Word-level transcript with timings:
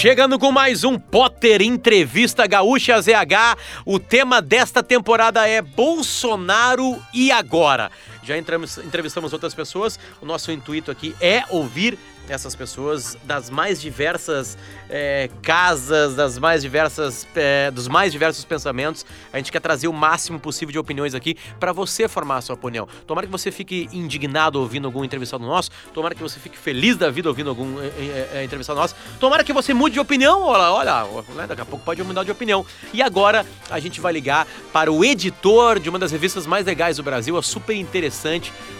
Chegando 0.00 0.38
com 0.38 0.52
mais 0.52 0.84
um 0.84 0.96
Potter 0.96 1.60
Entrevista 1.60 2.46
Gaúcha 2.46 3.02
ZH. 3.02 3.58
O 3.84 3.98
tema 3.98 4.40
desta 4.40 4.80
temporada 4.80 5.48
é 5.48 5.60
Bolsonaro 5.60 7.02
e 7.12 7.32
agora. 7.32 7.90
Já 8.28 8.36
entramos, 8.36 8.76
entrevistamos 8.76 9.32
outras 9.32 9.54
pessoas. 9.54 9.98
O 10.20 10.26
nosso 10.26 10.52
intuito 10.52 10.90
aqui 10.90 11.16
é 11.18 11.44
ouvir 11.48 11.98
essas 12.28 12.54
pessoas 12.54 13.16
das 13.24 13.48
mais 13.48 13.80
diversas 13.80 14.58
é, 14.90 15.30
casas, 15.42 16.14
das 16.14 16.38
mais 16.38 16.62
diversas, 16.62 17.26
é, 17.34 17.70
dos 17.70 17.88
mais 17.88 18.12
diversos 18.12 18.44
pensamentos. 18.44 19.04
A 19.32 19.38
gente 19.38 19.50
quer 19.50 19.60
trazer 19.60 19.88
o 19.88 19.92
máximo 19.92 20.38
possível 20.38 20.72
de 20.72 20.78
opiniões 20.78 21.14
aqui 21.14 21.36
para 21.58 21.72
você 21.72 22.06
formar 22.06 22.36
a 22.36 22.40
sua 22.42 22.54
opinião. 22.54 22.86
Tomara 23.06 23.26
que 23.26 23.32
você 23.32 23.50
fique 23.50 23.88
indignado 23.92 24.60
ouvindo 24.60 24.86
algum 24.86 25.04
entrevistado 25.04 25.44
nosso. 25.44 25.70
Tomara 25.94 26.14
que 26.14 26.22
você 26.22 26.38
fique 26.38 26.58
feliz 26.58 26.96
da 26.96 27.10
vida 27.10 27.28
ouvindo 27.28 27.48
algum 27.48 27.80
é, 27.80 28.44
entrevistado 28.44 28.78
nosso. 28.78 28.94
Tomara 29.18 29.42
que 29.42 29.52
você 29.52 29.72
mude 29.72 29.94
de 29.94 30.00
opinião. 30.00 30.42
Olha, 30.42 30.70
olha, 30.72 31.22
né, 31.34 31.46
daqui 31.46 31.62
a 31.62 31.64
pouco 31.64 31.84
pode 31.84 32.02
mudar 32.02 32.24
de 32.24 32.30
opinião. 32.30 32.64
E 32.92 33.00
agora 33.00 33.46
a 33.70 33.78
gente 33.80 34.00
vai 34.00 34.12
ligar 34.12 34.46
para 34.72 34.92
o 34.92 35.04
editor 35.04 35.78
de 35.78 35.88
uma 35.88 35.98
das 35.98 36.12
revistas 36.12 36.46
mais 36.46 36.66
legais 36.66 36.98
do 36.98 37.02
Brasil, 37.02 37.36
a 37.36 37.42
super 37.42 37.74
interessante, 37.74 38.17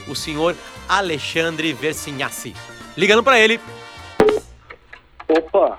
o 0.08 0.14
senhor 0.14 0.56
Alexandre 0.88 1.72
Versinhassi. 1.72 2.54
Ligando 2.96 3.22
para 3.22 3.38
ele. 3.38 3.60
Opa! 5.28 5.78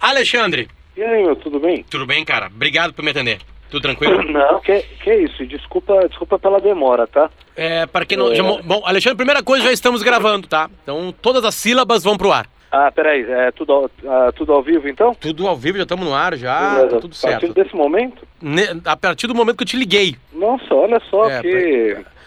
Alexandre. 0.00 0.68
E 0.96 1.02
aí, 1.02 1.22
meu, 1.22 1.36
tudo 1.36 1.58
bem? 1.58 1.84
Tudo 1.84 2.06
bem, 2.06 2.24
cara? 2.24 2.46
Obrigado 2.46 2.92
por 2.92 3.02
me 3.02 3.10
atender. 3.10 3.40
Tudo 3.70 3.82
tranquilo? 3.82 4.22
Não, 4.30 4.60
que, 4.60 4.82
que 5.02 5.14
isso. 5.14 5.46
Desculpa, 5.46 6.06
desculpa 6.08 6.38
pela 6.38 6.60
demora, 6.60 7.06
tá? 7.06 7.30
É, 7.56 7.86
para 7.86 8.04
quem 8.04 8.18
não. 8.18 8.32
É... 8.32 8.34
Já, 8.34 8.42
bom, 8.42 8.82
Alexandre, 8.84 9.16
primeira 9.16 9.42
coisa, 9.42 9.64
já 9.64 9.72
estamos 9.72 10.02
gravando, 10.02 10.46
tá? 10.46 10.68
Então 10.82 11.14
todas 11.20 11.44
as 11.44 11.54
sílabas 11.54 12.02
vão 12.02 12.16
pro 12.16 12.32
ar. 12.32 12.46
Ah, 12.72 12.90
peraí, 12.92 13.22
é 13.28 13.50
tudo, 13.50 13.72
ao, 13.72 13.84
uh, 13.84 14.32
tudo 14.36 14.52
ao 14.52 14.62
vivo 14.62 14.88
então? 14.88 15.12
Tudo 15.14 15.48
ao 15.48 15.56
vivo, 15.56 15.76
já 15.76 15.82
estamos 15.82 16.06
no 16.06 16.14
ar, 16.14 16.36
já, 16.36 16.86
tá 16.88 17.00
tudo 17.00 17.14
certo. 17.16 17.36
A 17.36 17.40
partir 17.40 17.52
desse 17.52 17.74
momento? 17.74 18.22
Ne 18.40 18.80
a 18.84 18.96
partir 18.96 19.26
do 19.26 19.34
momento 19.34 19.56
que 19.56 19.64
eu 19.64 19.66
te 19.66 19.76
liguei. 19.76 20.16
Nossa, 20.32 20.72
olha 20.72 21.00
só 21.10 21.28
é, 21.28 21.42
que... 21.42 21.94
Pra 21.94 22.19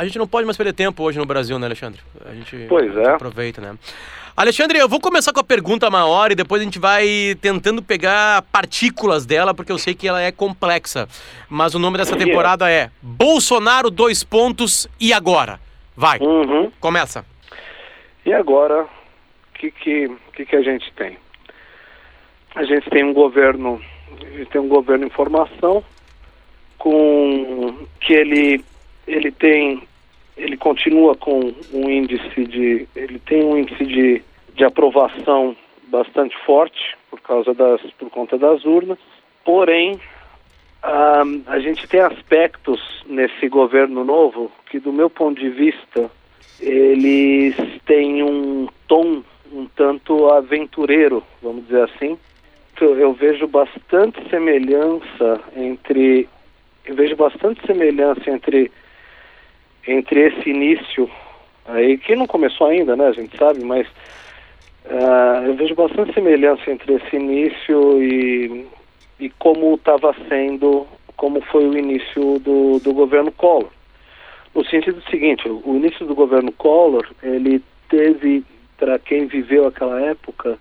a 0.00 0.04
gente 0.04 0.18
não 0.18 0.26
pode 0.26 0.46
mais 0.46 0.56
perder 0.56 0.72
tempo 0.72 1.02
hoje 1.02 1.18
no 1.18 1.26
Brasil, 1.26 1.58
né, 1.58 1.66
Alexandre? 1.66 2.00
A 2.24 2.32
gente, 2.32 2.64
pois 2.70 2.96
é. 2.96 3.10
aproveita, 3.10 3.60
né? 3.60 3.76
Alexandre, 4.34 4.78
eu 4.78 4.88
vou 4.88 4.98
começar 4.98 5.30
com 5.30 5.40
a 5.40 5.44
pergunta 5.44 5.90
maior 5.90 6.32
e 6.32 6.34
depois 6.34 6.62
a 6.62 6.64
gente 6.64 6.78
vai 6.78 7.36
tentando 7.38 7.82
pegar 7.82 8.40
partículas 8.50 9.26
dela, 9.26 9.52
porque 9.52 9.70
eu 9.70 9.76
sei 9.76 9.94
que 9.94 10.08
ela 10.08 10.22
é 10.22 10.32
complexa. 10.32 11.06
Mas 11.50 11.74
o 11.74 11.78
nome 11.78 11.98
dessa 11.98 12.16
temporada 12.16 12.70
é 12.70 12.90
Bolsonaro, 13.02 13.90
dois 13.90 14.24
pontos, 14.24 14.88
e 14.98 15.12
agora? 15.12 15.60
Vai, 15.94 16.18
uhum. 16.18 16.72
começa. 16.80 17.22
E 18.24 18.32
agora, 18.32 18.84
o 18.84 19.58
que, 19.58 19.70
que, 19.70 20.10
que, 20.32 20.46
que 20.46 20.56
a 20.56 20.62
gente 20.62 20.90
tem? 20.94 21.18
A 22.54 22.64
gente 22.64 22.88
tem 22.88 23.04
um 23.04 23.12
governo, 23.12 23.78
a 24.18 24.38
gente 24.38 24.50
tem 24.50 24.62
um 24.62 24.68
governo 24.68 25.04
em 25.06 25.10
formação, 25.10 25.84
com 26.78 27.86
que 28.00 28.14
ele, 28.14 28.64
ele 29.06 29.30
tem 29.30 29.89
ele 30.40 30.56
continua 30.56 31.14
com 31.14 31.52
um 31.72 31.90
índice 31.90 32.44
de 32.44 32.88
ele 32.96 33.18
tem 33.18 33.44
um 33.44 33.58
índice 33.58 33.84
de, 33.84 34.22
de 34.54 34.64
aprovação 34.64 35.54
bastante 35.88 36.36
forte 36.44 36.96
por 37.10 37.20
causa 37.20 37.52
das 37.52 37.80
por 37.98 38.10
conta 38.10 38.38
das 38.38 38.64
urnas. 38.64 38.98
Porém 39.44 40.00
a, 40.82 41.22
a 41.46 41.58
gente 41.60 41.86
tem 41.86 42.00
aspectos 42.00 42.80
nesse 43.06 43.48
governo 43.48 44.02
novo 44.02 44.50
que 44.70 44.78
do 44.78 44.92
meu 44.92 45.10
ponto 45.10 45.38
de 45.38 45.50
vista 45.50 46.10
eles 46.58 47.54
têm 47.84 48.22
um 48.22 48.66
tom 48.88 49.22
um 49.52 49.66
tanto 49.66 50.28
aventureiro 50.30 51.22
vamos 51.42 51.66
dizer 51.66 51.82
assim. 51.82 52.18
Eu, 52.80 52.98
eu 52.98 53.12
vejo 53.12 53.46
bastante 53.46 54.26
semelhança 54.30 55.40
entre 55.54 56.26
eu 56.86 56.94
vejo 56.94 57.14
bastante 57.14 57.60
semelhança 57.66 58.30
entre 58.30 58.72
entre 59.90 60.28
esse 60.28 60.48
início 60.48 61.10
aí, 61.66 61.98
que 61.98 62.14
não 62.14 62.26
começou 62.26 62.68
ainda, 62.68 62.94
né, 62.94 63.08
a 63.08 63.12
gente 63.12 63.36
sabe, 63.36 63.64
mas 63.64 63.86
uh, 64.86 65.46
eu 65.46 65.54
vejo 65.54 65.74
bastante 65.74 66.14
semelhança 66.14 66.70
entre 66.70 66.94
esse 66.94 67.16
início 67.16 68.02
e, 68.02 68.66
e 69.18 69.30
como 69.30 69.74
estava 69.74 70.14
sendo, 70.28 70.86
como 71.16 71.40
foi 71.42 71.66
o 71.66 71.76
início 71.76 72.38
do, 72.38 72.78
do 72.78 72.92
governo 72.92 73.32
Collor. 73.32 73.68
No 74.54 74.64
sentido 74.64 75.02
seguinte, 75.10 75.48
o 75.48 75.76
início 75.76 76.06
do 76.06 76.14
governo 76.14 76.52
Collor, 76.52 77.06
ele 77.22 77.62
teve, 77.88 78.44
para 78.78 78.98
quem 78.98 79.26
viveu 79.26 79.66
aquela 79.66 80.00
época, 80.00 80.58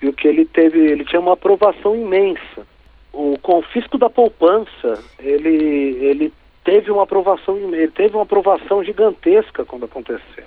viu 0.00 0.12
que 0.12 0.28
ele 0.28 0.44
teve, 0.44 0.78
ele 0.78 1.04
tinha 1.04 1.20
uma 1.20 1.32
aprovação 1.34 1.94
imensa. 1.94 2.66
O 3.12 3.38
confisco 3.40 3.96
da 3.96 4.10
poupança, 4.10 5.02
ele, 5.20 5.96
ele 6.00 6.32
teve 6.64 6.90
uma 6.90 7.04
aprovação 7.04 7.56
ele 7.56 7.88
teve 7.88 8.14
uma 8.14 8.24
aprovação 8.24 8.82
gigantesca 8.82 9.64
quando 9.64 9.84
aconteceu. 9.84 10.44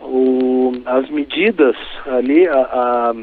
O, 0.00 0.72
as 0.86 1.10
medidas 1.10 1.76
ali, 2.06 2.46
a, 2.46 2.54
a, 2.54 3.14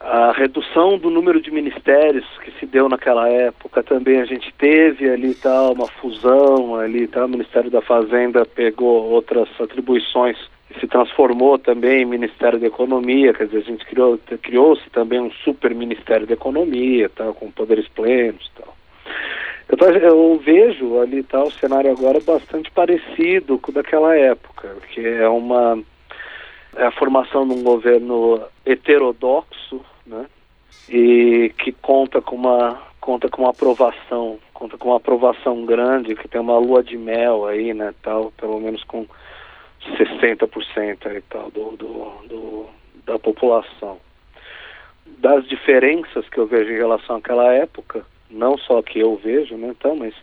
a, 0.00 0.32
redução 0.32 0.98
do 0.98 1.10
número 1.10 1.40
de 1.40 1.50
ministérios 1.50 2.24
que 2.42 2.50
se 2.52 2.64
deu 2.64 2.88
naquela 2.88 3.28
época 3.28 3.82
também 3.82 4.20
a 4.20 4.24
gente 4.24 4.52
teve 4.56 5.10
ali 5.10 5.34
tal 5.34 5.74
uma 5.74 5.86
fusão 5.86 6.76
ali 6.76 7.06
tal 7.06 7.26
o 7.26 7.28
Ministério 7.28 7.70
da 7.70 7.82
Fazenda 7.82 8.46
pegou 8.46 9.10
outras 9.10 9.48
atribuições 9.60 10.38
e 10.70 10.80
se 10.80 10.86
transformou 10.86 11.58
também 11.58 12.02
em 12.02 12.06
Ministério 12.06 12.58
da 12.58 12.66
Economia, 12.66 13.34
quer 13.34 13.46
dizer 13.46 13.58
a 13.58 13.70
gente 13.70 13.84
criou 13.84 14.18
criou-se 14.42 14.88
também 14.90 15.20
um 15.20 15.30
super 15.30 15.74
Ministério 15.74 16.26
da 16.26 16.32
Economia 16.32 17.10
tal 17.14 17.34
com 17.34 17.50
poderes 17.50 17.86
plenos 17.88 18.50
tal. 18.56 18.75
Eu, 19.68 19.78
eu 19.98 20.38
vejo 20.38 21.00
ali 21.00 21.22
tá, 21.22 21.42
o 21.42 21.50
cenário 21.50 21.90
agora 21.90 22.20
bastante 22.20 22.70
parecido 22.70 23.58
com 23.58 23.72
o 23.72 23.74
daquela 23.74 24.16
época, 24.16 24.76
que 24.92 25.04
é 25.04 25.28
uma 25.28 25.78
é 26.76 26.84
a 26.84 26.90
formação 26.92 27.46
de 27.48 27.54
um 27.54 27.62
governo 27.62 28.40
heterodoxo, 28.64 29.80
né? 30.06 30.26
E 30.88 31.52
que 31.58 31.72
conta 31.72 32.20
com 32.20 32.36
uma 32.36 32.80
conta 33.00 33.28
com 33.28 33.42
uma 33.42 33.50
aprovação, 33.50 34.38
conta 34.52 34.76
com 34.76 34.88
uma 34.88 34.96
aprovação 34.96 35.64
grande, 35.64 36.16
que 36.16 36.26
tem 36.26 36.40
uma 36.40 36.58
lua 36.58 36.82
de 36.82 36.98
mel 36.98 37.46
aí, 37.46 37.72
né, 37.72 37.94
tal, 38.02 38.32
pelo 38.32 38.58
menos 38.58 38.82
com 38.82 39.06
60% 39.96 41.06
aí 41.06 41.22
tal 41.30 41.48
do, 41.52 41.76
do, 41.76 42.12
do, 42.28 42.66
da 43.04 43.16
população. 43.16 43.98
Das 45.18 45.46
diferenças 45.46 46.28
que 46.28 46.38
eu 46.38 46.46
vejo 46.46 46.72
em 46.72 46.76
relação 46.76 47.16
àquela 47.16 47.52
época, 47.52 48.04
não 48.30 48.56
só 48.58 48.82
que 48.82 48.98
eu 48.98 49.16
vejo, 49.16 49.56
né, 49.56 49.68
então, 49.68 49.96
mas 49.96 50.14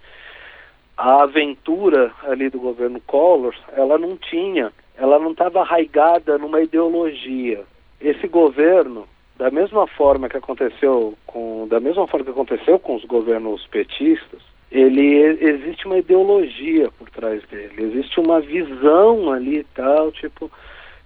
a 0.98 1.24
aventura 1.24 2.12
ali 2.24 2.50
do 2.50 2.60
governo 2.60 3.02
Collor, 3.02 3.56
ela 3.74 3.98
não 3.98 4.16
tinha, 4.16 4.72
ela 4.96 5.20
não 5.20 5.32
estava 5.32 5.62
arraigada 5.62 6.38
numa 6.38 6.62
ideologia. 6.62 7.64
Esse 8.00 8.28
governo, 8.28 9.08
da 9.38 9.50
mesma 9.50 9.88
forma 9.88 10.30
que 10.30 10.38
aconteceu 10.38 11.16
com, 11.26 11.68
da 11.68 11.80
mesma 11.80 12.08
forma 12.08 12.26
que 12.26 12.32
aconteceu 12.32 12.78
com 12.78 12.96
os 12.96 13.06
governos 13.06 13.66
petistas, 13.68 14.42
ele 14.72 15.18
existe 15.40 15.86
uma 15.86 16.00
ideologia 16.00 16.90
por 16.98 17.10
trás 17.10 17.44
dele, 17.48 17.84
existe 17.84 18.20
uma 18.20 18.42
visão 18.42 19.32
ali 19.32 19.60
e 19.60 19.64
tal, 19.76 20.12
tipo 20.12 20.52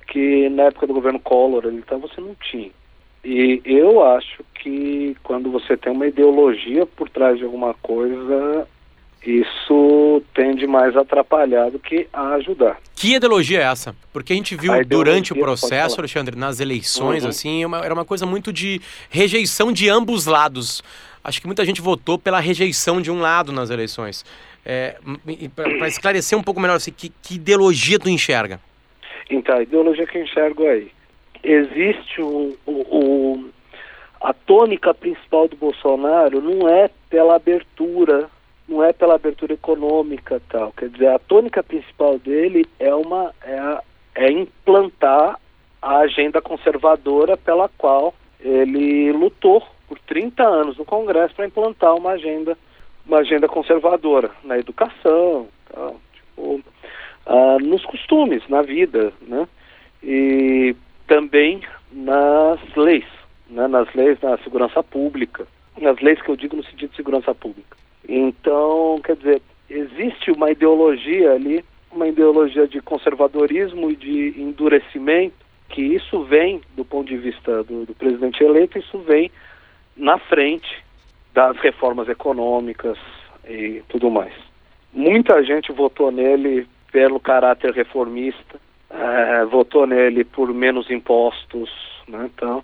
que 0.07 0.47
na 0.49 0.63
época 0.63 0.87
do 0.87 0.93
governo 0.93 1.19
Collor 1.19 1.65
ele 1.65 1.77
então 1.77 1.99
você 1.99 2.19
não 2.21 2.33
tinha. 2.35 2.71
E 3.29 3.61
eu 3.65 4.01
acho 4.01 4.41
que 4.53 5.13
quando 5.21 5.51
você 5.51 5.75
tem 5.75 5.91
uma 5.91 6.07
ideologia 6.07 6.85
por 6.85 7.09
trás 7.09 7.37
de 7.37 7.43
alguma 7.43 7.73
coisa, 7.73 8.65
isso 9.21 10.23
tende 10.33 10.65
mais 10.65 10.95
a 10.95 11.01
atrapalhar 11.01 11.69
do 11.69 11.77
que 11.77 12.07
a 12.13 12.35
ajudar. 12.35 12.77
Que 12.95 13.15
ideologia 13.15 13.59
é 13.59 13.63
essa? 13.63 13.93
Porque 14.13 14.31
a 14.31 14.35
gente 14.37 14.55
viu 14.55 14.71
a 14.71 14.81
durante 14.81 15.33
o 15.33 15.35
processo, 15.35 15.99
Alexandre, 15.99 16.37
nas 16.37 16.61
eleições, 16.61 17.23
uhum. 17.23 17.29
assim, 17.29 17.65
uma, 17.65 17.79
era 17.79 17.93
uma 17.93 18.05
coisa 18.05 18.25
muito 18.25 18.53
de 18.53 18.79
rejeição 19.09 19.73
de 19.73 19.89
ambos 19.89 20.25
lados. 20.25 20.81
Acho 21.21 21.41
que 21.41 21.47
muita 21.47 21.65
gente 21.65 21.81
votou 21.81 22.17
pela 22.17 22.39
rejeição 22.39 23.01
de 23.01 23.11
um 23.11 23.19
lado 23.19 23.51
nas 23.51 23.69
eleições. 23.69 24.23
É, 24.65 24.95
Para 25.53 25.89
esclarecer 25.89 26.39
um 26.39 26.43
pouco 26.43 26.61
melhor, 26.61 26.75
assim, 26.75 26.93
que, 26.93 27.11
que 27.21 27.35
ideologia 27.35 27.99
tu 27.99 28.07
enxerga? 28.07 28.57
Então, 29.29 29.57
a 29.57 29.63
ideologia 29.63 30.07
que 30.07 30.17
eu 30.17 30.23
enxergo 30.23 30.65
aí 30.65 30.95
existe 31.51 32.21
o, 32.21 32.57
a 34.19 34.33
tônica 34.33 34.93
principal 34.93 35.47
do 35.47 35.55
Bolsonaro 35.55 36.41
não 36.41 36.67
é 36.67 36.89
pela 37.09 37.35
abertura, 37.35 38.29
não 38.67 38.83
é 38.83 38.91
pela 38.91 39.15
abertura 39.15 39.53
econômica 39.53 40.41
tal. 40.49 40.71
Quer 40.73 40.89
dizer, 40.89 41.07
a 41.07 41.19
tônica 41.19 41.63
principal 41.63 42.19
dele 42.19 42.65
é 42.79 42.93
uma 42.93 43.33
é, 43.41 44.25
é 44.25 44.31
implantar 44.31 45.39
a 45.81 45.97
agenda 45.99 46.41
conservadora 46.41 47.37
pela 47.37 47.69
qual 47.77 48.13
ele 48.39 49.11
lutou 49.13 49.63
por 49.87 49.97
30 49.99 50.43
anos 50.43 50.77
no 50.77 50.83
Congresso 50.83 51.33
para 51.35 51.47
implantar 51.47 51.95
uma 51.95 52.11
agenda 52.11 52.57
uma 53.05 53.19
agenda 53.19 53.47
conservadora 53.47 54.31
na 54.43 54.59
educação, 54.59 55.47
tal, 55.73 55.95
tipo, 56.13 56.61
ah, 57.25 57.57
nos 57.61 57.85
costumes, 57.85 58.43
na 58.49 58.61
vida, 58.61 59.13
né? 59.21 59.47
E 60.03 60.75
também 61.07 61.61
nas 61.91 62.59
leis, 62.75 63.05
né? 63.49 63.67
nas 63.67 63.91
leis 63.93 64.19
da 64.19 64.37
segurança 64.39 64.83
pública, 64.83 65.47
nas 65.79 65.99
leis 65.99 66.21
que 66.21 66.29
eu 66.29 66.35
digo 66.35 66.55
no 66.55 66.63
sentido 66.63 66.89
de 66.91 66.95
segurança 66.95 67.33
pública. 67.33 67.77
Então, 68.07 68.99
quer 69.03 69.15
dizer, 69.15 69.41
existe 69.69 70.31
uma 70.31 70.51
ideologia 70.51 71.33
ali, 71.33 71.63
uma 71.91 72.07
ideologia 72.07 72.67
de 72.67 72.81
conservadorismo 72.81 73.89
e 73.89 73.95
de 73.95 74.41
endurecimento, 74.41 75.35
que 75.69 75.81
isso 75.81 76.23
vem, 76.23 76.61
do 76.75 76.85
ponto 76.85 77.07
de 77.07 77.17
vista 77.17 77.63
do, 77.63 77.85
do 77.85 77.93
presidente 77.93 78.43
eleito, 78.43 78.77
isso 78.77 78.99
vem 78.99 79.31
na 79.95 80.17
frente 80.17 80.83
das 81.33 81.57
reformas 81.57 82.07
econômicas 82.07 82.97
e 83.47 83.81
tudo 83.89 84.09
mais. 84.09 84.33
Muita 84.93 85.43
gente 85.43 85.71
votou 85.71 86.11
nele 86.11 86.67
pelo 86.91 87.19
caráter 87.19 87.73
reformista, 87.73 88.59
é, 88.89 89.45
votou 89.45 89.85
nele 89.85 90.23
por 90.23 90.53
menos 90.53 90.89
impostos, 90.89 91.69
né? 92.07 92.29
então 92.33 92.63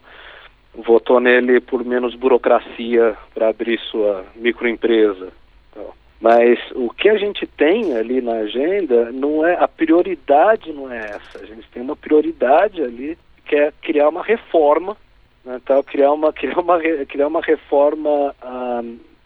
votou 0.74 1.20
nele 1.20 1.60
por 1.60 1.84
menos 1.84 2.16
burocracia 2.16 3.16
para 3.34 3.50
abrir 3.50 3.80
sua 3.80 4.25
microempresa. 4.36 5.31
Então. 5.70 5.92
Mas 6.20 6.60
o 6.74 6.90
que 6.90 7.10
a 7.10 7.18
gente 7.18 7.46
tem 7.46 7.96
ali 7.96 8.22
na 8.22 8.34
agenda 8.34 9.12
não 9.12 9.46
é 9.46 9.56
a 9.56 9.68
prioridade 9.68 10.72
não 10.72 10.92
é 10.92 11.00
essa. 11.00 11.44
A 11.44 11.46
gente 11.46 11.68
tem 11.70 11.81
uma 11.81 11.96
prioridade 11.96 12.81
ali 12.81 13.18
que 13.46 13.56
é 13.56 13.74
criar 13.81 14.10
uma 14.10 14.24
reforma, 14.24 14.98
né? 15.46 15.60
então 15.62 15.84
criar 15.84 16.12
uma 16.12 16.31
criar 16.34 16.60
uma 16.60 16.80
criar 16.80 17.28
uma 17.28 17.42
reforma 17.42 18.36
ah, 18.42 18.81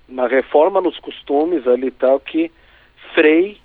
uma 0.10 0.28
reforma 0.28 0.82
nos 0.82 0.98
costumes 1.00 1.68
ali 1.68 1.92
tal 1.92 2.20
que 2.20 2.52
freie 3.14 3.58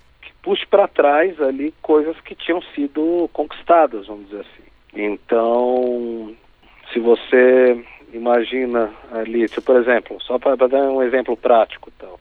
puxe 0.42 0.66
para 0.66 0.88
trás 0.88 1.40
ali 1.40 1.72
coisas 1.80 2.20
que 2.20 2.34
tinham 2.34 2.60
sido 2.74 3.30
conquistadas, 3.32 4.06
vamos 4.06 4.26
dizer 4.26 4.40
assim. 4.40 4.62
Então, 4.94 6.34
se 6.92 6.98
você 6.98 7.82
imagina 8.12 8.92
ali, 9.12 9.48
se, 9.48 9.60
por 9.60 9.76
exemplo, 9.76 10.20
só 10.20 10.38
para 10.38 10.56
dar 10.68 10.82
um 10.82 11.02
exemplo 11.02 11.36
prático, 11.36 11.90
então, 11.96 12.18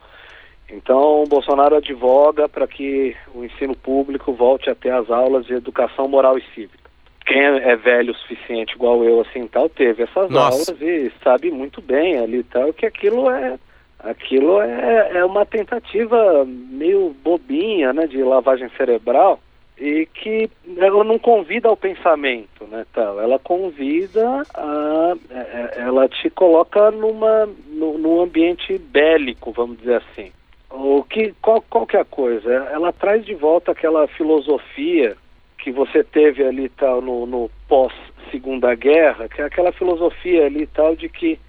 então 0.69 1.25
Bolsonaro 1.27 1.75
advoga 1.75 2.47
para 2.47 2.67
que 2.67 3.15
o 3.33 3.43
ensino 3.43 3.75
público 3.75 4.31
volte 4.31 4.69
a 4.69 4.75
ter 4.75 4.93
as 4.93 5.09
aulas 5.09 5.45
de 5.45 5.53
educação 5.53 6.07
moral 6.07 6.37
e 6.37 6.43
cívica. 6.53 6.79
Quem 7.25 7.41
é 7.41 7.75
velho 7.75 8.13
o 8.13 8.15
suficiente, 8.15 8.73
igual 8.73 9.03
eu, 9.03 9.21
assim, 9.21 9.47
tal, 9.47 9.69
teve 9.69 10.03
essas 10.03 10.29
Nossa. 10.29 10.71
aulas 10.71 10.81
e 10.81 11.11
sabe 11.23 11.51
muito 11.51 11.81
bem 11.81 12.17
ali 12.17 12.43
tal 12.43 12.73
que 12.73 12.85
aquilo 12.85 13.29
é 13.29 13.57
Aquilo 14.03 14.61
é, 14.61 15.17
é 15.17 15.25
uma 15.25 15.45
tentativa 15.45 16.45
meio 16.45 17.15
bobinha, 17.23 17.93
né, 17.93 18.07
de 18.07 18.23
lavagem 18.23 18.69
cerebral 18.77 19.39
e 19.81 20.05
que 20.05 20.49
ela 20.77 21.03
não 21.03 21.17
convida 21.17 21.67
ao 21.67 21.75
pensamento, 21.75 22.65
né, 22.67 22.85
tal. 22.93 23.19
Ela 23.19 23.39
convida 23.39 24.43
a, 24.53 25.15
é, 25.31 25.39
é, 25.39 25.73
ela 25.81 26.07
te 26.07 26.29
coloca 26.29 26.91
numa, 26.91 27.47
no, 27.67 27.97
num 27.97 28.21
ambiente 28.21 28.77
bélico, 28.77 29.51
vamos 29.51 29.79
dizer 29.79 29.95
assim. 29.95 30.31
O 30.69 31.03
que, 31.03 31.33
qual, 31.41 31.63
qual 31.69 31.85
que 31.85 31.97
é 31.97 32.01
a 32.01 32.05
coisa? 32.05 32.49
Ela 32.49 32.93
traz 32.93 33.25
de 33.25 33.33
volta 33.33 33.71
aquela 33.71 34.07
filosofia 34.07 35.17
que 35.57 35.71
você 35.71 36.03
teve 36.03 36.43
ali 36.43 36.69
tal 36.69 37.01
no, 37.01 37.25
no 37.25 37.51
pós 37.67 37.91
Segunda 38.29 38.73
Guerra, 38.75 39.27
que 39.27 39.41
é 39.41 39.45
aquela 39.45 39.71
filosofia 39.71 40.45
ali 40.45 40.65
tal 40.67 40.95
de 40.95 41.09
que 41.09 41.39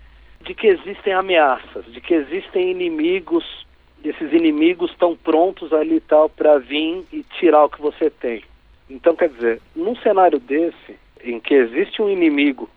de 0.42 0.54
que 0.54 0.66
existem 0.66 1.12
ameaças, 1.12 1.84
de 1.86 2.00
que 2.00 2.14
existem 2.14 2.70
inimigos, 2.70 3.66
esses 4.04 4.32
inimigos 4.32 4.90
estão 4.90 5.16
prontos 5.16 5.72
ali 5.72 6.00
tal 6.00 6.28
para 6.28 6.58
vir 6.58 7.04
e 7.12 7.22
tirar 7.38 7.64
o 7.64 7.70
que 7.70 7.80
você 7.80 8.10
tem. 8.10 8.42
Então, 8.90 9.14
quer 9.14 9.28
dizer, 9.28 9.60
num 9.74 9.96
cenário 9.96 10.38
desse, 10.38 10.98
em 11.22 11.40
que 11.40 11.54
existe 11.54 12.02
um 12.02 12.10
inimigo 12.10 12.68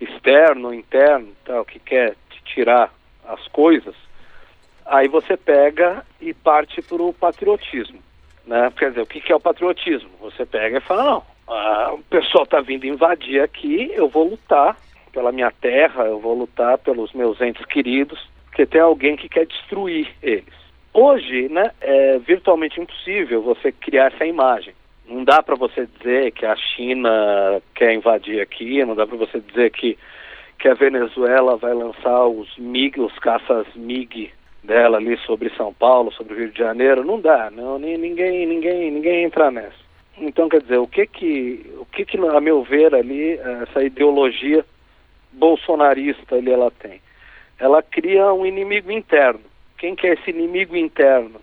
externo, 0.00 0.72
interno, 0.72 1.28
tal, 1.44 1.64
que 1.64 1.78
quer 1.78 2.14
te 2.30 2.42
tirar 2.44 2.92
as 3.26 3.46
coisas, 3.48 3.94
aí 4.84 5.08
você 5.08 5.36
pega 5.36 6.04
e 6.20 6.34
parte 6.34 6.82
para 6.82 7.02
o 7.02 7.12
patriotismo. 7.12 7.98
Né? 8.46 8.70
Quer 8.76 8.90
dizer, 8.90 9.00
o 9.00 9.06
que, 9.06 9.20
que 9.20 9.32
é 9.32 9.36
o 9.36 9.40
patriotismo? 9.40 10.10
Você 10.20 10.44
pega 10.44 10.78
e 10.78 10.82
fala, 10.82 11.04
não, 11.04 11.94
o 11.94 12.02
pessoal 12.10 12.44
está 12.44 12.60
vindo 12.60 12.86
invadir 12.86 13.40
aqui, 13.40 13.90
eu 13.94 14.08
vou 14.08 14.28
lutar 14.28 14.76
pela 15.14 15.32
minha 15.32 15.52
terra, 15.52 16.04
eu 16.04 16.18
vou 16.18 16.34
lutar 16.34 16.76
pelos 16.78 17.12
meus 17.12 17.40
entes 17.40 17.64
queridos, 17.66 18.28
porque 18.46 18.66
tem 18.66 18.80
alguém 18.80 19.16
que 19.16 19.28
quer 19.28 19.46
destruir 19.46 20.08
eles. 20.20 20.64
Hoje, 20.92 21.48
né, 21.48 21.70
é 21.80 22.18
virtualmente 22.18 22.80
impossível 22.80 23.40
você 23.40 23.72
criar 23.72 24.12
essa 24.12 24.26
imagem. 24.26 24.74
Não 25.06 25.22
dá 25.22 25.42
para 25.42 25.54
você 25.54 25.86
dizer 25.86 26.32
que 26.32 26.44
a 26.44 26.56
China 26.56 27.62
quer 27.74 27.94
invadir 27.94 28.40
aqui, 28.40 28.84
não 28.84 28.94
dá 28.94 29.06
para 29.06 29.16
você 29.16 29.38
dizer 29.40 29.70
que, 29.70 29.96
que 30.58 30.68
a 30.68 30.74
Venezuela 30.74 31.56
vai 31.56 31.74
lançar 31.74 32.26
os 32.26 32.56
MiG, 32.58 33.00
os 33.00 33.16
caças 33.18 33.66
MiG 33.74 34.32
dela 34.62 34.96
ali 34.96 35.16
sobre 35.18 35.50
São 35.56 35.72
Paulo, 35.74 36.12
sobre 36.12 36.34
o 36.34 36.38
Rio 36.38 36.50
de 36.50 36.58
Janeiro, 36.58 37.04
não 37.04 37.20
dá, 37.20 37.50
não, 37.50 37.78
ninguém, 37.78 38.46
ninguém, 38.46 38.90
ninguém 38.90 39.24
entra 39.24 39.50
nessa. 39.50 39.84
Então, 40.16 40.48
quer 40.48 40.62
dizer, 40.62 40.78
o 40.78 40.86
que 40.86 41.06
que, 41.06 41.66
o 41.76 41.84
que 41.84 42.04
que, 42.04 42.16
a 42.16 42.40
meu 42.40 42.62
ver 42.62 42.94
ali, 42.94 43.38
essa 43.62 43.82
ideologia 43.82 44.64
bolsonarista 45.34 46.36
ali 46.36 46.50
ela 46.50 46.70
tem. 46.70 47.00
Ela 47.58 47.82
cria 47.82 48.32
um 48.32 48.44
inimigo 48.44 48.90
interno. 48.90 49.40
Quem 49.78 49.94
que 49.94 50.06
é 50.06 50.14
esse 50.14 50.30
inimigo 50.30 50.76
interno? 50.76 51.40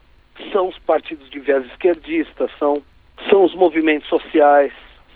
São 0.51 0.67
os 0.69 0.77
partidos 0.79 1.29
de 1.29 1.39
viés 1.39 1.65
esquerdistas, 1.67 2.49
são, 2.57 2.81
são 3.29 3.43
os 3.43 3.53
movimentos 3.53 4.07
sociais, 4.09 4.73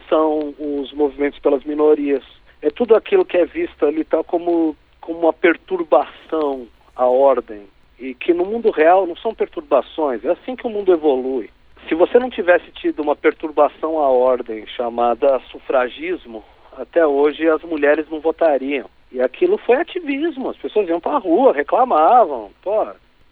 são 0.07 0.53
os 0.59 0.91
movimentos 0.93 1.39
pelas 1.39 1.63
minorias. 1.63 2.23
É 2.61 2.69
tudo 2.69 2.95
aquilo 2.95 3.25
que 3.25 3.37
é 3.37 3.45
visto 3.45 3.85
ali 3.85 4.03
tal 4.03 4.23
como, 4.23 4.75
como 5.01 5.19
uma 5.19 5.33
perturbação 5.33 6.67
à 6.95 7.05
ordem. 7.05 7.63
E 7.99 8.13
que 8.13 8.33
no 8.33 8.45
mundo 8.45 8.71
real 8.71 9.07
não 9.07 9.15
são 9.15 9.33
perturbações, 9.33 10.23
é 10.25 10.31
assim 10.31 10.55
que 10.55 10.67
o 10.67 10.69
mundo 10.69 10.91
evolui. 10.91 11.49
Se 11.87 11.95
você 11.95 12.19
não 12.19 12.29
tivesse 12.29 12.71
tido 12.71 13.01
uma 13.01 13.15
perturbação 13.15 13.99
à 13.99 14.09
ordem 14.09 14.65
chamada 14.67 15.39
sufragismo, 15.51 16.43
até 16.77 17.05
hoje 17.05 17.47
as 17.49 17.61
mulheres 17.63 18.09
não 18.09 18.19
votariam. 18.19 18.89
E 19.11 19.21
aquilo 19.21 19.57
foi 19.57 19.77
ativismo, 19.77 20.49
as 20.49 20.57
pessoas 20.57 20.89
iam 20.89 20.99
para 20.99 21.13
a 21.13 21.19
rua, 21.19 21.53
reclamavam, 21.53 22.51
pô, 22.61 22.87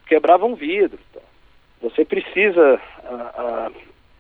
quebravam 0.08 0.56
vidro. 0.56 1.00
Você 1.82 2.06
precisa, 2.06 2.80
a, 3.04 3.14
a, 3.14 3.72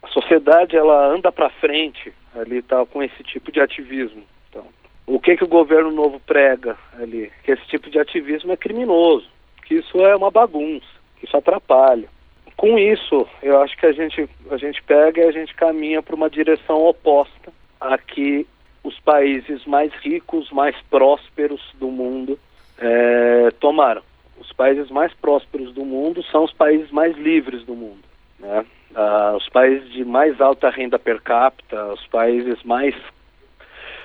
a 0.04 0.08
sociedade 0.10 0.76
ela 0.76 1.08
anda 1.08 1.32
para 1.32 1.50
frente 1.50 2.14
ali 2.36 2.62
tal 2.62 2.86
com 2.86 3.02
esse 3.02 3.24
tipo 3.24 3.52
de 3.52 3.62
ativismo. 3.62 4.24
Então, 4.50 4.66
o 5.08 5.20
que 5.20 5.38
que 5.38 5.44
o 5.44 5.48
governo 5.48 5.92
novo 5.92 6.20
prega 6.20 6.78
ali? 7.00 7.32
Que 7.44 7.52
esse 7.52 7.66
tipo 7.68 7.90
de 7.90 8.00
ativismo 8.00 8.52
é 8.52 8.58
criminoso, 8.58 9.28
que 9.66 9.76
isso 9.76 10.00
é 10.06 10.16
uma 10.16 10.32
bagunça, 10.32 10.88
que 11.18 11.26
isso 11.26 11.38
atrapalha. 11.38 12.10
Com 12.58 12.78
isso, 12.78 13.28
eu 13.42 13.62
acho 13.62 13.78
que 13.78 13.86
a 13.86 13.92
gente 13.92 14.30
a 14.52 14.58
gente 14.58 14.82
pega 14.84 15.22
e 15.22 15.28
a 15.28 15.32
gente 15.32 15.54
caminha 15.56 16.02
para 16.02 16.16
uma 16.16 16.30
direção 16.30 16.86
oposta 16.86 17.52
a 17.80 17.98
que 17.98 18.46
os 18.84 19.00
países 19.00 19.66
mais 19.66 19.94
ricos, 19.94 20.52
mais 20.52 20.76
prósperos 20.90 21.62
do 21.80 21.88
mundo 21.88 22.38
é, 22.78 23.52
tomaram. 23.60 24.02
Os 24.38 24.52
países 24.52 24.90
mais 24.90 25.14
prósperos 25.14 25.74
do 25.74 25.86
mundo 25.86 26.22
são 26.24 26.44
os 26.44 26.52
países 26.52 26.92
mais 26.92 27.16
livres 27.18 27.64
do 27.64 27.76
mundo. 27.76 28.04
Né? 28.40 28.66
Ah, 28.94 29.34
os 29.38 29.48
países 29.50 29.90
de 29.92 30.04
mais 30.04 30.40
alta 30.42 30.70
renda 30.70 31.00
per 31.00 31.22
capita, 31.22 31.94
os 31.94 32.06
países 32.08 32.62
mais, 32.64 32.94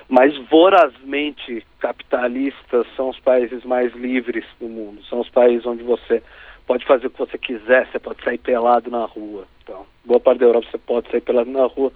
mais 0.08 0.36
vorazmente 0.48 1.66
capitalistas 1.80 2.86
são 2.96 3.10
os 3.10 3.18
países 3.18 3.64
mais 3.64 3.92
livres 3.94 4.44
do 4.60 4.68
mundo. 4.68 5.02
São 5.04 5.20
os 5.20 5.28
países 5.28 5.66
onde 5.66 5.82
você 5.82 6.22
pode 6.68 6.84
fazer 6.84 7.06
o 7.06 7.10
que 7.10 7.18
você 7.18 7.38
quiser, 7.38 7.86
você 7.86 7.98
pode 7.98 8.22
sair 8.22 8.36
pelado 8.36 8.90
na 8.90 9.06
rua. 9.06 9.46
Então, 9.62 9.86
boa 10.04 10.20
parte 10.20 10.40
da 10.40 10.46
Europa 10.46 10.68
você 10.70 10.76
pode 10.76 11.10
sair 11.10 11.22
pelado 11.22 11.50
na 11.50 11.64
rua 11.64 11.90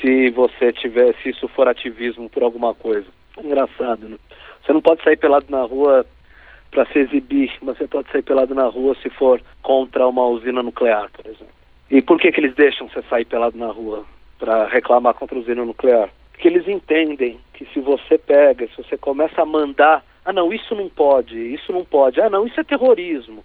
se 0.00 0.30
você 0.30 0.72
tiver, 0.72 1.12
se 1.16 1.30
isso 1.30 1.48
for 1.48 1.68
ativismo 1.68 2.30
por 2.30 2.44
alguma 2.44 2.72
coisa. 2.72 3.06
Engraçado, 3.36 4.08
né? 4.08 4.16
Você 4.64 4.72
não 4.72 4.80
pode 4.80 5.02
sair 5.02 5.16
pelado 5.16 5.46
na 5.50 5.64
rua 5.64 6.06
para 6.70 6.86
se 6.86 7.00
exibir, 7.00 7.52
mas 7.62 7.76
você 7.76 7.88
pode 7.88 8.10
sair 8.12 8.22
pelado 8.22 8.54
na 8.54 8.66
rua 8.66 8.94
se 9.02 9.10
for 9.10 9.42
contra 9.60 10.06
uma 10.06 10.24
usina 10.26 10.62
nuclear, 10.62 11.10
por 11.10 11.26
exemplo. 11.26 11.52
E 11.90 12.00
por 12.00 12.18
que 12.20 12.30
que 12.30 12.40
eles 12.40 12.54
deixam 12.54 12.88
você 12.88 13.02
sair 13.02 13.24
pelado 13.24 13.58
na 13.58 13.72
rua 13.72 14.04
para 14.38 14.68
reclamar 14.68 15.14
contra 15.14 15.36
a 15.36 15.40
usina 15.40 15.64
nuclear? 15.64 16.08
Porque 16.30 16.46
eles 16.46 16.66
entendem 16.68 17.40
que 17.54 17.66
se 17.66 17.80
você 17.80 18.16
pega, 18.16 18.68
se 18.68 18.76
você 18.76 18.96
começa 18.96 19.42
a 19.42 19.46
mandar, 19.46 20.04
ah 20.24 20.32
não, 20.32 20.52
isso 20.52 20.76
não 20.76 20.88
pode, 20.88 21.36
isso 21.36 21.72
não 21.72 21.84
pode, 21.84 22.20
ah 22.20 22.30
não, 22.30 22.46
isso 22.46 22.60
é 22.60 22.64
terrorismo 22.64 23.44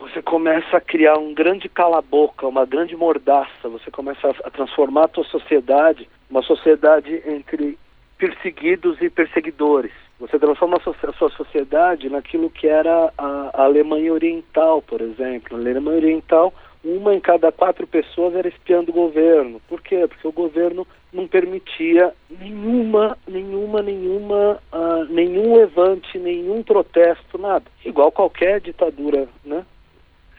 você 0.00 0.22
começa 0.22 0.78
a 0.78 0.80
criar 0.80 1.18
um 1.18 1.34
grande 1.34 1.68
cala-boca, 1.68 2.46
uma 2.46 2.64
grande 2.64 2.96
mordaça, 2.96 3.68
você 3.68 3.90
começa 3.90 4.30
a, 4.42 4.50
transformar 4.50 5.04
a 5.04 5.08
tua 5.08 5.24
sociedade, 5.24 6.08
uma 6.30 6.42
sociedade 6.42 7.22
entre 7.26 7.78
perseguidos 8.16 9.00
e 9.02 9.10
perseguidores. 9.10 9.92
Você 10.18 10.38
transforma 10.38 10.78
a 10.78 11.12
sua 11.12 11.30
sociedade 11.30 12.08
naquilo 12.08 12.50
que 12.50 12.66
era 12.66 13.12
a, 13.16 13.62
Alemanha 13.64 14.12
Oriental, 14.12 14.80
por 14.82 15.02
exemplo. 15.02 15.56
Na 15.56 15.62
Alemanha 15.62 15.98
Oriental, 15.98 16.52
um 16.82 16.96
uma 16.96 17.14
em 17.14 17.20
cada 17.20 17.52
quatro 17.52 17.86
pessoas 17.86 18.34
era 18.34 18.48
espiando 18.48 18.90
o 18.90 18.94
governo. 18.94 19.60
Por 19.68 19.82
quê? 19.82 20.06
Porque 20.08 20.26
o 20.26 20.32
governo 20.32 20.86
não 21.12 21.26
permitia 21.28 22.12
nenhuma, 22.30 23.18
nenhuma, 23.28 23.82
nenhuma, 23.82 24.62
uh, 24.72 25.04
nenhum 25.10 25.56
levante, 25.56 26.18
nenhum 26.18 26.62
protesto, 26.62 27.36
nada. 27.36 27.64
Igual 27.84 28.10
qualquer 28.10 28.60
ditadura, 28.60 29.28
né? 29.44 29.64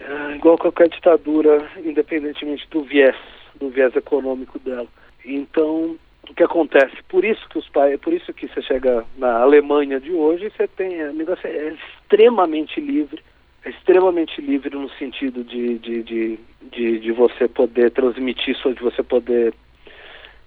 Uh, 0.02 0.36
igual 0.36 0.58
qualquer 0.58 0.90
ditadura, 0.90 1.70
independentemente 1.86 2.68
do 2.70 2.84
viés, 2.84 3.16
do 3.56 3.70
viés 3.70 3.96
econômico 3.96 4.58
dela. 4.60 4.88
Então, 5.24 5.96
o 6.30 6.34
que 6.34 6.44
acontece? 6.44 6.96
Por 7.08 7.24
isso 7.24 7.48
que 7.50 7.60
os 7.60 7.70
pais, 7.70 8.00
por 8.00 8.14
isso 8.14 8.34
que 8.34 8.48
você 8.48 8.62
chega 8.62 9.06
na 9.18 9.42
Alemanha 9.42 10.00
de 10.00 10.12
hoje, 10.12 10.52
você 10.56 10.68
tem, 10.68 11.04
o 11.04 11.14
negócio 11.14 11.46
é 11.46 11.74
extremamente 11.74 12.80
livre, 12.80 13.22
é 13.64 13.70
extremamente 13.70 14.42
livre 14.42 14.76
no 14.76 14.90
sentido 14.92 15.44
de, 15.44 15.78
de, 15.78 16.04
de, 16.04 16.40
de, 16.72 17.00
de 17.00 17.12
você 17.12 17.48
poder 17.48 17.92
transmitir 17.92 18.56
de 18.56 18.82
você 18.82 19.04
poder 19.04 19.54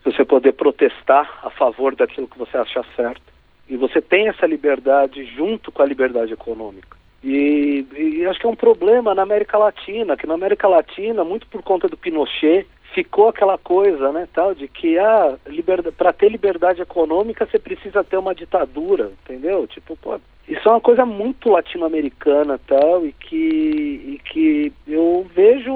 você 0.05 0.25
poder 0.25 0.53
protestar 0.53 1.41
a 1.43 1.51
favor 1.51 1.97
daquilo 1.97 2.29
que 2.29 2.39
você 2.39 2.59
acha 2.59 2.85
certo. 2.95 3.23
E 3.67 3.77
você 3.77 4.03
tem 4.03 4.29
essa 4.29 4.47
liberdade 4.47 5.25
junto 5.25 5.73
com 5.73 5.81
a 5.81 5.87
liberdade 5.87 6.35
econômica. 6.35 7.04
E, 7.25 7.87
e, 7.97 8.27
acho 8.27 8.39
que 8.39 8.47
é 8.47 8.51
um 8.51 8.55
problema 8.55 9.15
na 9.15 9.23
América 9.23 9.57
Latina, 9.57 10.17
que 10.17 10.27
na 10.27 10.35
América 10.35 10.69
Latina, 10.69 11.25
muito 11.25 11.47
por 11.47 11.63
conta 11.63 11.89
do 11.89 11.97
Pinochet, 11.97 12.67
ficou 12.95 13.29
aquela 13.29 13.57
coisa, 13.57 14.13
né, 14.13 14.29
tal, 14.33 14.55
de 14.55 14.69
que 14.69 14.99
ah, 14.99 15.37
para 15.97 16.13
ter 16.13 16.29
liberdade 16.29 16.83
econômica 16.83 17.47
você 17.47 17.59
precisa 17.59 18.05
ter 18.05 18.19
uma 18.19 18.35
ditadura, 18.35 19.11
entendeu? 19.25 19.67
Tipo, 19.67 19.97
pô, 19.97 20.21
isso 20.47 20.69
é 20.69 20.71
uma 20.71 20.81
coisa 20.81 21.07
muito 21.07 21.49
latino-americana, 21.49 22.61
tal, 22.67 23.07
e 23.07 23.13
que, 23.13 23.37
e 23.37 24.21
que 24.31 24.73
eu 24.87 25.27
vejo 25.35 25.73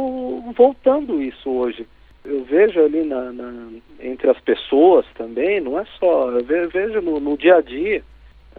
voltando 0.54 1.20
isso 1.22 1.50
hoje 1.50 1.86
eu 2.28 2.44
vejo 2.44 2.80
ali 2.80 3.04
na, 3.04 3.32
na, 3.32 3.70
entre 4.00 4.28
as 4.30 4.38
pessoas 4.40 5.06
também, 5.14 5.60
não 5.60 5.78
é 5.78 5.84
só, 5.98 6.30
eu 6.30 6.44
vejo 6.44 7.00
no, 7.00 7.18
no, 7.18 7.36
dia 7.38 7.56
a 7.56 7.60
dia, 7.60 8.02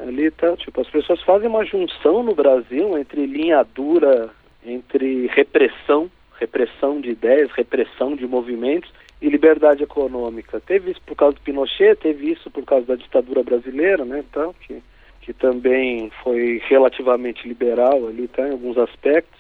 ali 0.02 0.32
tá, 0.32 0.56
tipo, 0.58 0.80
as 0.82 0.90
pessoas 0.90 1.22
fazem 1.24 1.48
uma 1.48 1.66
junção 1.66 2.24
no 2.24 2.34
Brasil 2.34 2.98
entre 2.98 3.26
linha 3.26 3.64
dura, 3.64 4.30
entre 4.66 5.28
repressão, 5.28 6.10
repressão 6.40 7.02
de 7.02 7.10
ideias, 7.10 7.52
repressão 7.52 8.16
de 8.16 8.26
movimentos 8.26 8.92
e 9.22 9.30
liberdade 9.30 9.84
econômica. 9.84 10.60
Teve 10.62 10.92
isso 10.92 11.02
por 11.06 11.16
causa 11.16 11.36
do 11.36 11.42
Pinochet, 11.42 11.96
teve 11.96 12.32
isso 12.32 12.50
por 12.50 12.64
causa 12.64 12.88
da 12.88 12.96
ditadura 12.96 13.44
brasileira, 13.44 14.06
né, 14.06 14.24
então, 14.30 14.54
que, 14.62 14.82
que 15.22 15.34
também 15.34 16.10
foi 16.24 16.62
relativamente 16.68 17.48
liberal 17.48 18.08
ali, 18.08 18.28
tá, 18.28 18.48
em 18.48 18.52
alguns 18.52 18.78
aspectos 18.78 19.40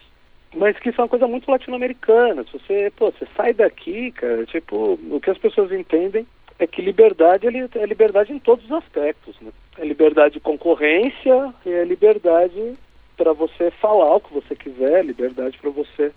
mas 0.56 0.78
que 0.80 0.90
isso 0.90 1.00
é 1.00 1.04
uma 1.04 1.10
coisa 1.10 1.28
muito 1.28 1.50
latino-americana. 1.50 2.44
Se 2.44 2.54
você, 2.54 2.92
pô, 2.96 3.12
você 3.12 3.28
sai 3.36 3.54
daqui, 3.54 4.12
cara, 4.12 4.46
tipo, 4.46 5.00
o 5.12 5.20
que 5.22 5.30
as 5.30 5.38
pessoas 5.38 5.72
entendem 5.72 6.26
é 6.60 6.68
que 6.68 6.82
liberdade 6.82 7.48
é 7.48 7.86
liberdade 7.86 8.34
em 8.34 8.40
todos 8.40 8.66
os 8.66 8.72
aspectos, 8.74 9.36
né? 9.42 9.52
É 9.78 9.86
liberdade 9.86 10.34
de 10.34 10.40
concorrência 10.42 11.54
é 11.66 11.84
liberdade 11.86 12.76
para 13.16 13.32
você 13.34 13.72
falar 13.72 14.16
o 14.16 14.20
que 14.20 14.34
você 14.34 14.56
quiser, 14.56 15.06
liberdade 15.06 15.58
para 15.58 15.70
você. 15.70 16.12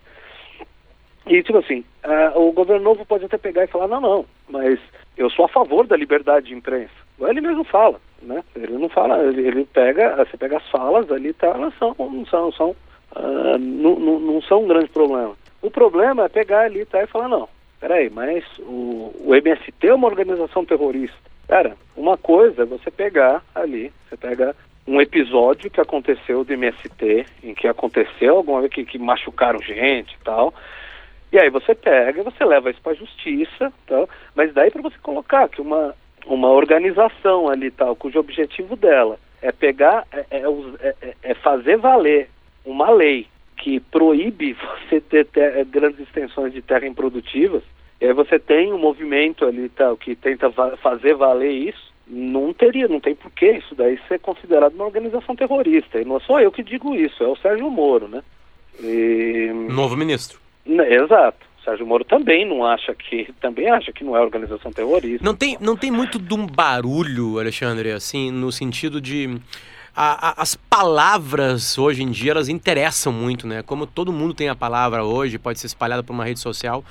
E 1.27 1.43
tipo 1.43 1.59
assim, 1.59 1.85
uh, 2.05 2.41
o 2.41 2.53
governo 2.53 2.83
novo 2.83 3.07
pode 3.07 3.25
até 3.25 3.39
pegar 3.39 3.65
e 3.65 3.69
falar, 3.69 3.87
não, 3.87 4.01
não, 4.01 4.27
mas 4.49 4.81
eu 5.17 5.31
sou 5.31 5.45
a 5.45 5.49
favor 5.49 5.87
da 5.87 5.97
liberdade 5.97 6.47
de 6.49 6.55
imprensa. 6.55 6.93
Ele 7.21 7.41
mesmo 7.41 7.63
fala, 7.63 8.01
né? 8.21 8.43
Ele 8.57 8.77
não 8.79 8.89
fala, 8.89 9.23
ele, 9.23 9.47
ele 9.47 9.65
pega, 9.65 10.17
você 10.17 10.37
pega 10.37 10.57
as 10.57 10.69
falas 10.71 11.11
ali, 11.13 11.33
tá, 11.33 11.49
elas 11.49 11.73
são, 11.79 11.95
são, 12.29 12.53
são 12.53 12.71
uh, 12.71 13.59
não, 13.59 13.95
não, 13.95 14.19
não 14.19 14.43
são 14.43 14.65
um 14.65 14.69
grande 14.69 14.89
problema. 14.89 15.37
O 15.61 15.71
problema 15.71 16.25
é 16.25 16.29
pegar 16.29 16.63
ali 16.63 16.85
tá, 16.85 17.01
e 17.01 17.07
falar, 17.07 17.29
não, 17.29 17.49
peraí, 17.83 18.09
mas 18.09 18.45
o, 18.61 19.13
o 19.25 19.35
MST 19.35 19.89
é 19.89 19.93
uma 19.93 20.07
organização 20.07 20.65
terrorista. 20.65 21.17
Cara, 21.49 21.77
uma 21.97 22.17
coisa 22.17 22.63
é 22.63 22.65
você 22.65 22.93
pegar 22.93 23.43
ali, 23.53 23.93
você 24.09 24.17
pega 24.17 24.55
um 24.87 25.01
episódio 25.01 25.69
que 25.69 25.81
aconteceu 25.81 26.45
do 26.45 26.53
MST, 26.53 27.27
em 27.43 27.55
que 27.55 27.67
aconteceu 27.67 28.37
alguma 28.37 28.61
vez 28.61 28.73
que, 28.73 28.85
que 28.85 28.99
machucaram 28.99 29.61
gente 29.61 30.15
e 30.15 30.25
tal, 30.25 30.55
e 31.33 31.39
aí 31.41 31.51
você 31.51 31.75
pega, 31.75 32.23
você 32.23 32.45
leva 32.45 32.71
isso 32.71 32.81
para 32.81 32.93
a 32.93 32.97
justiça, 32.97 33.73
tal, 33.85 34.09
mas 34.33 34.55
daí 34.55 34.71
para 34.71 34.83
você 34.83 34.97
colocar 35.03 35.49
que 35.49 35.61
uma, 35.61 35.93
uma 36.25 36.51
organização 36.51 37.49
ali 37.49 37.69
tal, 37.73 37.97
cujo 37.97 38.21
objetivo 38.21 38.77
dela 38.77 39.19
é 39.41 39.51
pegar, 39.51 40.07
é, 40.13 40.25
é, 40.31 40.95
é, 41.03 41.15
é 41.21 41.35
fazer 41.35 41.79
valer 41.79 42.31
uma 42.65 42.91
lei 42.91 43.27
que 43.63 43.79
proíbe 43.79 44.57
você 44.91 45.01
ter, 45.01 45.27
ter 45.27 45.65
grandes 45.67 46.01
extensões 46.01 46.53
de 46.53 46.61
terra 46.61 46.87
improdutivas, 46.87 47.63
e 48.01 48.07
aí 48.07 48.13
você 48.13 48.39
tem 48.39 48.73
um 48.73 48.79
movimento 48.79 49.45
ali 49.45 49.69
tal 49.69 49.97
que 49.97 50.17
tenta 50.17 50.49
va 50.49 50.77
fazer 50.79 51.15
valer 51.15 51.53
isso, 51.53 51.93
não 52.05 52.53
teria, 52.53 52.89
não 52.89 52.99
tem 52.99 53.15
porquê 53.15 53.53
isso 53.53 53.77
daí 53.77 53.99
ser 54.09 54.19
considerado 54.19 54.75
uma 54.75 54.85
organização 54.85 55.37
terrorista. 55.37 56.01
E 56.01 56.05
não 56.05 56.19
sou 56.21 56.41
eu 56.41 56.51
que 56.51 56.65
digo 56.65 56.97
isso, 56.97 57.23
é 57.23 57.29
o 57.29 57.37
Sérgio 57.37 57.71
Moro, 57.71 58.09
né? 58.09 58.23
E... 58.81 59.53
Novo 59.71 59.97
ministro. 59.97 60.41
Né, 60.67 60.93
exato. 60.95 61.47
Sérgio 61.65 61.87
Moro 61.87 62.05
também 62.05 62.45
não 62.45 62.67
acha 62.67 62.93
que 62.93 63.33
também 63.41 63.71
acha 63.71 63.93
que 63.93 64.03
não 64.03 64.17
é 64.17 64.21
organização 64.21 64.73
terrorista. 64.73 65.25
Não 65.25 65.37
tem, 65.37 65.57
não 65.61 65.77
tem 65.77 65.93
muito 65.93 66.19
de 66.19 66.35
um 66.35 66.45
barulho, 66.45 67.39
Alexandre, 67.39 67.93
assim, 67.93 68.33
no 68.33 68.51
sentido 68.51 69.01
de 69.01 69.39
a, 69.95 70.29
a, 70.31 70.43
as 70.43 70.55
palavras 70.55 71.77
hoje 71.77 72.03
em 72.03 72.11
dia 72.11 72.33
elas 72.33 72.49
interessam 72.49 73.13
muito, 73.13 73.47
né? 73.47 73.63
Como 73.63 73.87
todo 73.87 74.13
mundo 74.13 74.35
tem 74.35 74.49
a 74.49 74.57
palavra 74.57 75.05
hoje, 75.05 75.39
pode 75.39 75.61
ser 75.61 75.67
espalhada 75.67 76.03
por 76.03 76.13
uma 76.13 76.25
rede 76.25 76.41
social. 76.41 76.85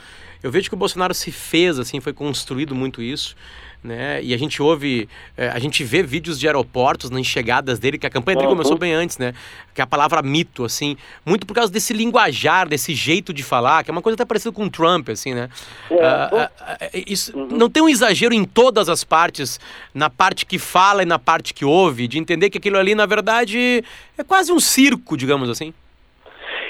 Eu 0.44 0.52
vejo 0.52 0.70
que 0.70 0.76
o 0.76 0.78
Bolsonaro 0.78 1.14
se 1.14 1.32
fez 1.32 1.80
assim, 1.80 2.00
foi 2.00 2.14
construído 2.14 2.74
muito 2.76 3.02
isso 3.02 3.36
né? 3.84 4.22
E 4.22 4.34
a 4.34 4.38
gente 4.38 4.62
ouve, 4.62 5.10
é, 5.36 5.48
a 5.50 5.58
gente 5.58 5.84
vê 5.84 6.04
vídeos 6.04 6.40
de 6.40 6.48
aeroportos 6.48 7.10
nas 7.10 7.26
chegadas 7.26 7.80
dele, 7.80 7.98
que 7.98 8.06
a 8.06 8.10
campanha 8.10 8.38
dele 8.38 8.50
começou 8.50 8.78
bem 8.78 8.94
antes, 8.94 9.18
né? 9.18 9.34
Que 9.74 9.82
é 9.82 9.84
a 9.84 9.88
palavra 9.88 10.22
mito, 10.22 10.64
assim, 10.64 10.96
muito 11.26 11.46
por 11.48 11.54
causa 11.54 11.72
desse 11.72 11.94
linguajar, 11.94 12.68
desse 12.68 12.94
jeito 12.94 13.34
de 13.34 13.44
falar, 13.44 13.84
que 13.84 13.90
é 13.90 13.94
uma 13.94 14.02
coisa 14.02 14.16
até 14.16 14.26
parecida 14.26 14.52
com 14.52 14.66
o 14.66 14.70
Trump, 14.70 15.10
assim, 15.10 15.34
né? 15.34 15.50
Uh, 15.90 15.96
uh, 15.96 16.44
uh, 16.46 17.04
isso 17.08 17.36
uhum. 17.36 17.48
não 17.48 17.70
tem 17.70 17.82
um 17.82 17.90
exagero 17.90 18.34
em 18.34 18.46
todas 18.46 18.88
as 18.88 19.04
partes, 19.04 19.60
na 19.94 20.10
parte 20.10 20.46
que 20.46 20.60
fala 20.60 21.02
e 21.02 21.06
na 21.06 21.18
parte 21.18 21.54
que 21.54 21.66
ouve, 21.66 22.08
de 22.08 22.20
entender 22.20 22.50
que 22.50 22.60
aquilo 22.60 22.78
ali, 22.78 22.94
na 22.94 23.06
verdade, 23.06 23.84
é 24.18 24.24
quase 24.24 24.52
um 24.52 24.60
circo, 24.60 25.18
digamos 25.18 25.50
assim. 25.50 25.74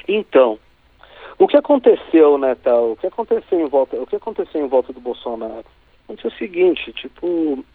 Então, 0.07 0.57
o 1.41 1.47
que 1.47 1.57
aconteceu, 1.57 2.37
né, 2.37 2.55
tal? 2.55 2.91
O 2.91 2.95
que 2.95 3.07
aconteceu 3.07 3.59
em 3.59 3.67
volta, 3.67 3.99
o 3.99 4.05
que 4.05 4.15
aconteceu 4.15 4.63
em 4.63 4.67
volta 4.67 4.93
do 4.93 5.01
Bolsonaro? 5.01 5.65
Aconteceu 6.03 6.29
o 6.29 6.37
seguinte, 6.37 6.93
tipo, 6.93 7.65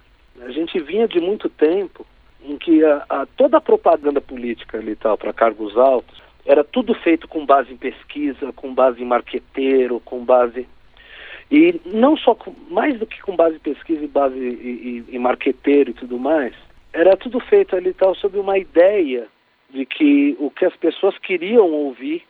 a 0.40 0.52
gente 0.52 0.78
vinha 0.78 1.08
de 1.08 1.20
muito 1.20 1.48
tempo 1.48 2.06
em 2.44 2.56
que 2.56 2.84
a, 2.84 3.04
a 3.08 3.26
toda 3.36 3.56
a 3.56 3.60
propaganda 3.60 4.20
política 4.20 4.78
ali 4.78 4.94
tal 4.94 5.18
para 5.18 5.32
cargos 5.32 5.76
altos 5.76 6.22
era 6.44 6.62
tudo 6.62 6.94
feito 6.94 7.26
com 7.26 7.44
base 7.44 7.72
em 7.72 7.76
pesquisa, 7.76 8.52
com 8.52 8.72
base 8.72 9.02
em 9.02 9.04
marqueteiro, 9.04 9.98
com 10.04 10.24
base 10.24 10.68
e 11.50 11.80
não 11.86 12.16
só 12.16 12.36
com, 12.36 12.54
mais 12.70 12.96
do 13.00 13.06
que 13.06 13.20
com 13.20 13.34
base 13.34 13.56
em 13.56 13.60
pesquisa 13.60 14.04
e 14.04 14.08
base 14.08 15.04
em 15.10 15.18
marqueteiro 15.18 15.90
e 15.90 15.94
tudo 15.94 16.20
mais, 16.20 16.54
era 16.92 17.16
tudo 17.16 17.40
feito 17.40 17.74
ali 17.74 17.92
tal 17.92 18.14
sob 18.14 18.38
uma 18.38 18.58
ideia 18.58 19.26
de 19.70 19.84
que 19.84 20.36
o 20.38 20.50
que 20.50 20.64
as 20.64 20.76
pessoas 20.76 21.18
queriam 21.18 21.68
ouvir 21.72 22.22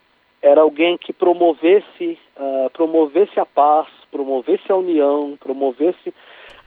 era 0.42 0.60
alguém 0.60 0.96
que 0.96 1.12
promovesse, 1.12 2.18
uh, 2.36 2.70
promovesse 2.70 3.38
a 3.40 3.46
paz, 3.46 3.88
promovesse 4.10 4.70
a 4.70 4.76
união, 4.76 5.36
promovesse 5.40 6.14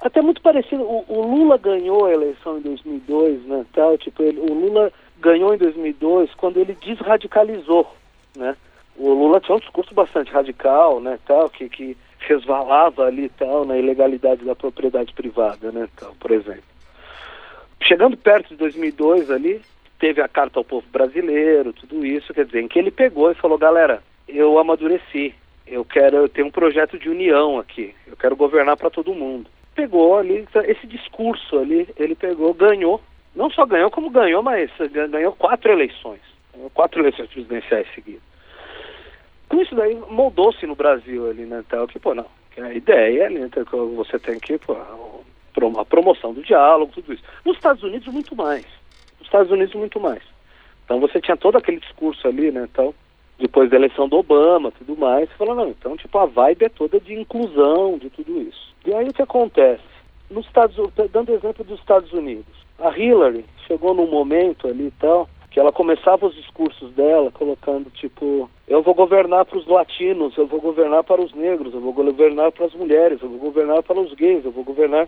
até 0.01 0.21
muito 0.21 0.41
parecido. 0.41 0.83
O, 0.83 1.05
o, 1.07 1.21
Lula 1.21 1.57
ganhou 1.57 2.05
a 2.05 2.11
eleição 2.11 2.57
em 2.57 2.61
2002, 2.61 3.43
né? 3.45 3.65
Tal, 3.73 3.97
tipo, 3.97 4.23
ele, 4.23 4.39
o 4.39 4.53
Lula 4.53 4.91
ganhou 5.19 5.53
em 5.53 5.57
2002 5.57 6.33
quando 6.35 6.57
ele 6.57 6.75
desradicalizou, 6.75 7.87
né? 8.35 8.55
O 8.97 9.13
Lula 9.13 9.39
tinha 9.39 9.55
um 9.55 9.59
discurso 9.59 9.93
bastante 9.93 10.31
radical, 10.31 10.99
né? 10.99 11.19
Tal, 11.25 11.49
que, 11.49 11.69
que 11.69 11.97
resvalava 12.19 13.05
ali 13.05 13.29
tal 13.29 13.65
na 13.65 13.77
ilegalidade 13.77 14.43
da 14.43 14.55
propriedade 14.55 15.13
privada, 15.13 15.71
né? 15.71 15.87
Tal, 15.95 16.13
por 16.19 16.31
exemplo. 16.31 16.63
Chegando 17.81 18.17
perto 18.17 18.49
de 18.49 18.55
2002 18.57 19.31
ali, 19.31 19.61
teve 19.99 20.21
a 20.21 20.27
carta 20.27 20.59
ao 20.59 20.63
povo 20.63 20.85
brasileiro, 20.91 21.73
tudo 21.73 22.05
isso, 22.05 22.33
quer 22.33 22.45
dizer, 22.45 22.61
em 22.61 22.67
que 22.67 22.79
ele 22.79 22.89
pegou 22.89 23.29
e 23.29 23.35
falou, 23.35 23.57
galera, 23.57 24.01
eu 24.27 24.57
amadureci, 24.57 25.35
eu 25.67 25.83
quero, 25.83 26.17
eu 26.17 26.29
tenho 26.29 26.47
um 26.47 26.51
projeto 26.51 26.97
de 26.97 27.09
união 27.09 27.59
aqui, 27.59 27.93
eu 28.07 28.15
quero 28.15 28.35
governar 28.35 28.77
para 28.77 28.89
todo 28.89 29.13
mundo. 29.13 29.49
Pegou 29.75 30.17
ali, 30.17 30.47
esse 30.65 30.87
discurso 30.87 31.59
ali, 31.59 31.87
ele 31.97 32.15
pegou, 32.15 32.53
ganhou, 32.53 33.01
não 33.35 33.51
só 33.51 33.65
ganhou, 33.65 33.91
como 33.91 34.09
ganhou, 34.09 34.41
mas 34.41 34.71
ganhou 35.11 35.33
quatro 35.33 35.71
eleições, 35.71 36.21
ganhou 36.53 36.69
quatro 36.69 37.01
eleições 37.01 37.29
presidenciais 37.29 37.87
seguidas. 37.93 38.23
Com 39.47 39.61
isso 39.61 39.75
daí 39.75 39.95
moldou-se 40.09 40.65
no 40.65 40.75
Brasil 40.75 41.29
ali, 41.29 41.43
né, 41.43 41.63
tal, 41.67 41.87
que, 41.87 41.99
pô, 41.99 42.15
não, 42.15 42.25
que 42.51 42.61
a 42.61 42.73
ideia 42.73 43.25
ali, 43.25 43.39
né, 43.39 43.49
que 43.51 43.75
você 43.95 44.17
tem 44.17 44.39
que, 44.39 44.57
pô, 44.57 44.73
a 44.73 45.85
promoção 45.85 46.33
do 46.33 46.41
diálogo, 46.41 46.93
tudo 46.93 47.13
isso. 47.13 47.23
Nos 47.43 47.57
Estados 47.57 47.83
Unidos, 47.83 48.07
muito 48.13 48.35
mais. 48.35 48.65
Estados 49.29 49.51
Unidos, 49.51 49.75
muito 49.75 49.99
mais. 49.99 50.21
Então 50.85 50.99
você 50.99 51.21
tinha 51.21 51.37
todo 51.37 51.57
aquele 51.57 51.79
discurso 51.79 52.27
ali, 52.27 52.51
né, 52.51 52.67
tal, 52.73 52.93
depois 53.37 53.69
da 53.69 53.77
eleição 53.77 54.09
do 54.09 54.17
Obama, 54.17 54.71
tudo 54.71 54.97
mais. 54.97 55.29
Você 55.29 55.35
fala, 55.35 55.55
não, 55.55 55.69
então, 55.69 55.95
tipo, 55.95 56.17
a 56.17 56.25
vibe 56.25 56.65
é 56.65 56.69
toda 56.69 56.99
de 56.99 57.13
inclusão, 57.13 57.97
de 57.97 58.09
tudo 58.09 58.41
isso. 58.41 58.73
E 58.85 58.93
aí 58.93 59.07
o 59.07 59.13
que 59.13 59.21
acontece? 59.21 59.83
Nos 60.29 60.45
Estados 60.45 60.75
dando 61.11 61.33
exemplo 61.33 61.63
dos 61.63 61.79
Estados 61.79 62.11
Unidos, 62.11 62.53
a 62.79 62.97
Hillary 62.97 63.45
chegou 63.67 63.93
num 63.93 64.07
momento 64.07 64.67
ali 64.67 64.87
e 64.87 64.91
tal, 64.91 65.27
que 65.51 65.59
ela 65.59 65.71
começava 65.71 66.27
os 66.27 66.35
discursos 66.35 66.91
dela 66.93 67.31
colocando 67.31 67.89
tipo 67.89 68.49
eu 68.67 68.83
vou 68.83 68.93
governar 68.93 69.45
para 69.45 69.57
os 69.57 69.65
latinos, 69.65 70.37
eu 70.37 70.45
vou 70.45 70.61
governar 70.61 71.03
para 71.03 71.19
os 71.19 71.33
negros, 71.33 71.73
eu 71.73 71.81
vou 71.81 71.91
governar 71.91 72.51
para 72.51 72.65
as 72.65 72.73
mulheres, 72.73 73.19
eu 73.21 73.29
vou 73.29 73.39
governar 73.39 73.81
para 73.81 73.99
os 73.99 74.13
gays, 74.13 74.45
eu 74.45 74.51
vou 74.51 74.63
governar 74.63 75.07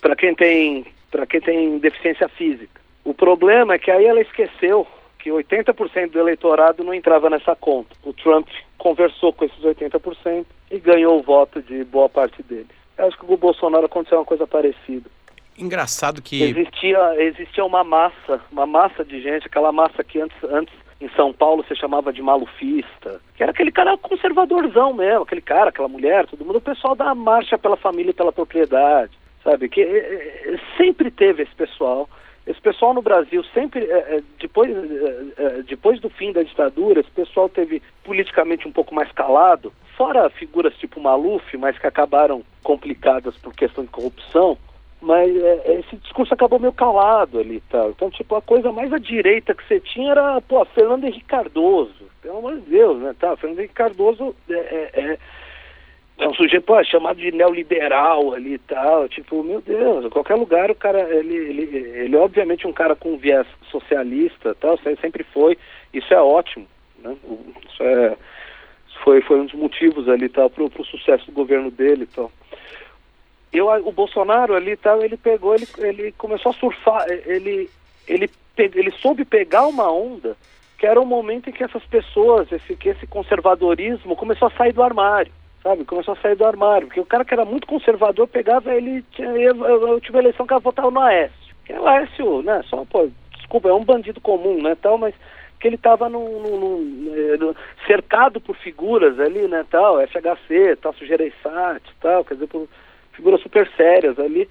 para 0.00 0.14
quem 0.14 0.34
tem 0.34 0.86
para 1.10 1.26
quem 1.26 1.40
tem 1.40 1.78
deficiência 1.78 2.28
física. 2.28 2.87
O 3.08 3.14
problema 3.14 3.72
é 3.72 3.78
que 3.78 3.90
aí 3.90 4.04
ela 4.04 4.20
esqueceu 4.20 4.86
que 5.18 5.30
80% 5.30 6.10
do 6.10 6.18
eleitorado 6.18 6.84
não 6.84 6.92
entrava 6.92 7.30
nessa 7.30 7.56
conta. 7.56 7.96
O 8.04 8.12
Trump 8.12 8.46
conversou 8.76 9.32
com 9.32 9.46
esses 9.46 9.58
80% 9.60 10.44
e 10.70 10.78
ganhou 10.78 11.18
o 11.18 11.22
voto 11.22 11.62
de 11.62 11.84
boa 11.84 12.10
parte 12.10 12.42
deles. 12.42 12.68
Eu 12.98 13.06
acho 13.06 13.18
que 13.18 13.24
com 13.24 13.32
o 13.32 13.38
Bolsonaro 13.38 13.86
aconteceu 13.86 14.18
uma 14.18 14.26
coisa 14.26 14.46
parecida. 14.46 15.08
Engraçado 15.56 16.20
que. 16.20 16.42
Existia, 16.42 16.98
existia 17.16 17.64
uma 17.64 17.82
massa, 17.82 18.42
uma 18.52 18.66
massa 18.66 19.02
de 19.02 19.22
gente, 19.22 19.46
aquela 19.46 19.72
massa 19.72 20.04
que 20.04 20.20
antes, 20.20 20.36
antes 20.44 20.74
em 21.00 21.08
São 21.16 21.32
Paulo 21.32 21.64
se 21.66 21.74
chamava 21.76 22.12
de 22.12 22.20
malufista, 22.20 23.22
que 23.34 23.42
era 23.42 23.52
aquele 23.52 23.72
cara 23.72 23.96
conservadorzão 23.96 24.92
mesmo, 24.92 25.22
aquele 25.22 25.40
cara, 25.40 25.70
aquela 25.70 25.88
mulher, 25.88 26.26
todo 26.26 26.44
mundo, 26.44 26.58
o 26.58 26.60
pessoal 26.60 26.94
da 26.94 27.14
marcha 27.14 27.56
pela 27.56 27.78
família 27.78 28.10
e 28.10 28.14
pela 28.14 28.32
propriedade, 28.32 29.12
sabe? 29.42 29.70
Que 29.70 29.80
é, 29.80 30.60
sempre 30.76 31.10
teve 31.10 31.44
esse 31.44 31.54
pessoal. 31.54 32.06
Esse 32.48 32.62
pessoal 32.62 32.94
no 32.94 33.02
Brasil 33.02 33.44
sempre, 33.52 33.84
é, 33.84 34.22
depois, 34.40 34.70
é, 35.36 35.62
depois 35.68 36.00
do 36.00 36.08
fim 36.08 36.32
da 36.32 36.42
ditadura, 36.42 37.00
esse 37.00 37.10
pessoal 37.10 37.46
teve 37.46 37.82
politicamente 38.02 38.66
um 38.66 38.72
pouco 38.72 38.94
mais 38.94 39.12
calado, 39.12 39.70
fora 39.98 40.30
figuras 40.30 40.74
tipo 40.78 40.98
Maluf, 40.98 41.54
mas 41.58 41.78
que 41.78 41.86
acabaram 41.86 42.42
complicadas 42.62 43.36
por 43.36 43.52
questão 43.52 43.84
de 43.84 43.90
corrupção, 43.90 44.56
mas 44.98 45.30
é, 45.36 45.80
esse 45.80 45.96
discurso 45.96 46.32
acabou 46.32 46.58
meio 46.58 46.72
calado 46.72 47.38
ali 47.38 47.62
tal. 47.68 47.90
Então, 47.90 48.10
tipo, 48.10 48.34
a 48.34 48.40
coisa 48.40 48.72
mais 48.72 48.90
à 48.94 48.98
direita 48.98 49.54
que 49.54 49.68
você 49.68 49.78
tinha 49.78 50.12
era, 50.12 50.40
pô, 50.40 50.64
Fernando 50.64 51.04
Henrique 51.04 51.26
Cardoso. 51.26 52.08
Pelo 52.22 52.38
amor 52.38 52.54
de 52.56 52.70
Deus, 52.70 52.98
né? 53.02 53.14
Tá, 53.20 53.36
Fernando 53.36 53.58
Henrique 53.58 53.74
Cardoso 53.74 54.34
é, 54.48 55.18
é, 56.18 56.28
um 56.28 56.34
sujeito, 56.34 56.64
pô, 56.64 56.82
chamado 56.84 57.18
de 57.18 57.30
neoliberal 57.32 58.34
ali 58.34 58.54
e 58.54 58.58
tal. 58.58 59.08
Tipo, 59.08 59.42
meu 59.42 59.60
Deus, 59.60 60.08
qualquer 60.12 60.34
lugar 60.34 60.70
o 60.70 60.74
cara, 60.74 61.00
ele, 61.14 61.34
ele, 61.34 61.76
ele 61.76 62.16
é 62.16 62.18
obviamente 62.18 62.66
um 62.66 62.72
cara 62.72 62.96
com 62.96 63.16
viés 63.16 63.46
socialista 63.70 64.54
tal, 64.54 64.78
sempre 65.00 65.24
foi. 65.24 65.56
Isso 65.92 66.12
é 66.12 66.20
ótimo, 66.20 66.66
né? 67.02 67.16
Isso 67.68 67.82
é, 67.82 68.16
foi, 69.04 69.20
foi 69.22 69.40
um 69.40 69.46
dos 69.46 69.54
motivos 69.54 70.08
ali 70.08 70.28
tal, 70.28 70.50
pro, 70.50 70.68
pro 70.68 70.84
sucesso 70.84 71.26
do 71.26 71.32
governo 71.32 71.70
dele 71.70 72.06
tal 72.06 72.30
eu, 73.52 73.68
o 73.68 73.92
Bolsonaro 73.92 74.54
ali 74.54 74.76
tal, 74.76 75.02
ele 75.02 75.16
pegou, 75.16 75.54
ele, 75.54 75.66
ele 75.78 76.12
começou 76.12 76.50
a 76.50 76.54
surfar, 76.54 77.06
ele, 77.08 77.70
ele, 78.06 78.30
ele 78.56 78.90
soube 78.92 79.24
pegar 79.24 79.66
uma 79.66 79.90
onda 79.90 80.36
que 80.76 80.86
era 80.86 81.00
o 81.00 81.06
momento 81.06 81.50
em 81.50 81.52
que 81.52 81.64
essas 81.64 81.84
pessoas, 81.86 82.50
esse, 82.52 82.76
que 82.76 82.90
esse 82.90 83.06
conservadorismo 83.06 84.14
começou 84.14 84.46
a 84.46 84.50
sair 84.52 84.72
do 84.72 84.82
armário, 84.82 85.32
sabe? 85.68 85.84
Começou 85.84 86.14
a 86.14 86.16
sair 86.22 86.34
do 86.34 86.46
armário, 86.46 86.86
porque 86.86 87.00
o 87.00 87.06
cara 87.06 87.24
que 87.24 87.34
era 87.34 87.44
muito 87.44 87.66
conservador 87.66 88.26
pegava 88.26 88.74
ele, 88.74 89.04
eu, 89.18 89.64
eu 89.66 90.00
tive 90.00 90.18
eleição 90.18 90.46
que 90.46 90.52
ela 90.54 90.60
votava 90.60 90.90
no 90.90 91.00
Aécio, 91.00 91.54
que 91.64 91.74
é 91.74 91.80
o 91.80 91.86
Aécio, 91.86 92.42
né, 92.42 92.62
só, 92.68 92.84
pô, 92.86 93.08
desculpa, 93.36 93.68
é 93.68 93.74
um 93.74 93.84
bandido 93.84 94.18
comum, 94.20 94.62
né, 94.62 94.74
tal, 94.80 94.96
mas 94.96 95.14
que 95.60 95.66
ele 95.68 95.74
estava 95.74 96.08
cercado 97.86 98.40
por 98.40 98.56
figuras 98.56 99.20
ali, 99.20 99.46
né, 99.46 99.66
tal, 99.70 100.00
FHC, 100.06 100.76
tal, 100.80 100.94
Gereissat, 100.94 101.82
tal, 102.00 102.24
quer 102.24 102.34
dizer, 102.34 102.46
por, 102.46 102.66
figuras 103.12 103.42
super 103.42 103.68
sérias 103.76 104.18
ali, 104.18 104.48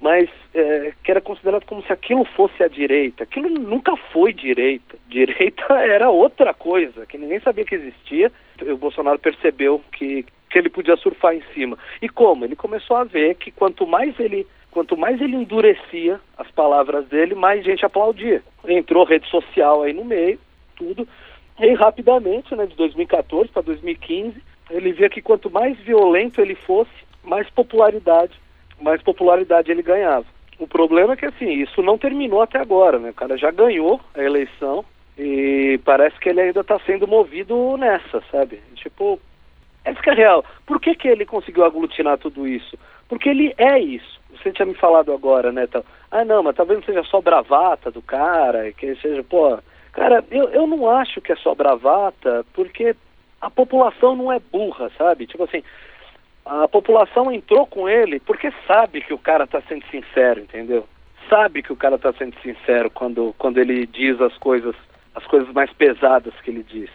mas 0.00 0.28
é, 0.54 0.92
que 1.02 1.10
era 1.10 1.20
considerado 1.20 1.64
como 1.64 1.82
se 1.82 1.92
aquilo 1.92 2.24
fosse 2.24 2.62
a 2.62 2.68
direita. 2.68 3.24
Aquilo 3.24 3.48
nunca 3.48 3.96
foi 4.12 4.32
direita. 4.32 4.96
Direita 5.08 5.72
era 5.72 6.10
outra 6.10 6.52
coisa, 6.52 7.06
que 7.06 7.16
ninguém 7.16 7.40
sabia 7.40 7.64
que 7.64 7.74
existia. 7.74 8.30
O 8.60 8.76
Bolsonaro 8.76 9.18
percebeu 9.18 9.82
que, 9.92 10.26
que 10.50 10.58
ele 10.58 10.68
podia 10.68 10.96
surfar 10.96 11.34
em 11.34 11.42
cima. 11.54 11.78
E 12.00 12.08
como? 12.08 12.44
Ele 12.44 12.56
começou 12.56 12.96
a 12.96 13.04
ver 13.04 13.34
que 13.36 13.50
quanto 13.50 13.86
mais 13.86 14.18
ele 14.18 14.46
quanto 14.70 14.94
mais 14.94 15.18
ele 15.22 15.36
endurecia 15.36 16.20
as 16.36 16.50
palavras 16.50 17.06
dele, 17.06 17.34
mais 17.34 17.64
gente 17.64 17.86
aplaudia. 17.86 18.42
Entrou 18.68 19.06
rede 19.06 19.26
social 19.30 19.82
aí 19.82 19.94
no 19.94 20.04
meio, 20.04 20.38
tudo. 20.76 21.08
E 21.58 21.72
rapidamente, 21.72 22.54
né, 22.54 22.66
de 22.66 22.76
2014 22.76 23.48
para 23.50 23.62
2015, 23.62 24.36
ele 24.70 24.92
via 24.92 25.08
que 25.08 25.22
quanto 25.22 25.50
mais 25.50 25.78
violento 25.78 26.42
ele 26.42 26.54
fosse, 26.54 26.90
mais 27.24 27.48
popularidade, 27.48 28.38
mais 28.78 29.00
popularidade 29.00 29.70
ele 29.70 29.82
ganhava. 29.82 30.26
O 30.58 30.66
problema 30.66 31.14
é 31.14 31.16
que 31.16 31.24
assim, 31.24 31.50
isso 31.50 31.82
não 31.82 31.96
terminou 31.96 32.42
até 32.42 32.58
agora, 32.58 32.98
né? 32.98 33.10
O 33.10 33.14
cara 33.14 33.38
já 33.38 33.50
ganhou 33.50 33.98
a 34.14 34.22
eleição 34.22 34.84
e 35.18 35.80
parece 35.84 36.18
que 36.18 36.28
ele 36.28 36.40
ainda 36.40 36.60
está 36.60 36.78
sendo 36.80 37.06
movido 37.06 37.76
nessa, 37.78 38.22
sabe? 38.30 38.60
Tipo, 38.74 39.18
essa 39.86 40.02
que 40.02 40.10
é 40.10 40.14
real. 40.14 40.44
Por 40.66 40.80
que, 40.80 40.94
que 40.96 41.06
ele 41.06 41.24
conseguiu 41.24 41.64
aglutinar 41.64 42.18
tudo 42.18 42.46
isso? 42.46 42.76
Porque 43.08 43.28
ele 43.28 43.54
é 43.56 43.78
isso. 43.78 44.20
Você 44.32 44.52
tinha 44.52 44.66
me 44.66 44.74
falado 44.74 45.12
agora, 45.12 45.52
né? 45.52 45.66
Tal. 45.68 45.84
Ah, 46.10 46.24
não, 46.24 46.42
mas 46.42 46.56
talvez 46.56 46.80
não 46.80 46.86
seja 46.86 47.04
só 47.04 47.20
bravata 47.20 47.90
do 47.90 48.02
cara, 48.02 48.72
que 48.72 48.96
seja, 48.96 49.22
pô. 49.22 49.58
Cara, 49.92 50.24
eu, 50.30 50.48
eu 50.50 50.66
não 50.66 50.90
acho 50.90 51.20
que 51.20 51.32
é 51.32 51.36
só 51.36 51.54
bravata, 51.54 52.44
porque 52.52 52.96
a 53.40 53.48
população 53.48 54.16
não 54.16 54.32
é 54.32 54.40
burra, 54.40 54.90
sabe? 54.98 55.26
Tipo 55.26 55.44
assim, 55.44 55.62
a 56.44 56.66
população 56.66 57.30
entrou 57.30 57.64
com 57.66 57.88
ele 57.88 58.18
porque 58.20 58.52
sabe 58.66 59.00
que 59.00 59.14
o 59.14 59.18
cara 59.18 59.44
está 59.44 59.62
sendo 59.62 59.84
sincero, 59.86 60.40
entendeu? 60.40 60.86
Sabe 61.30 61.62
que 61.62 61.72
o 61.72 61.76
cara 61.76 61.94
está 61.94 62.12
sendo 62.12 62.36
sincero 62.40 62.90
quando, 62.90 63.34
quando 63.38 63.58
ele 63.58 63.86
diz 63.86 64.20
as 64.20 64.36
coisas, 64.38 64.74
as 65.14 65.24
coisas 65.26 65.48
mais 65.52 65.72
pesadas 65.72 66.34
que 66.42 66.50
ele 66.50 66.64
diz. 66.64 66.90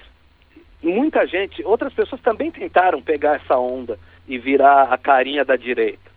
Muita 0.81 1.25
gente, 1.27 1.63
outras 1.63 1.93
pessoas 1.93 2.21
também 2.21 2.49
tentaram 2.51 3.01
pegar 3.01 3.35
essa 3.35 3.57
onda 3.57 3.99
e 4.27 4.37
virar 4.37 4.91
a 4.91 4.97
carinha 4.97 5.45
da 5.45 5.55
direita. 5.55 6.11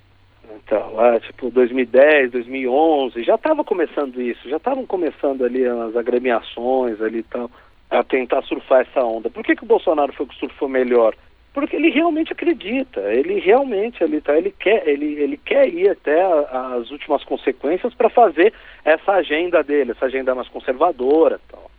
Então, 0.56 0.94
lá, 0.94 1.18
tipo, 1.20 1.50
2010, 1.50 2.30
2011, 2.30 3.22
já 3.22 3.34
estava 3.34 3.64
começando 3.64 4.20
isso, 4.20 4.48
já 4.48 4.56
estavam 4.56 4.86
começando 4.86 5.44
ali 5.44 5.66
as 5.66 5.96
agremiações 5.96 7.00
ali 7.00 7.22
tal, 7.22 7.50
a 7.90 8.02
tentar 8.02 8.42
surfar 8.42 8.82
essa 8.82 9.02
onda. 9.02 9.28
Por 9.30 9.42
que, 9.42 9.56
que 9.56 9.64
o 9.64 9.66
Bolsonaro 9.66 10.12
foi 10.12 10.26
que 10.26 10.36
surfou 10.36 10.68
melhor? 10.68 11.14
porque 11.54 11.76
ele 11.76 11.88
realmente 11.88 12.32
acredita, 12.32 13.00
ele 13.00 13.38
realmente 13.38 14.02
ele 14.02 14.20
tá, 14.20 14.36
ele 14.36 14.50
quer, 14.50 14.86
ele, 14.88 15.14
ele 15.14 15.36
quer 15.36 15.72
ir 15.72 15.88
até 15.88 16.20
a, 16.20 16.74
as 16.74 16.90
últimas 16.90 17.22
consequências 17.22 17.94
para 17.94 18.10
fazer 18.10 18.52
essa 18.84 19.12
agenda 19.12 19.62
dele, 19.62 19.92
essa 19.92 20.06
agenda 20.06 20.34
mais 20.34 20.48
conservadora, 20.48 21.40
tal. 21.48 21.70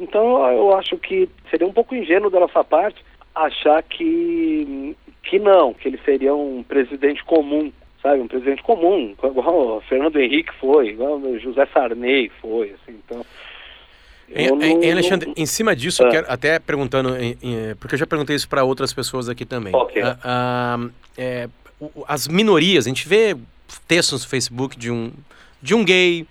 Então 0.00 0.50
eu 0.52 0.76
acho 0.76 0.96
que 0.98 1.28
seria 1.50 1.66
um 1.66 1.72
pouco 1.72 1.94
ingênuo 1.94 2.30
da 2.30 2.40
nossa 2.40 2.62
parte 2.64 3.04
achar 3.34 3.82
que 3.82 4.96
que 5.22 5.38
não, 5.38 5.74
que 5.74 5.88
ele 5.88 5.98
seria 6.04 6.34
um 6.34 6.62
presidente 6.62 7.24
comum, 7.24 7.72
sabe, 8.00 8.20
um 8.20 8.28
presidente 8.28 8.62
comum, 8.62 9.12
igual 9.22 9.78
o 9.78 9.80
Fernando 9.80 10.20
Henrique 10.20 10.52
foi, 10.60 10.90
igual 10.90 11.16
o 11.16 11.38
José 11.40 11.66
Sarney 11.72 12.30
foi, 12.40 12.74
assim, 12.74 12.96
então 13.04 13.26
em, 14.28 14.84
em, 14.84 14.92
Alexandre, 14.92 15.32
em 15.36 15.46
cima 15.46 15.74
disso, 15.74 16.02
eu 16.02 16.08
ah. 16.08 16.10
quero 16.10 16.26
até 16.28 16.58
perguntando, 16.58 17.16
em, 17.16 17.36
porque 17.78 17.94
eu 17.94 17.98
já 17.98 18.06
perguntei 18.06 18.34
isso 18.34 18.48
para 18.48 18.64
outras 18.64 18.92
pessoas 18.92 19.28
aqui 19.28 19.44
também. 19.44 19.74
Okay. 19.74 20.02
Ah, 20.02 20.18
ah, 20.24 20.88
é, 21.16 21.48
as 22.08 22.26
minorias, 22.26 22.86
a 22.86 22.88
gente 22.88 23.08
vê 23.08 23.36
textos 23.86 24.24
no 24.24 24.28
Facebook 24.28 24.76
de 24.76 24.90
um, 24.90 25.12
de 25.62 25.74
um 25.74 25.84
gay 25.84 26.26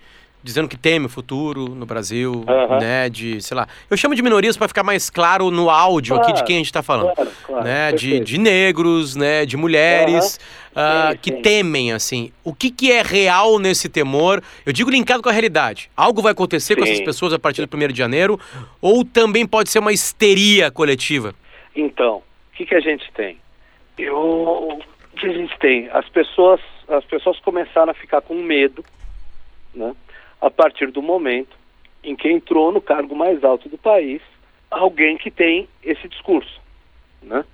dizendo 0.46 0.68
que 0.68 0.76
teme 0.76 1.06
o 1.06 1.08
futuro 1.08 1.68
no 1.68 1.84
Brasil, 1.84 2.44
né, 2.80 3.10
de, 3.10 3.42
sei 3.42 3.56
lá, 3.56 3.66
eu 3.90 3.96
chamo 3.96 4.14
de 4.14 4.22
minorias 4.22 4.56
para 4.56 4.68
ficar 4.68 4.84
mais 4.84 5.10
claro 5.10 5.50
no 5.50 5.68
áudio 5.68 6.14
claro, 6.14 6.30
aqui 6.30 6.38
de 6.38 6.46
quem 6.46 6.56
a 6.56 6.58
gente 6.60 6.66
está 6.66 6.84
falando, 6.84 7.12
claro, 7.14 7.30
claro, 7.44 7.64
né, 7.64 7.90
de, 7.90 8.20
de, 8.20 8.38
negros, 8.38 9.16
né, 9.16 9.44
de 9.44 9.56
mulheres 9.56 10.38
uh, 10.70 11.10
sim, 11.10 11.18
que 11.20 11.30
sim. 11.32 11.42
temem, 11.42 11.92
assim, 11.92 12.30
o 12.44 12.54
que 12.54 12.70
que 12.70 12.92
é 12.92 13.02
real 13.02 13.58
nesse 13.58 13.88
temor, 13.88 14.40
eu 14.64 14.72
digo 14.72 14.88
linkado 14.88 15.20
com 15.20 15.28
a 15.28 15.32
realidade, 15.32 15.90
algo 15.96 16.22
vai 16.22 16.30
acontecer 16.30 16.74
sim. 16.74 16.80
com 16.80 16.86
essas 16.86 17.00
pessoas 17.00 17.32
a 17.32 17.40
partir 17.40 17.66
do 17.66 17.76
1 17.76 17.88
de 17.88 17.98
janeiro, 17.98 18.38
ou 18.80 19.04
também 19.04 19.44
pode 19.44 19.68
ser 19.68 19.80
uma 19.80 19.92
histeria 19.92 20.70
coletiva? 20.70 21.34
Então, 21.74 22.18
o 22.18 22.56
que 22.56 22.64
que 22.64 22.74
a 22.74 22.80
gente 22.80 23.10
tem? 23.12 23.36
Eu, 23.98 24.16
o 24.16 24.80
que 25.18 25.26
a 25.26 25.32
gente 25.32 25.58
tem? 25.58 25.88
As 25.90 26.08
pessoas, 26.08 26.60
as 26.88 27.04
pessoas 27.04 27.40
começaram 27.40 27.90
a 27.90 27.94
ficar 27.94 28.20
com 28.20 28.34
medo, 28.36 28.84
né, 29.74 29.92
a 30.40 30.50
partir 30.50 30.90
do 30.90 31.02
momento 31.02 31.56
em 32.02 32.14
que 32.14 32.30
entrou 32.30 32.70
no 32.72 32.80
cargo 32.80 33.14
mais 33.14 33.42
alto 33.42 33.68
do 33.68 33.78
país 33.78 34.22
alguém 34.70 35.16
que 35.16 35.30
tem 35.30 35.68
esse 35.82 36.08
discurso. 36.08 36.60
Né? 37.22 37.44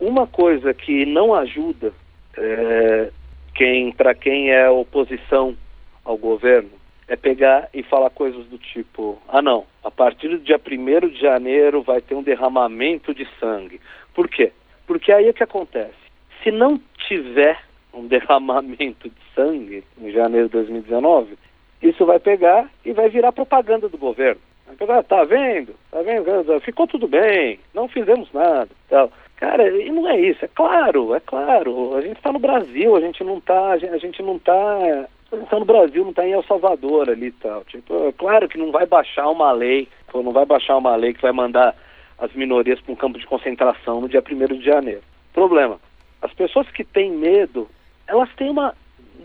Uma 0.00 0.26
coisa 0.26 0.72
que 0.72 1.04
não 1.04 1.34
ajuda 1.34 1.92
é, 2.36 3.10
quem, 3.54 3.92
para 3.92 4.14
quem 4.14 4.50
é 4.50 4.68
oposição 4.68 5.56
ao 6.04 6.16
governo 6.16 6.70
é 7.08 7.16
pegar 7.16 7.68
e 7.72 7.82
falar 7.82 8.10
coisas 8.10 8.46
do 8.46 8.58
tipo: 8.58 9.20
ah, 9.28 9.42
não, 9.42 9.64
a 9.82 9.90
partir 9.90 10.28
do 10.28 10.38
dia 10.38 10.60
1 10.60 11.08
de 11.08 11.20
janeiro 11.20 11.82
vai 11.82 12.00
ter 12.00 12.14
um 12.14 12.22
derramamento 12.22 13.14
de 13.14 13.26
sangue. 13.40 13.80
Por 14.14 14.28
quê? 14.28 14.52
Porque 14.86 15.10
aí 15.10 15.28
é 15.28 15.32
que 15.32 15.42
acontece. 15.42 15.96
Se 16.42 16.50
não 16.50 16.80
tiver 17.06 17.58
um 17.92 18.06
derramamento 18.08 19.08
de 19.08 19.34
sangue 19.34 19.82
em 20.00 20.12
janeiro 20.12 20.46
de 20.46 20.52
2019, 20.52 21.36
isso 21.82 22.04
vai 22.04 22.18
pegar 22.18 22.68
e 22.84 22.92
vai 22.92 23.08
virar 23.08 23.32
propaganda 23.32 23.88
do 23.88 23.98
governo. 23.98 24.40
Pegar, 24.78 25.02
tá 25.02 25.24
vendo? 25.24 25.74
Tá 25.90 26.02
vendo? 26.02 26.60
Ficou 26.60 26.86
tudo 26.86 27.08
bem, 27.08 27.58
não 27.74 27.88
fizemos 27.88 28.30
nada. 28.32 28.68
Tal. 28.88 29.10
Cara, 29.36 29.68
e 29.70 29.90
não 29.90 30.08
é 30.08 30.20
isso, 30.20 30.44
é 30.44 30.48
claro, 30.48 31.14
é 31.14 31.20
claro. 31.20 31.96
A 31.96 32.00
gente 32.00 32.16
está 32.16 32.32
no 32.32 32.38
Brasil, 32.38 32.96
a 32.96 33.00
gente 33.00 33.22
não 33.24 33.38
está, 33.38 33.70
a 33.70 33.98
gente 33.98 34.22
não 34.22 34.36
está 34.36 35.08
está 35.32 35.58
no 35.58 35.64
Brasil, 35.64 36.02
não 36.02 36.10
está 36.10 36.26
em 36.26 36.32
El 36.32 36.42
Salvador 36.44 37.10
ali 37.10 37.30
tal. 37.32 37.64
Tipo, 37.64 38.08
é 38.08 38.12
claro 38.12 38.48
que 38.48 38.58
não 38.58 38.70
vai 38.70 38.86
baixar 38.86 39.28
uma 39.28 39.52
lei, 39.52 39.88
não 40.12 40.32
vai 40.32 40.46
baixar 40.46 40.76
uma 40.76 40.96
lei 40.96 41.12
que 41.12 41.22
vai 41.22 41.32
mandar 41.32 41.74
as 42.18 42.32
minorias 42.32 42.80
para 42.80 42.92
um 42.92 42.96
campo 42.96 43.18
de 43.18 43.26
concentração 43.26 44.00
no 44.00 44.08
dia 44.08 44.22
1 44.22 44.58
de 44.58 44.64
janeiro. 44.64 45.02
Problema, 45.32 45.78
as 46.22 46.32
pessoas 46.32 46.68
que 46.70 46.82
têm 46.82 47.10
medo, 47.10 47.68
elas 48.06 48.28
têm 48.34 48.50
uma. 48.50 48.74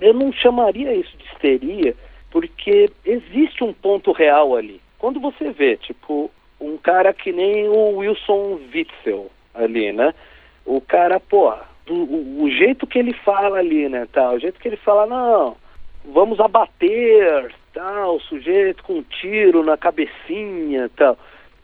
Eu 0.02 0.14
não 0.14 0.32
chamaria 0.32 0.94
isso 0.94 1.16
de 1.18 1.24
histeria, 1.26 1.96
porque 2.34 2.90
existe 3.06 3.64
um 3.64 3.72
ponto 3.72 4.12
real 4.12 4.56
ali. 4.56 4.82
Quando 4.98 5.20
você 5.20 5.52
vê, 5.52 5.78
tipo, 5.78 6.32
um 6.60 6.78
cara 6.78 7.14
que 7.14 7.32
nem 7.32 7.70
o 7.70 7.98
Wilson 7.98 8.60
Witzel 8.74 9.30
ali, 9.54 9.94
né? 9.94 10.16
O 10.66 10.82
cara, 10.82 11.20
pô, 11.20 11.54
o, 11.88 12.44
o 12.44 12.50
jeito 12.50 12.88
que 12.88 12.98
ele 12.98 13.14
fala 13.14 13.60
ali, 13.60 13.88
né, 13.88 14.08
tal, 14.12 14.34
o 14.34 14.40
jeito 14.40 14.60
que 14.60 14.68
ele 14.68 14.78
fala, 14.78 15.06
não, 15.06 15.56
vamos 16.12 16.40
abater, 16.40 17.54
tal, 17.72 18.20
sujeito 18.22 18.84
com 18.84 18.94
um 18.94 19.04
tiro 19.04 19.64
na 19.64 19.78
cabecinha, 19.78 20.90
tal. 20.96 21.16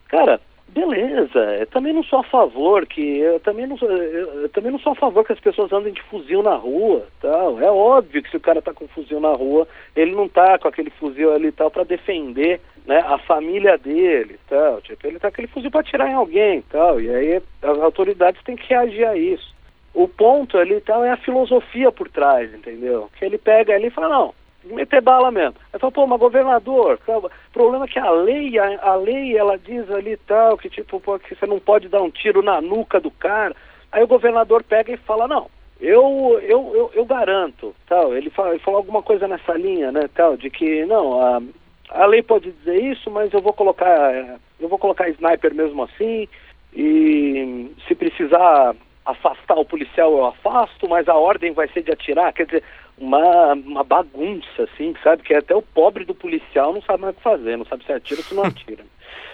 Cara, 0.07 0.39
beleza, 0.69 1.67
também 1.71 1.93
não 1.93 2.03
sou 2.03 2.19
a 2.19 2.23
favor 2.23 2.85
que 2.85 3.19
eu 3.19 3.39
também 3.39 3.67
não 3.67 3.77
sou, 3.77 3.89
eu 3.89 4.49
também 4.49 4.71
não 4.71 4.79
sou 4.79 4.93
a 4.93 4.95
favor 4.95 5.25
que 5.25 5.33
as 5.33 5.39
pessoas 5.39 5.71
andem 5.71 5.93
de 5.93 6.01
fuzil 6.03 6.43
na 6.43 6.55
rua, 6.55 7.05
tal. 7.21 7.59
É 7.59 7.69
óbvio 7.69 8.21
que 8.23 8.29
se 8.29 8.37
o 8.37 8.41
cara 8.41 8.61
tá 8.61 8.73
com 8.73 8.87
fuzil 8.87 9.19
na 9.19 9.33
rua, 9.33 9.67
ele 9.95 10.11
não 10.11 10.27
tá 10.27 10.57
com 10.57 10.67
aquele 10.67 10.89
fuzil 10.91 11.33
ali 11.33 11.51
tal 11.51 11.69
para 11.71 11.83
defender, 11.83 12.61
né, 12.85 13.03
a 13.05 13.17
família 13.17 13.77
dele, 13.77 14.39
tal. 14.47 14.81
Tipo, 14.81 15.07
ele 15.07 15.19
tá 15.19 15.29
com 15.29 15.35
aquele 15.35 15.47
fuzil 15.47 15.71
para 15.71 15.81
atirar 15.81 16.09
em 16.09 16.13
alguém, 16.13 16.61
tal. 16.69 17.01
E 17.01 17.09
aí 17.09 17.41
as 17.61 17.79
autoridades 17.79 18.41
têm 18.43 18.55
que 18.55 18.69
reagir 18.69 19.05
a 19.05 19.15
isso 19.15 19.57
o 19.93 20.07
ponto 20.07 20.57
ali 20.57 20.75
então 20.75 21.03
é 21.03 21.11
a 21.11 21.17
filosofia 21.17 21.91
por 21.91 22.09
trás, 22.09 22.53
entendeu? 22.53 23.09
Que 23.17 23.25
ele 23.25 23.37
pega 23.37 23.73
ali 23.73 23.87
e 23.87 23.91
fala, 23.91 24.09
não, 24.09 24.33
meter 24.63 25.01
bala 25.01 25.31
mesmo. 25.31 25.55
Aí 25.71 25.79
fala, 25.79 25.91
pô, 25.91 26.07
mas 26.07 26.19
governador, 26.19 26.99
o 27.07 27.29
problema 27.51 27.85
é 27.85 27.87
que 27.87 27.99
a 27.99 28.11
lei, 28.11 28.57
a, 28.59 28.79
a, 28.81 28.95
lei, 28.95 29.37
ela 29.37 29.57
diz 29.57 29.89
ali 29.91 30.17
tal, 30.17 30.57
que 30.57 30.69
tipo, 30.69 30.99
pô, 30.99 31.17
que 31.19 31.35
você 31.35 31.45
não 31.45 31.59
pode 31.59 31.87
dar 31.87 32.01
um 32.01 32.09
tiro 32.09 32.41
na 32.41 32.61
nuca 32.61 32.99
do 32.99 33.11
cara. 33.11 33.55
Aí 33.91 34.03
o 34.03 34.07
governador 34.07 34.63
pega 34.63 34.91
e 34.91 34.97
fala, 34.97 35.27
não, 35.27 35.47
eu, 35.79 36.39
eu, 36.43 36.71
eu, 36.75 36.91
eu 36.93 37.05
garanto, 37.05 37.73
tal, 37.87 38.13
ele, 38.13 38.31
ele 38.37 38.59
falou 38.59 38.77
alguma 38.77 39.01
coisa 39.01 39.27
nessa 39.27 39.53
linha, 39.53 39.91
né, 39.91 40.09
tal, 40.13 40.35
de 40.35 40.49
que, 40.49 40.85
não, 40.85 41.21
a, 41.21 41.41
a 41.89 42.05
lei 42.05 42.21
pode 42.21 42.51
dizer 42.51 42.81
isso, 42.83 43.09
mas 43.09 43.31
eu 43.33 43.41
vou 43.41 43.53
colocar, 43.53 44.39
eu 44.59 44.67
vou 44.67 44.77
colocar 44.77 45.09
sniper 45.09 45.53
mesmo 45.55 45.83
assim, 45.83 46.27
e 46.73 47.71
se 47.87 47.95
precisar 47.95 48.75
afastar 49.05 49.55
o 49.55 49.65
policial 49.65 50.11
eu 50.11 50.25
afasto, 50.25 50.87
mas 50.87 51.07
a 51.07 51.15
ordem 51.15 51.51
vai 51.53 51.67
ser 51.69 51.83
de 51.83 51.91
atirar, 51.91 52.33
quer 52.33 52.45
dizer, 52.45 52.63
uma, 52.97 53.53
uma 53.53 53.83
bagunça, 53.83 54.63
assim, 54.63 54.93
sabe? 55.03 55.23
Que 55.23 55.33
até 55.33 55.55
o 55.55 55.61
pobre 55.61 56.05
do 56.05 56.13
policial 56.13 56.73
não 56.73 56.81
sabe 56.81 57.01
mais 57.01 57.13
o 57.13 57.17
que 57.17 57.23
fazer, 57.23 57.57
não 57.57 57.65
sabe 57.65 57.85
se 57.85 57.93
atira 57.93 58.19
ou 58.19 58.25
se 58.25 58.35
não 58.35 58.43
atira. 58.43 58.83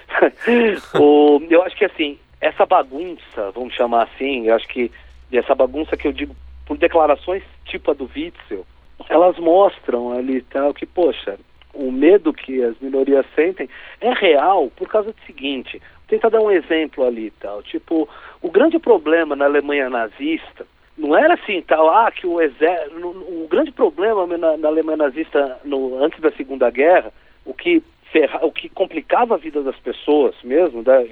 o, 1.00 1.42
eu 1.50 1.64
acho 1.64 1.76
que 1.76 1.86
assim, 1.86 2.18
essa 2.40 2.66
bagunça, 2.66 3.52
vamos 3.52 3.74
chamar 3.74 4.04
assim, 4.04 4.48
eu 4.48 4.56
acho 4.56 4.68
que 4.68 4.92
essa 5.32 5.56
bagunça 5.56 5.98
que 5.98 6.08
eu 6.08 6.14
digo 6.14 6.36
por 6.66 6.78
declarações 6.78 7.44
tipo 7.66 7.92
a 7.92 7.94
do 7.94 8.10
Witzel, 8.16 8.66
elas 9.10 9.38
mostram 9.38 10.14
ali 10.14 10.42
tal 10.42 10.74
que, 10.74 10.86
poxa, 10.86 11.38
o 11.76 11.92
medo 11.92 12.34
que 12.34 12.64
as 12.64 12.78
minorias 12.80 13.26
sentem 13.36 13.70
é 14.02 14.14
real 14.14 14.72
por 14.76 14.88
causa 14.88 15.12
do 15.12 15.26
seguinte, 15.26 15.82
tentar 16.08 16.30
dar 16.30 16.42
um 16.42 16.52
exemplo 16.52 17.06
ali 17.06 17.32
tal. 17.40 17.62
Tipo, 17.64 18.08
o 18.42 18.50
grande 18.50 18.80
problema 18.80 19.36
na 19.36 19.46
Alemanha 19.46 19.90
nazista 19.90 20.66
não 20.98 21.16
era 21.16 21.34
assim 21.34 21.62
tal, 21.62 21.90
ah, 21.90 22.12
que 22.12 22.26
o 22.26 22.42
exército. 22.42 22.96
O 22.98 23.48
grande 23.50 23.72
problema 23.72 24.26
na, 24.38 24.58
na 24.58 24.68
Alemanha 24.68 24.98
nazista 24.98 25.60
no, 25.64 26.04
antes 26.04 26.20
da 26.22 26.32
Segunda 26.32 26.70
Guerra, 26.70 27.12
o 27.46 27.54
que, 27.54 27.84
ferra, 28.12 28.46
o 28.46 28.52
que 28.52 28.70
complicava 28.70 29.36
a 29.36 29.38
vida 29.38 29.62
das 29.62 29.78
pessoas 29.78 30.36
mesmo, 30.44 30.84
da, 30.84 31.04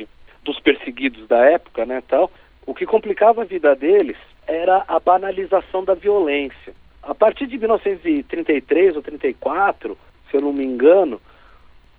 dos 0.43 0.59
perseguidos 0.59 1.27
da 1.27 1.45
época, 1.45 1.85
né, 1.85 2.01
tal, 2.07 2.31
o 2.65 2.73
que 2.73 2.85
complicava 2.85 3.41
a 3.41 3.45
vida 3.45 3.75
deles 3.75 4.17
era 4.47 4.83
a 4.87 4.99
banalização 4.99 5.83
da 5.83 5.93
violência. 5.93 6.73
A 7.01 7.13
partir 7.13 7.47
de 7.47 7.57
1933 7.57 8.95
ou 8.95 9.01
34, 9.01 9.97
se 10.33 10.37
eu 10.37 10.41
não 10.41 10.51
me 10.51 10.65
engano, 10.65 11.21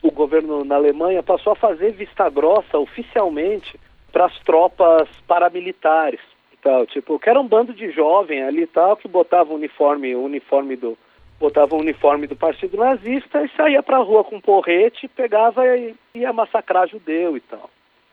o 0.02 0.10
governo 0.10 0.64
na 0.64 0.74
Alemanha 0.74 1.22
passou 1.22 1.52
a 1.52 1.56
fazer 1.56 1.92
vista 1.92 2.28
grossa 2.28 2.76
oficialmente 2.76 3.78
para 4.12 4.26
as 4.26 4.36
tropas 4.40 5.08
paramilitares 5.28 6.20
tal, 6.60 6.84
tipo, 6.86 7.16
que 7.18 7.30
era 7.30 7.38
um 7.38 7.46
bando 7.46 7.72
de 7.72 7.90
jovem 7.92 8.42
ali 8.42 8.66
tal 8.66 8.96
que 8.96 9.06
botava 9.06 9.52
o 9.52 9.56
uniforme, 9.56 10.16
uniforme 10.16 10.74
do 10.74 10.98
botava 11.38 11.76
o 11.76 11.78
uniforme 11.78 12.26
do 12.26 12.34
partido 12.34 12.76
nazista 12.76 13.44
e 13.44 13.50
saía 13.50 13.82
para 13.82 13.98
a 13.98 14.02
rua 14.02 14.24
com 14.24 14.36
um 14.36 14.40
porrete, 14.40 15.06
pegava 15.08 15.64
e 15.76 15.94
ia 16.14 16.32
massacrar 16.32 16.88
judeu 16.88 17.36
e 17.36 17.40
tal. 17.40 17.68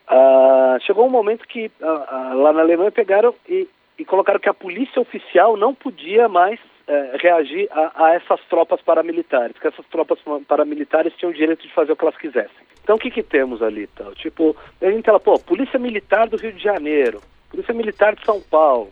Ah, 0.07 0.77
chegou 0.81 1.05
um 1.05 1.09
momento 1.09 1.47
que 1.47 1.71
ah, 1.81 2.07
ah, 2.09 2.33
lá 2.33 2.51
na 2.51 2.61
Alemanha 2.61 2.91
pegaram 2.91 3.33
e, 3.47 3.67
e 3.97 4.03
colocaram 4.03 4.39
que 4.39 4.49
a 4.49 4.53
polícia 4.53 5.01
oficial 5.01 5.55
não 5.55 5.73
podia 5.73 6.27
mais 6.27 6.59
é, 6.87 7.17
reagir 7.19 7.67
a, 7.71 8.05
a, 8.05 8.13
essas 8.15 8.39
tropas 8.49 8.81
paramilitares, 8.81 9.57
que 9.57 9.67
essas 9.67 9.85
tropas 9.87 10.19
paramilitares 10.47 11.13
tinham 11.15 11.31
o 11.31 11.35
direito 11.35 11.67
de 11.67 11.73
fazer 11.73 11.91
o 11.91 11.95
que 11.95 12.03
elas 12.03 12.17
quisessem. 12.17 12.65
Então 12.83 12.95
o 12.95 12.99
que 12.99 13.11
que 13.11 13.23
temos 13.23 13.61
ali, 13.61 13.87
tal? 13.87 14.13
Tipo, 14.15 14.55
a 14.81 14.91
gente 14.91 15.05
fala, 15.05 15.19
pô, 15.19 15.37
Polícia 15.39 15.79
Militar 15.79 16.27
do 16.27 16.37
Rio 16.37 16.53
de 16.53 16.63
Janeiro, 16.63 17.21
Polícia 17.49 17.73
Militar 17.73 18.15
de 18.15 18.25
São 18.25 18.41
Paulo, 18.41 18.91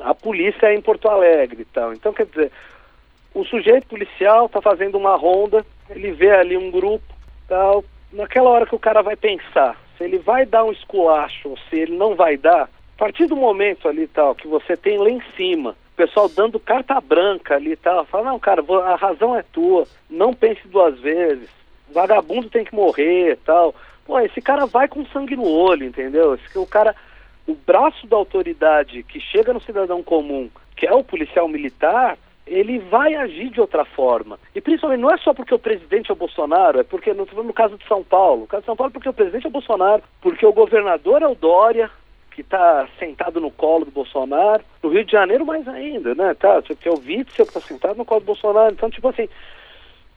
a 0.00 0.14
polícia 0.14 0.66
é 0.66 0.74
em 0.74 0.80
Porto 0.80 1.08
Alegre 1.08 1.62
e 1.62 1.64
tal. 1.64 1.92
Então, 1.92 2.12
quer 2.12 2.26
dizer, 2.26 2.52
o 3.34 3.44
sujeito 3.44 3.88
policial 3.88 4.46
está 4.46 4.62
fazendo 4.62 4.96
uma 4.96 5.16
ronda, 5.16 5.64
ele 5.90 6.12
vê 6.12 6.30
ali 6.30 6.56
um 6.56 6.70
grupo, 6.70 7.14
tal, 7.48 7.84
naquela 8.12 8.50
hora 8.50 8.66
que 8.66 8.74
o 8.74 8.78
cara 8.78 9.02
vai 9.02 9.16
pensar 9.16 9.76
se 9.98 10.04
ele 10.04 10.18
vai 10.18 10.46
dar 10.46 10.64
um 10.64 10.72
esculacho 10.72 11.50
ou 11.50 11.58
se 11.68 11.76
ele 11.76 11.96
não 11.96 12.14
vai 12.14 12.36
dar, 12.36 12.62
a 12.62 12.98
partir 12.98 13.26
do 13.26 13.36
momento 13.36 13.88
ali 13.88 14.06
tal 14.06 14.34
que 14.34 14.46
você 14.46 14.76
tem 14.76 14.96
lá 14.96 15.10
em 15.10 15.20
cima 15.36 15.76
pessoal 15.98 16.28
dando 16.28 16.60
carta 16.60 17.00
branca 17.00 17.56
ali 17.56 17.72
e 17.72 17.76
tal. 17.76 18.04
Fala, 18.06 18.30
não, 18.30 18.38
cara, 18.38 18.64
a 18.84 18.94
razão 18.94 19.36
é 19.36 19.42
tua, 19.42 19.84
não 20.08 20.32
pense 20.32 20.66
duas 20.68 20.98
vezes, 21.00 21.48
vagabundo 21.92 22.48
tem 22.48 22.64
que 22.64 22.74
morrer 22.74 23.36
tal. 23.44 23.74
Pô, 24.06 24.18
esse 24.20 24.40
cara 24.40 24.64
vai 24.64 24.86
com 24.86 25.04
sangue 25.06 25.34
no 25.34 25.46
olho, 25.46 25.84
entendeu? 25.84 26.34
Esse, 26.34 26.58
o 26.58 26.66
cara, 26.66 26.94
o 27.46 27.54
braço 27.54 28.06
da 28.06 28.16
autoridade 28.16 29.02
que 29.02 29.20
chega 29.20 29.52
no 29.52 29.60
cidadão 29.60 30.02
comum, 30.02 30.48
que 30.76 30.86
é 30.86 30.94
o 30.94 31.04
policial 31.04 31.48
militar, 31.48 32.16
ele 32.46 32.78
vai 32.78 33.14
agir 33.14 33.50
de 33.50 33.60
outra 33.60 33.84
forma. 33.84 34.38
E 34.54 34.60
principalmente 34.60 35.00
não 35.00 35.10
é 35.10 35.18
só 35.18 35.34
porque 35.34 35.54
o 35.54 35.58
presidente 35.58 36.10
é 36.10 36.14
o 36.14 36.16
Bolsonaro, 36.16 36.80
é 36.80 36.84
porque, 36.84 37.12
no, 37.12 37.26
no 37.26 37.52
caso 37.52 37.76
de 37.76 37.86
São 37.86 38.02
Paulo, 38.02 38.42
no 38.42 38.46
caso 38.46 38.62
de 38.62 38.66
São 38.66 38.76
Paulo 38.76 38.90
é 38.90 38.94
porque 38.94 39.08
o 39.08 39.12
presidente 39.12 39.44
é 39.44 39.48
o 39.48 39.52
Bolsonaro, 39.52 40.02
porque 40.22 40.46
o 40.46 40.52
governador 40.52 41.22
é 41.22 41.26
o 41.26 41.34
Dória, 41.34 41.90
que 42.38 42.42
está 42.42 42.86
sentado 43.00 43.40
no 43.40 43.50
colo 43.50 43.84
do 43.84 43.90
Bolsonaro. 43.90 44.62
No 44.80 44.90
Rio 44.90 45.04
de 45.04 45.10
Janeiro, 45.10 45.44
mais 45.44 45.66
ainda, 45.66 46.14
né? 46.14 46.34
Tá, 46.34 46.62
que 46.62 46.88
é 46.88 46.92
o 46.92 46.94
Witzel 46.94 47.44
que 47.44 47.50
está 47.50 47.60
sentado 47.60 47.96
no 47.96 48.04
colo 48.04 48.20
do 48.20 48.26
Bolsonaro. 48.26 48.72
Então, 48.72 48.88
tipo 48.88 49.08
assim, 49.08 49.28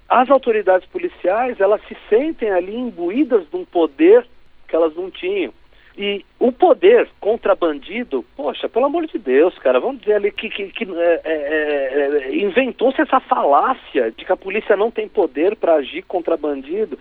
as 0.08 0.30
autoridades 0.30 0.88
policiais, 0.88 1.60
elas 1.60 1.82
se 1.88 1.98
sentem 2.10 2.52
ali 2.52 2.76
imbuídas 2.76 3.50
de 3.50 3.56
um 3.58 3.66
poder 3.66 4.28
que 4.68 4.76
elas 4.76 4.96
não 4.96 5.10
tinham. 5.10 5.52
E 5.98 6.24
o 6.40 6.52
poder 6.52 7.10
contra 7.20 7.56
bandido, 7.56 8.24
poxa, 8.38 8.70
pelo 8.70 8.86
amor 8.86 9.08
de 9.08 9.18
Deus, 9.18 9.58
cara, 9.58 9.80
vamos 9.80 10.02
dizer 10.02 10.14
ali 10.14 10.32
que, 10.32 10.48
que, 10.48 10.68
que 10.68 10.84
é, 10.84 11.22
é, 11.26 12.30
é, 12.30 12.36
inventou-se 12.36 13.02
essa 13.02 13.20
falácia 13.20 14.12
de 14.12 14.24
que 14.24 14.32
a 14.32 14.38
polícia 14.38 14.78
não 14.78 14.92
tem 14.92 15.08
poder 15.08 15.56
para 15.56 15.74
agir 15.74 16.04
contra 16.04 16.38
bandido. 16.38 17.00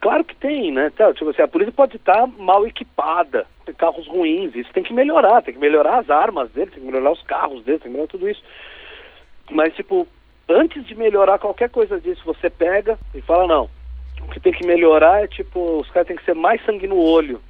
Claro 0.00 0.24
que 0.24 0.34
tem, 0.36 0.72
né? 0.72 0.90
Tá, 0.90 1.12
tipo 1.14 1.30
assim, 1.30 1.42
a 1.42 1.48
polícia 1.48 1.72
pode 1.72 1.96
estar 1.96 2.26
mal 2.26 2.66
equipada, 2.66 3.46
tem 3.64 3.74
carros 3.74 4.06
ruins, 4.06 4.54
isso 4.54 4.72
tem 4.72 4.82
que 4.82 4.92
melhorar, 4.92 5.42
tem 5.42 5.54
que 5.54 5.60
melhorar 5.60 5.98
as 5.98 6.10
armas 6.10 6.50
deles, 6.50 6.74
tem 6.74 6.82
que 6.82 6.90
melhorar 6.90 7.12
os 7.12 7.22
carros 7.22 7.62
deles, 7.64 7.80
tem 7.80 7.90
que 7.90 7.96
melhorar 7.96 8.10
tudo 8.10 8.28
isso. 8.28 8.42
Mas, 9.50 9.74
tipo, 9.74 10.06
antes 10.48 10.84
de 10.84 10.94
melhorar 10.94 11.38
qualquer 11.38 11.70
coisa 11.70 12.00
disso, 12.00 12.22
você 12.24 12.50
pega 12.50 12.98
e 13.14 13.20
fala, 13.22 13.46
não, 13.46 13.70
o 14.20 14.28
que 14.30 14.40
tem 14.40 14.52
que 14.52 14.66
melhorar 14.66 15.22
é, 15.22 15.26
tipo, 15.26 15.78
os 15.80 15.90
caras 15.90 16.08
têm 16.08 16.16
que 16.16 16.24
ser 16.24 16.34
mais 16.34 16.62
sangue 16.64 16.86
no 16.86 16.98
olho 16.98 17.40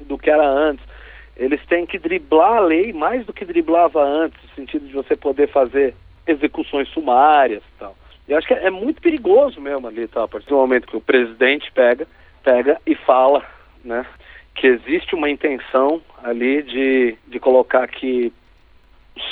do 0.00 0.18
que 0.18 0.30
era 0.30 0.46
antes. 0.46 0.84
Eles 1.36 1.64
têm 1.66 1.86
que 1.86 1.98
driblar 1.98 2.56
a 2.58 2.60
lei 2.60 2.92
mais 2.92 3.26
do 3.26 3.32
que 3.32 3.44
driblava 3.44 4.02
antes, 4.02 4.42
no 4.42 4.54
sentido 4.54 4.86
de 4.86 4.92
você 4.92 5.16
poder 5.16 5.48
fazer 5.48 5.94
execuções 6.26 6.88
sumárias 6.88 7.62
e 7.62 7.78
tal. 7.78 7.96
Eu 8.28 8.36
acho 8.36 8.46
que 8.46 8.54
é, 8.54 8.66
é 8.66 8.70
muito 8.70 9.00
perigoso 9.00 9.60
mesmo 9.60 9.86
ali, 9.86 10.08
tá? 10.08 10.24
A 10.24 10.28
partir 10.28 10.48
do 10.48 10.56
momento 10.56 10.86
que 10.86 10.96
o 10.96 11.00
presidente 11.00 11.70
pega, 11.72 12.06
pega 12.42 12.80
e 12.86 12.94
fala, 12.94 13.44
né? 13.84 14.04
Que 14.54 14.66
existe 14.66 15.14
uma 15.14 15.30
intenção 15.30 16.00
ali 16.22 16.62
de, 16.62 17.16
de 17.26 17.38
colocar 17.38 17.86
que 17.88 18.32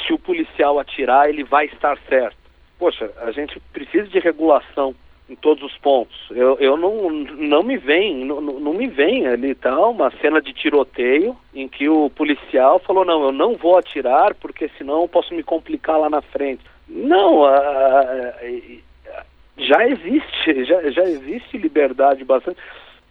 se 0.07 0.13
o 0.13 0.19
policial 0.19 0.79
atirar, 0.79 1.29
ele 1.29 1.45
vai 1.45 1.67
estar 1.67 1.99
certo. 2.09 2.37
Poxa, 2.79 3.11
a 3.19 3.31
gente 3.31 3.61
precisa 3.73 4.09
de 4.09 4.19
regulação 4.19 4.95
em 5.29 5.35
todos 5.35 5.63
os 5.65 5.77
pontos. 5.79 6.15
Eu, 6.31 6.57
eu 6.59 6.77
não, 6.77 7.11
não 7.11 7.63
me 7.63 7.79
vem, 7.79 8.25
não, 8.25 8.41
não 8.41 8.75
me 8.75 8.87
vem 8.87 9.27
ali 9.27 9.55
tal 9.55 9.81
tá, 9.81 9.89
uma 9.89 10.11
cena 10.21 10.41
de 10.41 10.53
tiroteio 10.53 11.37
em 11.55 11.67
que 11.67 11.89
o 11.89 12.11
policial 12.11 12.79
falou 12.79 13.05
não, 13.05 13.25
eu 13.25 13.33
não 13.33 13.55
vou 13.55 13.79
atirar 13.79 14.35
porque 14.35 14.69
senão 14.77 15.03
eu 15.03 15.09
posso 15.09 15.35
me 15.35 15.43
complicar 15.43 15.99
lá 15.99 16.11
na 16.11 16.21
frente. 16.21 16.63
Não, 16.89 17.45
a, 17.45 18.01
a, 18.01 19.25
já 19.57 19.87
existe, 19.87 20.65
já, 20.65 20.91
já 20.91 21.03
existe 21.05 21.59
liberdade 21.59 22.25
bastante. 22.25 22.59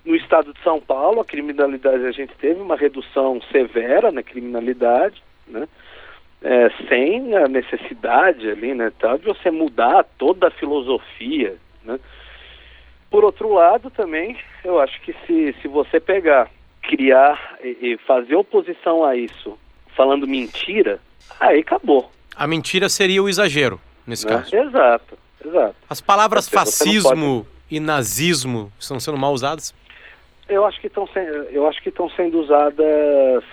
No 0.05 0.15
estado 0.15 0.53
de 0.53 0.61
São 0.61 0.81
Paulo, 0.81 1.21
a 1.21 1.25
criminalidade, 1.25 2.05
a 2.05 2.11
gente 2.11 2.35
teve 2.35 2.59
uma 2.59 2.75
redução 2.75 3.41
severa 3.51 4.11
na 4.11 4.21
criminalidade, 4.21 5.21
né? 5.47 5.67
É, 6.45 6.69
sem 6.89 7.37
a 7.37 7.47
necessidade 7.47 8.49
ali, 8.49 8.73
né, 8.73 8.91
tal, 8.99 9.17
de 9.17 9.23
você 9.23 9.49
mudar 9.49 10.03
toda 10.17 10.49
a 10.49 10.51
filosofia 10.51 11.57
né? 11.83 11.99
Por 13.09 13.23
outro 13.23 13.53
lado, 13.53 13.91
também, 13.91 14.37
eu 14.63 14.79
acho 14.79 14.99
que 15.01 15.13
se, 15.25 15.55
se 15.61 15.67
você 15.67 15.99
pegar, 15.99 16.49
criar 16.81 17.57
e, 17.63 17.93
e 17.93 17.97
fazer 17.97 18.35
oposição 18.35 19.03
a 19.03 19.15
isso, 19.15 19.57
falando 19.95 20.27
mentira, 20.27 20.99
aí 21.39 21.59
acabou. 21.59 22.09
A 22.35 22.47
mentira 22.47 22.89
seria 22.89 23.21
o 23.21 23.29
exagero, 23.29 23.79
nesse 24.05 24.25
né? 24.25 24.33
caso. 24.37 24.55
Exato, 24.55 25.17
exato. 25.45 25.75
As 25.89 26.01
palavras 26.01 26.47
Porque 26.47 26.59
fascismo 26.59 27.43
pode... 27.43 27.47
e 27.69 27.79
nazismo 27.79 28.71
estão 28.79 28.99
sendo 28.99 29.17
mal 29.17 29.33
usadas? 29.33 29.73
Eu 30.47 30.65
acho 30.65 30.79
que 30.79 30.87
estão 30.87 31.07
sendo, 31.07 31.31
eu 31.49 31.67
acho 31.67 31.81
que 31.81 31.89
estão 31.89 32.09
sendo 32.09 32.39
usadas, 32.39 33.43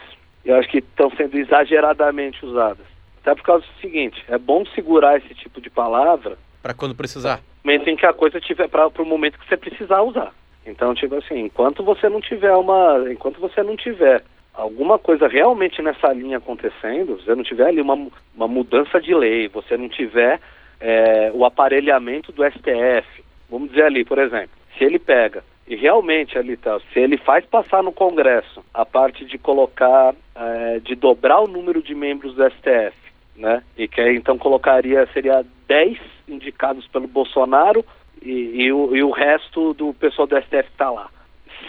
eu 0.45 0.57
acho 0.57 0.69
que 0.69 0.79
estão 0.79 1.11
sendo 1.17 1.37
exageradamente 1.37 2.45
usadas. 2.45 2.87
Até 3.23 3.35
por 3.35 3.43
causa 3.43 3.65
do 3.65 3.81
seguinte, 3.81 4.25
é 4.29 4.39
bom 4.39 4.65
segurar 4.75 5.19
esse 5.19 5.35
tipo 5.35 5.61
de 5.61 5.71
palavra 5.71 6.39
para 6.63 6.75
quando 6.75 6.95
precisar 6.95 7.41
momento 7.65 7.89
em 7.89 7.97
que 7.97 8.07
a 8.07 8.13
coisa 8.13 8.41
tiver 8.41 8.69
para 8.69 8.89
o 8.89 9.05
momento 9.05 9.39
que 9.39 9.49
você 9.49 9.57
precisar 9.57 10.03
usar. 10.03 10.33
Então, 10.67 10.95
tipo 10.95 11.15
assim, 11.15 11.41
enquanto 11.41 11.83
você 11.83 12.09
não 12.09 12.21
tiver 12.21 12.53
uma, 12.53 13.05
enquanto 13.11 13.41
você 13.41 13.63
não 13.63 13.77
tiver 13.77 14.23
alguma 14.55 14.99
coisa 14.99 15.29
realmente 15.29 15.81
nessa 15.83 16.13
linha 16.13 16.39
acontecendo, 16.39 17.17
você 17.17 17.35
não 17.35 17.43
tiver 17.43 17.67
ali 17.67 17.81
uma, 17.81 18.09
uma 18.35 18.49
mudança 18.49 19.01
de 19.01 19.15
lei, 19.15 19.49
você 19.49 19.77
não 19.77 19.89
tiver 19.89 20.41
é, 20.81 21.31
o 21.35 21.45
aparelhamento 21.45 22.33
do 22.33 22.45
STF, 22.45 23.25
vamos 23.49 23.71
dizer 23.71 23.85
ali, 23.85 24.05
por 24.05 24.19
exemplo, 24.19 24.51
se 24.77 24.85
ele 24.85 24.99
pega 24.99 25.45
e 25.71 25.77
realmente 25.77 26.37
ali 26.37 26.57
tá, 26.57 26.81
se 26.93 26.99
ele 26.99 27.17
faz 27.17 27.45
passar 27.47 27.83
no 27.83 27.93
Congresso 27.93 28.65
a 28.75 28.85
parte 28.85 29.25
de 29.25 29.39
colocar, 29.39 30.15
é, 30.35 30.81
de 30.81 30.97
dobrar 30.97 31.41
o 31.41 31.47
número 31.47 31.81
de 31.81 31.95
membros 31.95 32.35
do 32.35 32.45
STF, 32.51 32.97
né? 33.37 33.63
E 33.79 33.87
que 33.87 34.01
aí, 34.01 34.17
então 34.17 34.37
colocaria, 34.37 35.07
seria 35.13 35.45
10 35.69 35.97
indicados 36.27 36.87
pelo 36.89 37.07
Bolsonaro 37.07 37.85
e, 38.21 38.65
e, 38.65 38.73
o, 38.73 38.97
e 38.97 39.03
o 39.03 39.11
resto 39.11 39.73
do 39.75 39.95
pessoal 39.95 40.27
do 40.27 40.37
STF 40.43 40.69
está 40.73 40.91
lá. 40.91 41.09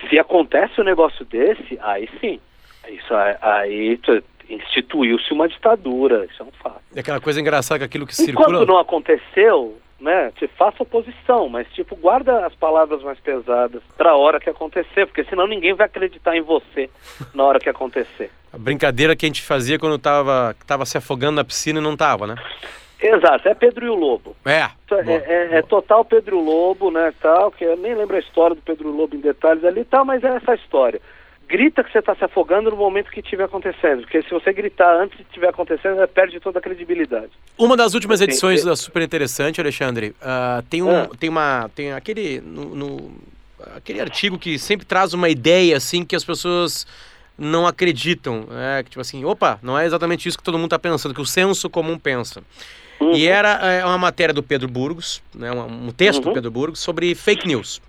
Se 0.09 0.17
acontece 0.17 0.81
um 0.81 0.83
negócio 0.83 1.23
desse, 1.25 1.77
aí 1.81 2.09
sim. 2.19 2.39
Isso 2.89 3.13
aí 3.41 3.99
instituiu-se 4.49 5.31
uma 5.31 5.47
ditadura, 5.47 6.25
isso 6.25 6.43
é 6.43 6.45
um 6.45 6.51
fato. 6.51 6.81
É 6.95 6.99
aquela 6.99 7.21
coisa 7.21 7.39
engraçada 7.39 7.79
que 7.79 7.85
aquilo 7.85 8.05
que 8.05 8.13
Enquanto 8.13 8.25
circula. 8.25 8.49
Enquanto 8.49 8.67
não 8.67 8.77
aconteceu, 8.77 9.77
né, 9.99 10.31
te 10.37 10.47
faça 10.47 10.83
oposição, 10.83 11.47
mas 11.47 11.67
tipo, 11.73 11.95
guarda 11.95 12.45
as 12.45 12.53
palavras 12.55 13.01
mais 13.03 13.19
pesadas 13.19 13.81
para 13.95 14.11
a 14.11 14.17
hora 14.17 14.39
que 14.39 14.49
acontecer, 14.49 15.05
porque 15.05 15.23
senão 15.25 15.47
ninguém 15.47 15.73
vai 15.73 15.85
acreditar 15.85 16.35
em 16.35 16.41
você 16.41 16.89
na 17.33 17.43
hora 17.43 17.59
que 17.59 17.69
acontecer. 17.69 18.31
A 18.51 18.57
brincadeira 18.57 19.15
que 19.15 19.25
a 19.25 19.29
gente 19.29 19.41
fazia 19.41 19.79
quando 19.79 19.97
tava, 19.97 20.55
tava 20.67 20.85
se 20.85 20.97
afogando 20.97 21.35
na 21.35 21.43
piscina 21.43 21.79
e 21.79 21.83
não 21.83 21.95
tava, 21.95 22.27
né? 22.27 22.35
Exato, 22.99 23.47
é 23.47 23.53
Pedro 23.55 23.85
e 23.85 23.89
o 23.89 23.95
Lobo. 23.95 24.35
É. 24.45 24.69
É, 24.91 25.13
é, 25.25 25.57
é, 25.57 25.61
total 25.61 26.05
Pedro 26.05 26.35
e 26.35 26.39
o 26.39 26.43
Lobo, 26.43 26.91
né, 26.91 27.13
tal, 27.19 27.51
que 27.51 27.63
eu 27.63 27.77
nem 27.77 27.95
lembro 27.95 28.15
a 28.15 28.19
história 28.19 28.55
do 28.55 28.61
Pedro 28.61 28.89
e 28.89 28.91
o 28.91 28.95
Lobo 28.95 29.15
em 29.15 29.19
detalhes 29.19 29.63
ali 29.63 29.81
e 29.81 29.85
tal, 29.85 30.05
mas 30.05 30.23
é 30.23 30.35
essa 30.35 30.53
história. 30.53 31.01
Grita 31.51 31.83
que 31.83 31.91
você 31.91 31.99
está 31.99 32.15
se 32.15 32.23
afogando 32.23 32.71
no 32.71 32.77
momento 32.77 33.11
que 33.11 33.19
estiver 33.19 33.43
acontecendo, 33.43 34.03
porque 34.03 34.21
se 34.21 34.29
você 34.29 34.53
gritar 34.53 34.95
antes 34.95 35.17
de 35.17 35.23
estiver 35.23 35.49
acontecendo, 35.49 35.97
você 35.97 36.07
perde 36.07 36.39
toda 36.39 36.59
a 36.59 36.61
credibilidade. 36.61 37.29
Uma 37.57 37.75
das 37.75 37.93
últimas 37.93 38.21
edições 38.21 38.63
da 38.63 38.73
Super 38.73 39.01
Interessante, 39.01 39.59
Alexandre, 39.59 40.15
uh, 40.21 40.63
tem, 40.69 40.81
um, 40.81 40.89
ah. 40.89 41.09
tem 41.19 41.29
uma, 41.29 41.69
tem 41.75 41.91
aquele, 41.91 42.39
no, 42.39 42.73
no, 42.73 43.11
aquele 43.75 43.99
artigo 43.99 44.39
que 44.39 44.57
sempre 44.57 44.85
traz 44.85 45.13
uma 45.13 45.27
ideia, 45.27 45.75
assim, 45.75 46.05
que 46.05 46.15
as 46.15 46.23
pessoas 46.23 46.87
não 47.37 47.67
acreditam, 47.67 48.47
é, 48.49 48.83
tipo 48.83 49.01
assim, 49.01 49.25
opa, 49.25 49.59
não 49.61 49.77
é 49.77 49.85
exatamente 49.85 50.29
isso 50.29 50.37
que 50.37 50.43
todo 50.45 50.57
mundo 50.57 50.67
está 50.67 50.79
pensando, 50.79 51.13
que 51.13 51.19
o 51.19 51.25
senso 51.25 51.69
comum 51.69 51.99
pensa. 51.99 52.41
Uhum. 52.97 53.11
E 53.11 53.27
era 53.27 53.49
é, 53.67 53.83
uma 53.83 53.97
matéria 53.97 54.33
do 54.33 54.41
Pedro 54.41 54.69
Burgos, 54.69 55.21
né, 55.35 55.51
um, 55.51 55.87
um 55.87 55.91
texto 55.91 56.23
uhum. 56.23 56.29
do 56.29 56.33
Pedro 56.33 56.49
Burgos 56.49 56.79
sobre 56.79 57.13
fake 57.13 57.45
news. 57.45 57.81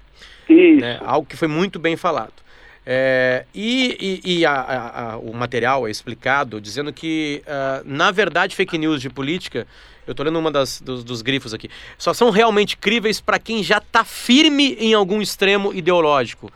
Né, 0.48 0.98
algo 1.04 1.26
que 1.26 1.36
foi 1.36 1.46
muito 1.46 1.78
bem 1.78 1.96
falado. 1.96 2.41
É, 2.84 3.44
e, 3.54 4.20
e, 4.24 4.38
e 4.38 4.46
a, 4.46 4.52
a, 4.52 5.12
a, 5.12 5.16
o 5.16 5.32
material 5.32 5.86
é 5.86 5.90
explicado 5.90 6.60
dizendo 6.60 6.92
que, 6.92 7.42
uh, 7.46 7.82
na 7.84 8.10
verdade, 8.10 8.56
fake 8.56 8.76
news 8.76 9.00
de 9.00 9.08
política, 9.08 9.68
eu 10.04 10.10
estou 10.10 10.26
lendo 10.26 10.38
uma 10.38 10.50
das, 10.50 10.80
dos, 10.80 11.04
dos, 11.04 11.22
grifos 11.22 11.54
aqui, 11.54 11.70
só 11.96 12.12
são 12.12 12.30
realmente 12.30 12.76
críveis 12.76 13.20
para 13.20 13.38
quem 13.38 13.62
já 13.62 13.78
está 13.78 14.04
firme 14.04 14.74
em 14.80 14.94
algum 14.94 15.22
extremo 15.22 15.72
ideológico. 15.72 16.50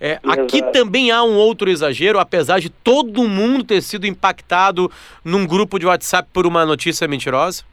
É, 0.00 0.18
aqui 0.24 0.62
também 0.72 1.10
há 1.10 1.22
um 1.22 1.36
outro 1.36 1.70
exagero, 1.70 2.18
apesar 2.18 2.60
de 2.60 2.70
todo 2.70 3.28
mundo 3.28 3.64
ter 3.64 3.80
sido 3.80 4.06
impactado 4.06 4.90
num 5.24 5.46
grupo 5.46 5.78
de 5.78 5.86
WhatsApp 5.86 6.28
por 6.32 6.46
uma 6.46 6.66
notícia 6.66 7.06
mentirosa? 7.06 7.64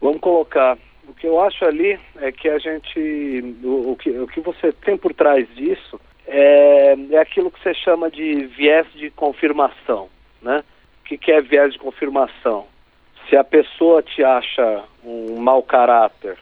Vamos 0.00 0.20
colocar. 0.20 0.76
O 1.06 1.14
que 1.14 1.26
eu 1.26 1.40
acho 1.40 1.64
ali 1.64 1.98
é 2.16 2.30
que 2.30 2.48
a 2.48 2.58
gente. 2.58 3.56
O, 3.64 3.92
o, 3.92 3.96
que, 3.96 4.10
o 4.10 4.28
que 4.28 4.40
você 4.40 4.72
tem 4.72 4.96
por 4.96 5.12
trás 5.12 5.46
disso 5.56 6.00
é, 6.26 6.96
é 7.10 7.18
aquilo 7.18 7.50
que 7.50 7.62
você 7.62 7.74
chama 7.74 8.10
de 8.10 8.46
viés 8.46 8.86
de 8.94 9.10
confirmação. 9.10 10.08
Né? 10.40 10.64
O 11.00 11.04
que, 11.04 11.18
que 11.18 11.32
é 11.32 11.40
viés 11.40 11.72
de 11.72 11.78
confirmação? 11.78 12.66
Se 13.28 13.36
a 13.36 13.44
pessoa 13.44 14.02
te 14.02 14.22
acha 14.22 14.84
um 15.04 15.36
mau 15.38 15.62
caráter 15.62 16.38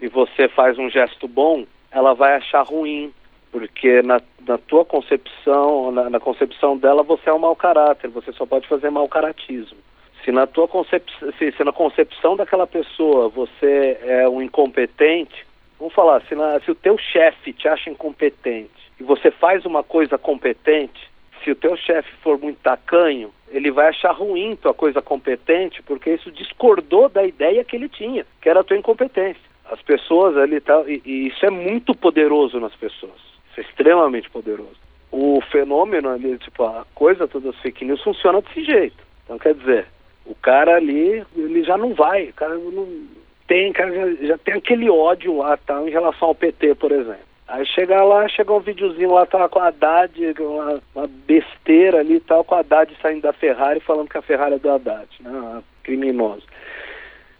e 0.00 0.08
você 0.08 0.48
faz 0.48 0.78
um 0.78 0.88
gesto 0.90 1.28
bom, 1.28 1.64
ela 1.90 2.14
vai 2.14 2.34
achar 2.34 2.62
ruim, 2.62 3.12
porque 3.50 4.00
na, 4.02 4.20
na 4.46 4.56
tua 4.56 4.84
concepção, 4.84 5.90
na, 5.90 6.08
na, 6.08 6.20
concepção 6.20 6.76
dela, 6.76 7.02
você 7.02 7.28
é 7.28 7.32
um 7.32 7.38
mau 7.38 7.56
caráter, 7.56 8.08
você 8.08 8.32
só 8.32 8.46
pode 8.46 8.68
fazer 8.68 8.90
mau 8.90 9.08
caratismo. 9.08 9.78
Se 10.24 10.30
na 10.30 10.46
tua 10.46 10.68
concepção, 10.68 11.32
se, 11.38 11.52
se, 11.52 11.64
na 11.64 11.72
concepção 11.72 12.36
daquela 12.36 12.66
pessoa 12.66 13.28
você 13.28 13.98
é 14.02 14.28
um 14.28 14.40
incompetente, 14.40 15.46
vamos 15.78 15.94
falar, 15.94 16.22
se, 16.22 16.34
na, 16.34 16.60
se 16.60 16.70
o 16.70 16.74
teu 16.74 16.96
chefe 16.98 17.52
te 17.52 17.66
acha 17.66 17.90
incompetente 17.90 18.79
e 19.00 19.02
você 19.02 19.30
faz 19.30 19.64
uma 19.64 19.82
coisa 19.82 20.18
competente, 20.18 21.10
se 21.42 21.50
o 21.50 21.56
teu 21.56 21.74
chefe 21.76 22.12
for 22.22 22.38
muito 22.38 22.58
tacanho, 22.58 23.32
ele 23.48 23.70
vai 23.70 23.88
achar 23.88 24.12
ruim 24.12 24.56
tua 24.56 24.74
coisa 24.74 25.00
competente, 25.00 25.82
porque 25.82 26.10
isso 26.10 26.30
discordou 26.30 27.08
da 27.08 27.24
ideia 27.24 27.64
que 27.64 27.74
ele 27.74 27.88
tinha, 27.88 28.26
que 28.42 28.48
era 28.48 28.60
a 28.60 28.64
tua 28.64 28.76
incompetência. 28.76 29.40
As 29.70 29.80
pessoas 29.80 30.36
ali 30.36 30.60
tal, 30.60 30.88
e, 30.88 31.00
e 31.04 31.28
isso 31.28 31.44
é 31.46 31.50
muito 31.50 31.94
poderoso 31.94 32.60
nas 32.60 32.74
pessoas. 32.76 33.16
Isso 33.50 33.60
é 33.60 33.62
extremamente 33.62 34.28
poderoso. 34.28 34.76
O 35.10 35.40
fenômeno 35.50 36.10
ali, 36.10 36.36
tipo, 36.38 36.62
a 36.62 36.84
coisa 36.94 37.26
toda 37.26 37.50
das 37.50 37.60
fake 37.60 37.84
news 37.84 38.02
funciona 38.02 38.42
desse 38.42 38.62
jeito. 38.64 39.02
Então, 39.24 39.38
quer 39.38 39.54
dizer, 39.54 39.86
o 40.26 40.34
cara 40.34 40.76
ali, 40.76 41.24
ele 41.36 41.64
já 41.64 41.78
não 41.78 41.94
vai, 41.94 42.26
o 42.28 42.34
cara 42.34 42.54
não 42.54 42.86
tem, 43.48 43.72
cara 43.72 43.92
já, 43.92 44.26
já 44.26 44.38
tem 44.38 44.54
aquele 44.54 44.90
ódio 44.90 45.38
lá, 45.38 45.56
tá, 45.56 45.82
em 45.82 45.90
relação 45.90 46.28
ao 46.28 46.34
PT, 46.34 46.74
por 46.74 46.92
exemplo. 46.92 47.29
Aí 47.50 47.66
chega 47.66 48.00
lá, 48.04 48.28
chega 48.28 48.52
um 48.52 48.60
videozinho 48.60 49.12
lá, 49.12 49.26
tá 49.26 49.48
com 49.48 49.58
a 49.58 49.66
Haddad, 49.66 50.34
uma, 50.38 50.80
uma 50.94 51.06
besteira 51.08 51.98
ali 51.98 52.14
e 52.14 52.20
tal, 52.20 52.44
com 52.44 52.54
a 52.54 52.60
Haddad 52.60 52.96
saindo 53.02 53.22
da 53.22 53.32
Ferrari 53.32 53.80
falando 53.80 54.08
que 54.08 54.16
a 54.16 54.22
Ferrari 54.22 54.54
é 54.54 54.58
do 54.58 54.70
Haddad, 54.70 55.08
né? 55.18 55.60
Criminoso. 55.82 56.46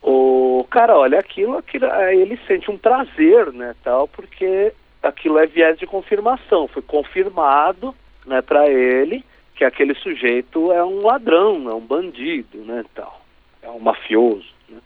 O 0.02 0.66
cara 0.68 0.96
olha 0.96 1.16
aquilo, 1.16 1.58
aquilo, 1.58 1.86
ele 2.10 2.36
sente 2.48 2.68
um 2.72 2.76
prazer, 2.76 3.52
né, 3.52 3.76
tal, 3.84 4.08
porque 4.08 4.72
aquilo 5.00 5.38
é 5.38 5.46
viés 5.46 5.78
de 5.78 5.86
confirmação, 5.86 6.66
foi 6.66 6.82
confirmado, 6.82 7.94
né, 8.26 8.42
para 8.42 8.68
ele 8.68 9.24
que 9.54 9.64
aquele 9.64 9.94
sujeito 9.94 10.72
é 10.72 10.82
um 10.82 11.02
ladrão, 11.02 11.70
é 11.70 11.74
um 11.74 11.80
bandido, 11.80 12.58
né, 12.64 12.82
tal, 12.94 13.20
é 13.62 13.70
um 13.70 13.78
mafioso, 13.78 14.52
né? 14.68 14.78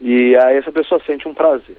E 0.00 0.36
aí 0.36 0.56
essa 0.56 0.72
pessoa 0.72 1.02
sente 1.04 1.28
um 1.28 1.34
prazer. 1.34 1.78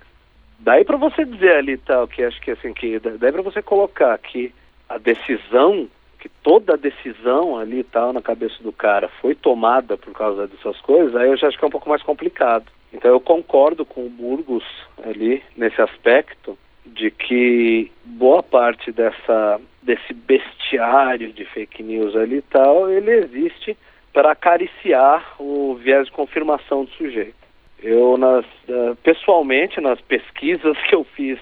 Daí 0.63 0.85
para 0.85 0.95
você 0.95 1.25
dizer 1.25 1.57
ali 1.57 1.77
tal 1.77 2.07
que 2.07 2.23
acho 2.23 2.39
que 2.39 2.51
assim 2.51 2.73
que 2.73 2.97
daí 2.97 3.31
para 3.33 3.41
você 3.41 3.61
colocar 3.61 4.17
que 4.17 4.53
a 4.87 4.97
decisão, 4.97 5.89
que 6.17 6.29
toda 6.41 6.75
a 6.75 6.77
decisão 6.77 7.57
ali 7.57 7.83
tal 7.83 8.13
na 8.13 8.21
cabeça 8.21 8.63
do 8.63 8.71
cara 8.71 9.09
foi 9.21 9.35
tomada 9.35 9.97
por 9.97 10.13
causa 10.13 10.47
dessas 10.47 10.79
coisas, 10.79 11.13
aí 11.17 11.27
eu 11.27 11.35
já 11.35 11.49
acho 11.49 11.59
que 11.59 11.65
é 11.65 11.67
um 11.67 11.71
pouco 11.71 11.89
mais 11.89 12.01
complicado. 12.01 12.65
Então 12.93 13.11
eu 13.11 13.19
concordo 13.19 13.83
com 13.83 14.05
o 14.05 14.09
Burgos 14.09 14.63
ali 15.03 15.43
nesse 15.57 15.81
aspecto 15.81 16.57
de 16.85 17.11
que 17.11 17.91
boa 18.05 18.41
parte 18.41 18.89
dessa 18.89 19.59
desse 19.81 20.13
bestiário 20.13 21.33
de 21.33 21.43
fake 21.43 21.83
news 21.83 22.15
ali 22.15 22.41
tal, 22.41 22.89
ele 22.89 23.11
existe 23.11 23.77
para 24.13 24.31
acariciar 24.31 25.35
o 25.37 25.75
viés 25.75 26.05
de 26.05 26.11
confirmação 26.13 26.85
do 26.85 26.91
sujeito. 26.91 27.42
Eu 27.83 28.17
nas 28.17 28.45
uh, 28.69 28.95
pessoalmente 29.03 29.81
nas 29.81 29.99
pesquisas 30.01 30.77
que 30.89 30.95
eu 30.95 31.03
fiz, 31.03 31.37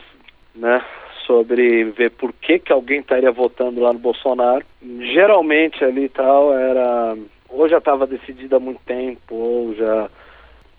né, 0.56 0.84
sobre 1.26 1.86
ver 1.86 2.10
por 2.12 2.34
que 2.34 2.58
que 2.58 2.74
alguém 2.74 3.00
estaria 3.00 3.32
votando 3.32 3.80
lá 3.80 3.94
no 3.94 4.00
Bolsonaro, 4.00 4.66
geralmente 5.14 5.86
ali 5.86 6.10
tal 6.10 6.54
era 6.54 7.16
ou 7.48 7.70
já 7.70 7.78
estava 7.78 8.08
decidido 8.08 8.56
há 8.56 8.60
muito 8.60 8.82
tempo 8.86 9.36
ou 9.36 9.76
já 9.76 10.10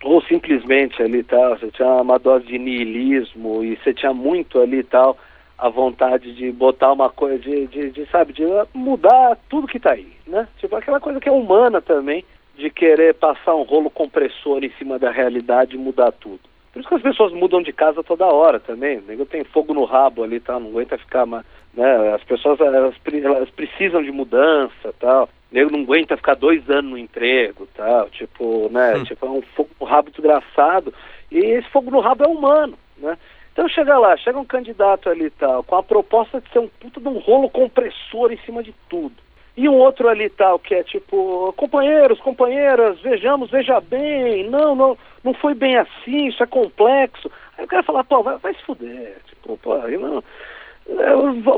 ou 0.03 0.21
simplesmente 0.23 1.01
ali 1.01 1.23
tal, 1.23 1.57
você 1.57 1.71
tinha 1.71 1.89
uma 1.89 2.19
dose 2.19 2.45
de 2.47 2.59
niilismo 2.59 3.63
e 3.63 3.77
você 3.77 3.95
tinha 3.95 4.13
muito 4.13 4.61
ali 4.61 4.83
tal 4.83 5.17
a 5.57 5.69
vontade 5.69 6.35
de 6.35 6.51
botar 6.51 6.93
uma 6.93 7.09
coisa 7.09 7.39
de, 7.39 7.69
de, 7.69 7.91
de, 7.91 8.05
sabe, 8.07 8.33
de 8.33 8.43
mudar 8.75 9.39
tudo 9.49 9.69
que 9.69 9.77
está 9.77 9.93
aí, 9.93 10.13
né? 10.27 10.49
Tipo 10.59 10.75
aquela 10.75 10.99
coisa 10.99 11.21
que 11.21 11.29
é 11.29 11.33
humana 11.33 11.81
também, 11.81 12.25
de 12.63 12.71
querer 12.71 13.15
passar 13.15 13.57
um 13.57 13.65
rolo 13.65 13.91
compressor 13.91 14.63
em 14.63 14.71
cima 14.79 14.97
da 14.97 15.11
realidade 15.11 15.75
e 15.75 15.79
mudar 15.79 16.13
tudo. 16.13 16.41
Por 16.73 16.79
isso 16.79 16.89
que 16.89 16.95
as 16.95 17.03
pessoas 17.03 17.33
mudam 17.33 17.61
de 17.61 17.73
casa 17.73 18.05
toda 18.05 18.25
hora 18.25 18.61
também. 18.61 18.99
O 18.99 19.27
tem 19.27 19.43
fogo 19.43 19.75
no 19.75 19.85
rabo 19.85 20.23
ali, 20.23 20.39
tá? 20.39 20.59
Não 20.59 20.69
aguenta 20.69 20.97
ficar, 20.97 21.27
né? 21.27 22.15
As 22.15 22.23
pessoas 22.23 22.61
elas, 22.61 22.95
elas 23.13 23.51
precisam 23.51 24.03
de 24.03 24.13
mudança, 24.13 24.95
tal. 25.01 25.25
O 25.25 25.55
nego 25.55 25.73
não 25.73 25.81
aguenta 25.81 26.17
ficar 26.17 26.35
dois 26.35 26.71
anos 26.71 26.93
no 26.93 26.99
emprego, 26.99 27.69
tal. 27.75 28.09
Tipo, 28.11 28.71
né? 28.71 28.95
Hum. 28.95 29.05
Tipo, 29.05 29.27
é 29.27 29.31
um 29.31 29.43
fogo 29.43 29.71
no 29.81 29.87
rabo 29.87 30.11
desgraçado. 30.11 30.95
E 31.31 31.39
esse 31.39 31.69
fogo 31.69 31.91
no 31.91 32.01
rabo 32.01 32.25
é 32.25 32.29
humano, 32.29 32.79
né? 32.97 33.19
Então 33.53 33.69
chega 33.69 33.99
lá, 33.99 34.17
chega 34.17 34.39
um 34.39 34.45
candidato 34.47 35.11
ali 35.11 35.29
tal, 35.31 35.63
com 35.65 35.77
a 35.77 35.83
proposta 35.83 36.41
de 36.41 36.49
ser 36.51 36.61
um 36.61 36.69
puta 36.69 37.01
de 37.01 37.09
um 37.09 37.19
rolo 37.19 37.51
compressor 37.51 38.33
em 38.33 38.39
cima 38.47 38.63
de 38.63 38.73
tudo. 38.89 39.15
E 39.57 39.69
um 39.69 39.75
outro 39.75 40.09
ali 40.09 40.31
tal, 40.31 40.59
que 40.59 40.75
é 40.75 40.83
tipo, 40.83 41.53
companheiros, 41.57 42.19
companheiras, 42.21 42.99
vejamos, 43.01 43.51
veja 43.51 43.81
bem, 43.81 44.49
não, 44.49 44.75
não, 44.75 44.99
não 45.23 45.35
foi 45.35 45.55
bem 45.55 45.77
assim, 45.77 46.29
isso 46.29 46.43
é 46.43 46.47
complexo. 46.47 47.31
Aí 47.59 47.65
o 47.65 47.69
cara 47.69 47.83
fala, 47.83 48.03
pô, 48.03 48.23
vai, 48.23 48.39
vai 48.39 48.55
se 48.55 48.63
fuder, 48.63 49.19
tipo, 49.29 49.59
pô, 49.59 49.77
não, 49.77 50.23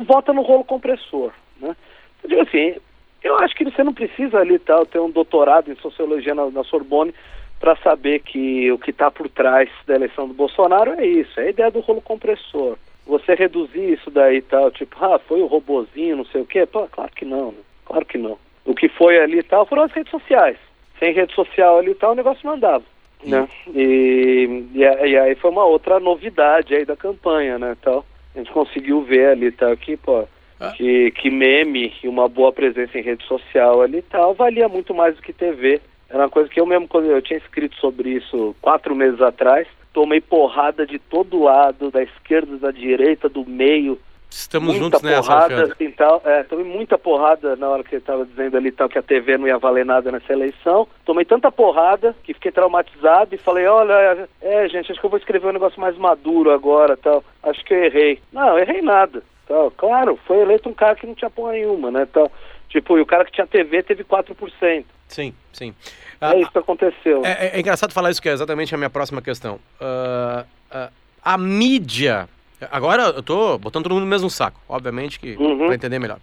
vota 0.05 0.33
no 0.33 0.43
rolo 0.43 0.65
compressor, 0.65 1.33
né? 1.61 1.77
Eu 2.25 2.29
digo 2.29 2.43
assim, 2.43 2.75
eu 3.23 3.39
acho 3.39 3.55
que 3.55 3.65
você 3.65 3.85
não 3.85 3.95
precisa 3.95 4.39
ali 4.39 4.59
tal, 4.59 4.85
ter 4.85 4.99
um 4.99 5.11
doutorado 5.11 5.71
em 5.71 5.77
sociologia 5.77 6.35
na, 6.35 6.51
na 6.51 6.65
Sorbonne 6.65 7.15
para 7.61 7.77
saber 7.77 8.21
que 8.21 8.71
o 8.73 8.79
que 8.79 8.91
está 8.91 9.11
por 9.11 9.29
trás 9.29 9.71
da 9.87 9.95
eleição 9.95 10.27
do 10.27 10.35
Bolsonaro 10.35 10.93
é 11.01 11.07
isso, 11.07 11.39
é 11.39 11.45
a 11.45 11.51
ideia 11.51 11.71
do 11.71 11.81
rolo 11.81 12.03
compressor. 12.03 12.77
Você 13.07 13.35
reduzir 13.35 13.93
isso 13.93 14.11
daí 14.11 14.43
tal, 14.43 14.71
tipo, 14.73 14.97
ah, 15.05 15.19
foi 15.19 15.41
o 15.41 15.47
robozinho, 15.47 16.17
não 16.17 16.25
sei 16.27 16.41
o 16.41 16.47
quê, 16.47 16.67
pô, 16.67 16.89
claro 16.89 17.13
que 17.15 17.25
não, 17.25 17.53
né? 17.53 17.59
Claro 17.85 18.05
que 18.05 18.19
não. 18.19 18.39
O 18.65 18.75
que 18.75 18.89
foi 18.89 19.19
ali 19.19 19.39
e 19.39 19.43
tal 19.43 19.67
foram 19.67 19.83
as 19.83 19.93
redes 19.93 20.11
sociais. 20.11 20.57
Sem 20.99 21.13
rede 21.13 21.35
social 21.35 21.79
ali 21.79 21.91
e 21.91 21.95
tal, 21.95 22.13
o 22.13 22.17
negócio 22.17 22.41
não 22.45 22.55
andava. 22.55 22.85
Né? 23.25 23.49
E, 23.75 24.65
e, 24.75 24.81
e, 24.81 25.19
aí 25.19 25.35
foi 25.37 25.51
uma 25.51 25.65
outra 25.65 25.99
novidade 25.99 26.75
aí 26.75 26.85
da 26.85 26.97
campanha, 26.97 27.59
né? 27.59 27.77
Tal. 27.81 28.05
A 28.35 28.39
gente 28.39 28.53
conseguiu 28.53 29.03
ver 29.03 29.29
ali 29.29 29.51
tal 29.51 29.75
que, 29.77 29.97
pô, 29.97 30.25
ah. 30.61 30.73
que, 30.73 31.11
que 31.13 31.31
meme 31.31 31.95
e 32.03 32.09
uma 32.09 32.29
boa 32.29 32.53
presença 32.53 32.99
em 32.99 33.03
rede 33.03 33.25
social 33.25 33.81
ali 33.81 33.99
e 33.99 34.03
tal 34.03 34.35
valia 34.35 34.69
muito 34.69 34.93
mais 34.93 35.17
do 35.17 35.23
que 35.23 35.33
TV 35.33 35.81
era 36.15 36.23
uma 36.23 36.31
coisa 36.31 36.49
que 36.49 36.61
eu 36.61 36.67
mesmo, 36.67 36.87
quando 36.87 37.07
eu 37.07 37.21
tinha 37.21 37.39
escrito 37.39 37.75
sobre 37.77 38.11
isso 38.11 38.55
quatro 38.61 38.95
meses 38.95 39.21
atrás, 39.21 39.67
tomei 39.93 40.21
porrada 40.21 40.87
de 40.87 40.97
todo 40.97 41.43
lado, 41.43 41.91
da 41.91 42.05
esquerda, 42.05 42.57
da 42.57 42.71
direita, 42.71 43.29
do 43.29 43.45
meio. 43.45 43.99
Estamos 44.37 44.77
muita 44.77 44.99
juntos 44.99 45.01
porrada, 45.01 45.57
nessa, 45.57 45.73
assim, 45.73 45.91
tal. 45.93 46.21
É, 46.25 46.43
tomei 46.43 46.65
muita 46.65 46.99
porrada 46.99 47.55
na 47.55 47.69
hora 47.69 47.85
que 47.85 47.95
ele 47.95 48.03
estava 48.03 48.27
dizendo 48.27 48.57
ali 48.57 48.73
tal 48.73 48.89
que 48.89 48.99
a 48.99 49.03
TV 49.03 49.39
não 49.39 49.47
ia 49.47 49.59
valer 49.59 49.87
nada 49.87 50.11
nessa 50.11 50.33
eleição. 50.33 50.89
Tomei 51.05 51.25
tanta 51.25 51.53
porrada 51.53 52.17
que 52.25 52.35
fiquei 52.35 52.51
traumatizado 52.51 53.33
e 53.33 53.39
falei, 53.39 53.65
olha, 53.67 54.29
é, 54.43 54.69
gente, 54.69 54.91
acho 54.91 55.01
que 55.01 55.07
eu 55.07 55.11
vou 55.11 55.21
escrever 55.21 55.47
um 55.47 55.53
negócio 55.53 55.81
mais 55.81 55.97
maduro 55.97 56.51
agora, 56.51 56.97
tal. 56.97 57.23
Acho 57.45 57.65
que 57.65 57.73
eu 57.73 57.85
errei. 57.85 58.21
Não, 58.33 58.59
errei 58.59 58.83
nada. 58.83 59.23
Tal. 59.47 59.71
Claro, 59.71 60.19
foi 60.27 60.39
eleito 60.39 60.69
um 60.69 60.75
cara 60.75 60.97
que 60.97 61.07
não 61.07 61.15
tinha 61.15 61.31
porra 61.31 61.53
nenhuma, 61.53 61.93
né? 61.93 62.09
Tal. 62.13 62.31
Tipo, 62.69 62.99
e 62.99 63.03
o 63.03 63.07
cara 63.07 63.25
que 63.25 63.31
tinha 63.31 63.47
TV 63.47 63.85
teve 63.85 64.03
4%. 64.03 64.85
Sim, 65.07 65.33
sim. 65.53 65.73
É 66.21 66.27
ah, 66.27 66.37
isso 66.37 66.51
que 66.51 66.59
aconteceu. 66.59 67.25
É, 67.25 67.47
é, 67.47 67.51
é, 67.55 67.61
engraçado 67.61 67.93
falar 67.93 68.11
isso, 68.11 68.21
que 68.21 68.29
é 68.29 68.33
exatamente 68.33 68.75
a 68.75 68.79
minha 68.79 68.91
próxima 68.91 69.23
questão. 69.23 69.61
Uh, 69.81 70.45
uh, 70.75 70.93
a 71.23 71.39
mídia. 71.39 72.29
Agora 72.71 73.05
eu 73.05 73.23
tô 73.23 73.59
botando 73.59 73.85
todo 73.85 73.93
mundo 73.93 74.05
no 74.05 74.11
mesmo 74.11 74.31
saco, 74.31 74.61
obviamente, 74.69 75.19
que 75.19 75.37
uhum. 75.37 75.67
para 75.67 75.75
entender 75.75 75.99
melhor. 75.99 76.19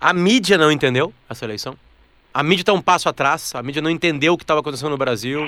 A 0.00 0.12
mídia 0.12 0.58
não 0.58 0.70
entendeu 0.70 1.12
essa 1.28 1.44
eleição. 1.44 1.76
A 2.32 2.42
mídia 2.42 2.62
está 2.62 2.72
um 2.72 2.80
passo 2.80 3.08
atrás. 3.08 3.54
A 3.54 3.62
mídia 3.62 3.80
não 3.80 3.90
entendeu 3.90 4.34
o 4.34 4.36
que 4.36 4.44
estava 4.44 4.60
acontecendo 4.60 4.90
no 4.90 4.98
Brasil. 4.98 5.40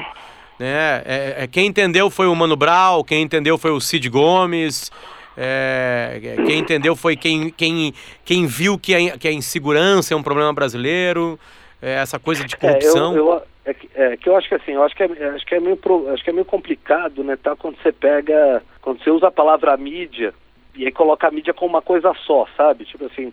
Né? 0.59 1.03
É, 1.05 1.35
é, 1.39 1.47
quem 1.47 1.67
entendeu 1.67 2.09
foi 2.09 2.27
o 2.27 2.35
Mano 2.35 2.57
Brown, 2.57 3.05
quem 3.05 3.23
entendeu 3.23 3.59
foi 3.59 3.71
o 3.71 3.81
Cid 3.81 4.09
Gomes. 4.09 4.91
É, 5.37 6.37
quem 6.47 6.61
entendeu 6.61 6.97
foi 6.97 7.15
quem, 7.15 7.51
quem, 7.51 7.93
quem 8.25 8.47
viu 8.47 8.79
que 8.79 8.95
a, 8.95 9.19
que 9.19 9.29
a 9.29 9.33
insegurança 9.33 10.15
é 10.15 10.17
um 10.17 10.23
problema 10.23 10.51
brasileiro 10.53 11.39
é, 11.83 11.95
essa 11.95 12.19
coisa 12.19 12.45
de 12.45 12.57
corrupção? 12.57 13.13
É, 13.13 13.19
eu, 13.19 13.27
eu, 13.29 13.43
é, 13.67 13.75
que, 13.75 13.91
é, 13.95 14.17
que 14.17 14.29
eu 14.29 14.37
acho 14.37 14.49
que 14.49 14.55
assim, 14.55 14.73
eu 14.73 14.83
acho 14.83 14.95
que 14.95 15.03
é, 15.03 15.29
acho 15.35 15.45
que 15.45 15.55
é 15.55 15.61
meio 15.61 15.79
acho 16.13 16.25
que 16.25 16.31
é 16.31 16.33
meio 16.33 16.45
complicado, 16.45 17.25
né, 17.25 17.37
tá? 17.37 17.57
Quando 17.57 17.77
você 17.83 17.91
pega, 17.91 18.63
quando 18.81 19.03
você 19.03 19.11
usa 19.11 19.27
a 19.27 19.33
palavra 19.33 19.77
mídia 19.77 20.33
e 20.77 20.85
aí 20.85 20.93
coloca 20.93 21.27
a 21.27 21.31
mídia 21.31 21.53
como 21.53 21.71
uma 21.71 21.83
coisa 21.83 22.15
só, 22.25 22.47
sabe? 22.57 22.85
Tipo 22.85 23.07
assim, 23.07 23.33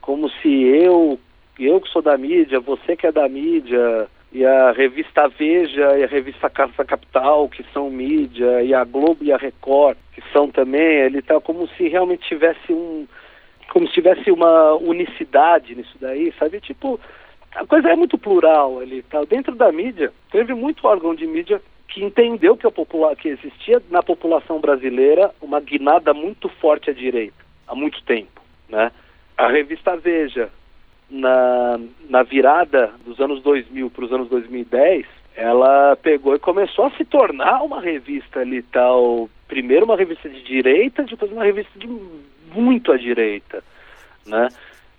como 0.00 0.30
se 0.30 0.48
eu, 0.48 1.18
eu 1.58 1.80
que 1.80 1.88
sou 1.88 2.00
da 2.00 2.16
mídia, 2.16 2.60
você 2.60 2.96
que 2.96 3.06
é 3.06 3.12
da 3.12 3.28
mídia, 3.28 4.08
e 4.32 4.44
a 4.44 4.72
revista 4.72 5.28
Veja 5.28 5.98
e 5.98 6.04
a 6.04 6.06
revista 6.06 6.48
Caça 6.48 6.84
Capital, 6.84 7.48
que 7.48 7.64
são 7.72 7.90
mídia, 7.90 8.62
e 8.62 8.72
a 8.72 8.84
Globo 8.84 9.18
e 9.22 9.32
a 9.32 9.36
Record, 9.36 9.96
que 10.14 10.22
são 10.32 10.48
também, 10.48 11.00
ele 11.00 11.20
tá 11.20 11.40
como 11.40 11.68
se 11.68 11.88
realmente 11.88 12.28
tivesse 12.28 12.72
um 12.72 13.06
como 13.72 13.86
se 13.86 13.94
tivesse 13.94 14.30
uma 14.30 14.74
unicidade 14.74 15.74
nisso 15.74 15.96
daí, 15.98 16.32
sabe? 16.38 16.60
Tipo, 16.60 17.00
a 17.54 17.66
coisa 17.66 17.90
é 17.90 17.96
muito 17.96 18.16
plural 18.16 18.80
ali, 18.80 19.02
tá? 19.02 19.22
Dentro 19.24 19.54
da 19.54 19.70
mídia, 19.70 20.12
teve 20.30 20.54
muito 20.54 20.86
órgão 20.86 21.14
de 21.14 21.26
mídia 21.26 21.60
que 21.88 22.02
entendeu 22.02 22.56
que, 22.56 22.66
a 22.66 23.16
que 23.16 23.28
existia 23.28 23.82
na 23.90 24.02
população 24.02 24.58
brasileira 24.58 25.30
uma 25.40 25.60
guinada 25.60 26.14
muito 26.14 26.48
forte 26.48 26.90
à 26.90 26.92
direita, 26.92 27.36
há 27.68 27.74
muito 27.74 28.02
tempo, 28.04 28.40
né? 28.68 28.90
A 29.36 29.48
revista 29.48 29.96
Veja, 29.96 30.50
na, 31.10 31.78
na 32.08 32.22
virada 32.22 32.92
dos 33.04 33.20
anos 33.20 33.42
2000 33.42 33.90
para 33.90 34.04
os 34.04 34.12
anos 34.12 34.28
2010, 34.30 35.04
ela 35.36 35.96
pegou 35.96 36.34
e 36.34 36.38
começou 36.38 36.86
a 36.86 36.90
se 36.92 37.04
tornar 37.04 37.62
uma 37.62 37.80
revista 37.80 38.40
ali 38.40 38.62
tal, 38.62 39.28
primeiro 39.46 39.84
uma 39.84 39.96
revista 39.96 40.28
de 40.28 40.42
direita, 40.42 41.02
depois 41.02 41.30
uma 41.30 41.44
revista 41.44 41.78
de 41.78 41.86
muito 42.54 42.92
à 42.92 42.96
direita, 42.96 43.62
né? 44.26 44.48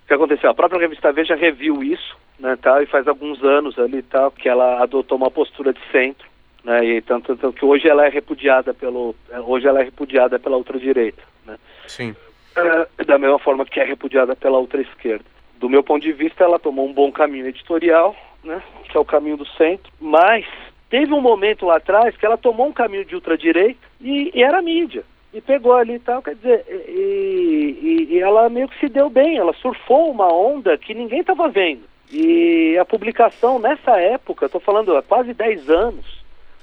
O 0.03 0.07
que 0.07 0.13
aconteceu? 0.13 0.49
A 0.49 0.55
própria 0.55 0.79
revista 0.81 1.11
Veja 1.11 1.35
reviu 1.35 1.81
isso, 1.81 2.15
né, 2.39 2.57
tal, 2.61 2.81
e 2.81 2.85
faz 2.85 3.07
alguns 3.07 3.43
anos 3.43 3.77
ali 3.79 4.01
tal 4.01 4.31
que 4.31 4.49
ela 4.49 4.81
adotou 4.81 5.17
uma 5.17 5.31
postura 5.31 5.73
de 5.73 5.79
centro, 5.91 6.27
né, 6.63 6.83
e 6.85 7.01
tanto, 7.01 7.35
tanto 7.35 7.57
que 7.57 7.65
hoje 7.65 7.87
ela 7.87 8.05
é 8.05 8.09
repudiada 8.09 8.73
pelo 8.73 9.15
hoje 9.45 9.67
ela 9.67 9.81
é 9.81 9.83
repudiada 9.83 10.39
pela 10.39 10.57
ultradireita, 10.57 11.21
né? 11.45 11.57
Sim. 11.87 12.15
É, 12.55 13.03
da 13.05 13.17
mesma 13.17 13.39
forma 13.39 13.65
que 13.65 13.79
é 13.79 13.83
repudiada 13.83 14.35
pela 14.35 14.59
ultra 14.59 14.81
esquerda. 14.81 15.25
Do 15.57 15.67
meu 15.67 15.83
ponto 15.83 16.03
de 16.03 16.11
vista, 16.11 16.43
ela 16.43 16.59
tomou 16.59 16.87
um 16.87 16.93
bom 16.93 17.11
caminho 17.11 17.47
editorial, 17.47 18.15
né, 18.43 18.61
que 18.89 18.95
é 18.95 18.99
o 18.99 19.05
caminho 19.05 19.37
do 19.37 19.47
centro, 19.47 19.91
mas 19.99 20.45
teve 20.89 21.13
um 21.13 21.21
momento 21.21 21.65
lá 21.65 21.77
atrás 21.77 22.15
que 22.15 22.25
ela 22.25 22.37
tomou 22.37 22.67
um 22.67 22.73
caminho 22.73 23.05
de 23.05 23.15
ultradireita 23.15 23.79
e, 23.99 24.31
e 24.33 24.43
era 24.43 24.61
mídia 24.61 25.03
e 25.33 25.41
pegou 25.41 25.73
ali 25.73 25.95
e 25.95 25.99
tal, 25.99 26.21
quer 26.21 26.35
dizer, 26.35 26.63
e, 26.87 27.79
e, 27.81 28.13
e, 28.13 28.19
ela 28.19 28.47
meio 28.49 28.67
que 28.67 28.79
se 28.79 28.87
deu 28.87 29.09
bem, 29.09 29.37
ela 29.37 29.53
surfou 29.53 30.11
uma 30.11 30.31
onda 30.31 30.77
que 30.77 30.93
ninguém 30.93 31.21
estava 31.21 31.49
vendo. 31.49 31.81
E 32.13 32.77
a 32.77 32.85
publicação 32.85 33.57
nessa 33.57 33.99
época, 33.99 34.45
estou 34.45 34.61
falando 34.61 34.95
há 34.95 35.01
quase 35.01 35.33
10 35.33 35.67
anos, 35.67 36.05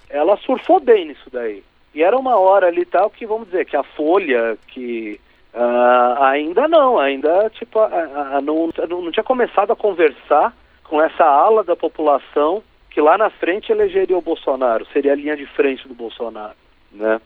ela 0.09 0.37
surfou 0.37 0.79
bem 0.79 1.07
nisso 1.07 1.29
daí. 1.33 1.65
E 1.93 2.05
era 2.05 2.17
uma 2.17 2.39
hora 2.39 2.69
ali 2.69 2.85
tal 2.85 3.11
que, 3.11 3.27
vamos 3.27 3.47
dizer, 3.47 3.67
que 3.67 3.77
a 3.77 3.83
Folha, 3.83 4.57
que 4.69 5.21
uh, 5.53 6.23
ainda 6.23 6.69
não, 6.69 7.01
ainda 7.01 7.51
tipo, 7.51 7.81
uh, 7.81 7.87
uh, 7.87 8.41
não, 8.41 8.71
não 9.03 9.11
tinha 9.11 9.25
começado 9.25 9.73
a 9.73 9.77
conversar 9.77 10.55
com 10.85 11.03
essa 11.03 11.25
ala 11.25 11.65
da 11.65 11.75
população 11.75 12.63
que 12.89 13.01
lá 13.01 13.19
na 13.19 13.31
frente 13.31 13.73
elegeria 13.73 14.17
o 14.17 14.23
Bolsonaro, 14.23 14.87
seria 14.93 15.13
a 15.13 15.17
linha 15.17 15.37
de 15.37 15.47
frente 15.47 15.87
do 15.89 15.95
Bolsonaro, 15.95 16.55
né? 16.93 17.21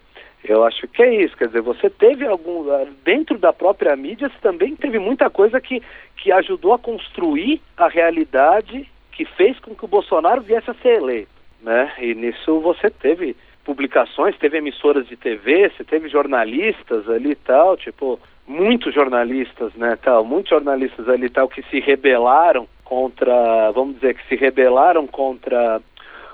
Eu 0.45 0.63
acho 0.63 0.87
que 0.89 1.03
é 1.03 1.25
isso, 1.25 1.35
quer 1.37 1.47
dizer, 1.47 1.63
você 1.63 1.89
teve 1.89 2.27
algum. 2.27 2.71
Ah, 2.71 2.87
dentro 3.03 3.39
da 3.39 3.53
própria 3.53 3.97
mídia, 3.97 4.29
você 4.29 4.39
também 4.43 4.77
teve 4.77 4.99
muita 4.99 5.31
coisa 5.31 5.59
que, 5.59 5.83
que 6.17 6.31
ajudou 6.31 6.75
a 6.75 6.79
construir 6.79 7.63
a 7.77 7.89
realidade 7.89 8.87
que 9.11 9.25
fez 9.25 9.59
com 9.61 9.75
que 9.75 9.85
o 9.85 9.89
Bolsonaro 9.89 10.43
viesse 10.43 10.71
a 10.71 10.75
ser 10.75 10.97
eleito. 10.97 11.31
Né? 11.63 11.91
E 11.99 12.15
nisso 12.15 12.61
você 12.61 12.91
teve 12.91 13.35
publicações, 13.65 14.37
teve 14.37 14.59
emissoras 14.59 15.09
de 15.09 15.17
TV, 15.17 15.71
você 15.71 15.83
teve 15.83 16.11
jornalistas 16.11 17.09
ali 17.09 17.31
e 17.31 17.37
tal, 17.37 17.77
tipo, 17.79 18.21
muitos 18.47 18.95
jornalistas, 18.95 19.73
né, 19.75 19.97
tal, 20.03 20.23
muitos 20.23 20.51
jornalistas 20.51 21.09
ali 21.09 21.31
tal 21.31 21.49
que 21.49 21.63
se 21.71 21.81
rebelaram 21.81 22.69
contra, 22.85 23.71
vamos 23.73 23.95
dizer, 23.95 24.15
que 24.15 24.29
se 24.29 24.37
rebelaram 24.37 25.07
contra 25.07 25.81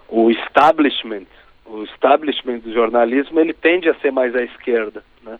o 0.08 0.28
establishment, 0.28 1.26
o 1.72 1.84
establishment 1.84 2.58
do 2.58 2.72
jornalismo, 2.72 3.38
ele 3.40 3.52
tende 3.52 3.88
a 3.88 3.94
ser 3.94 4.10
mais 4.10 4.34
à 4.34 4.42
esquerda, 4.42 5.04
né? 5.22 5.38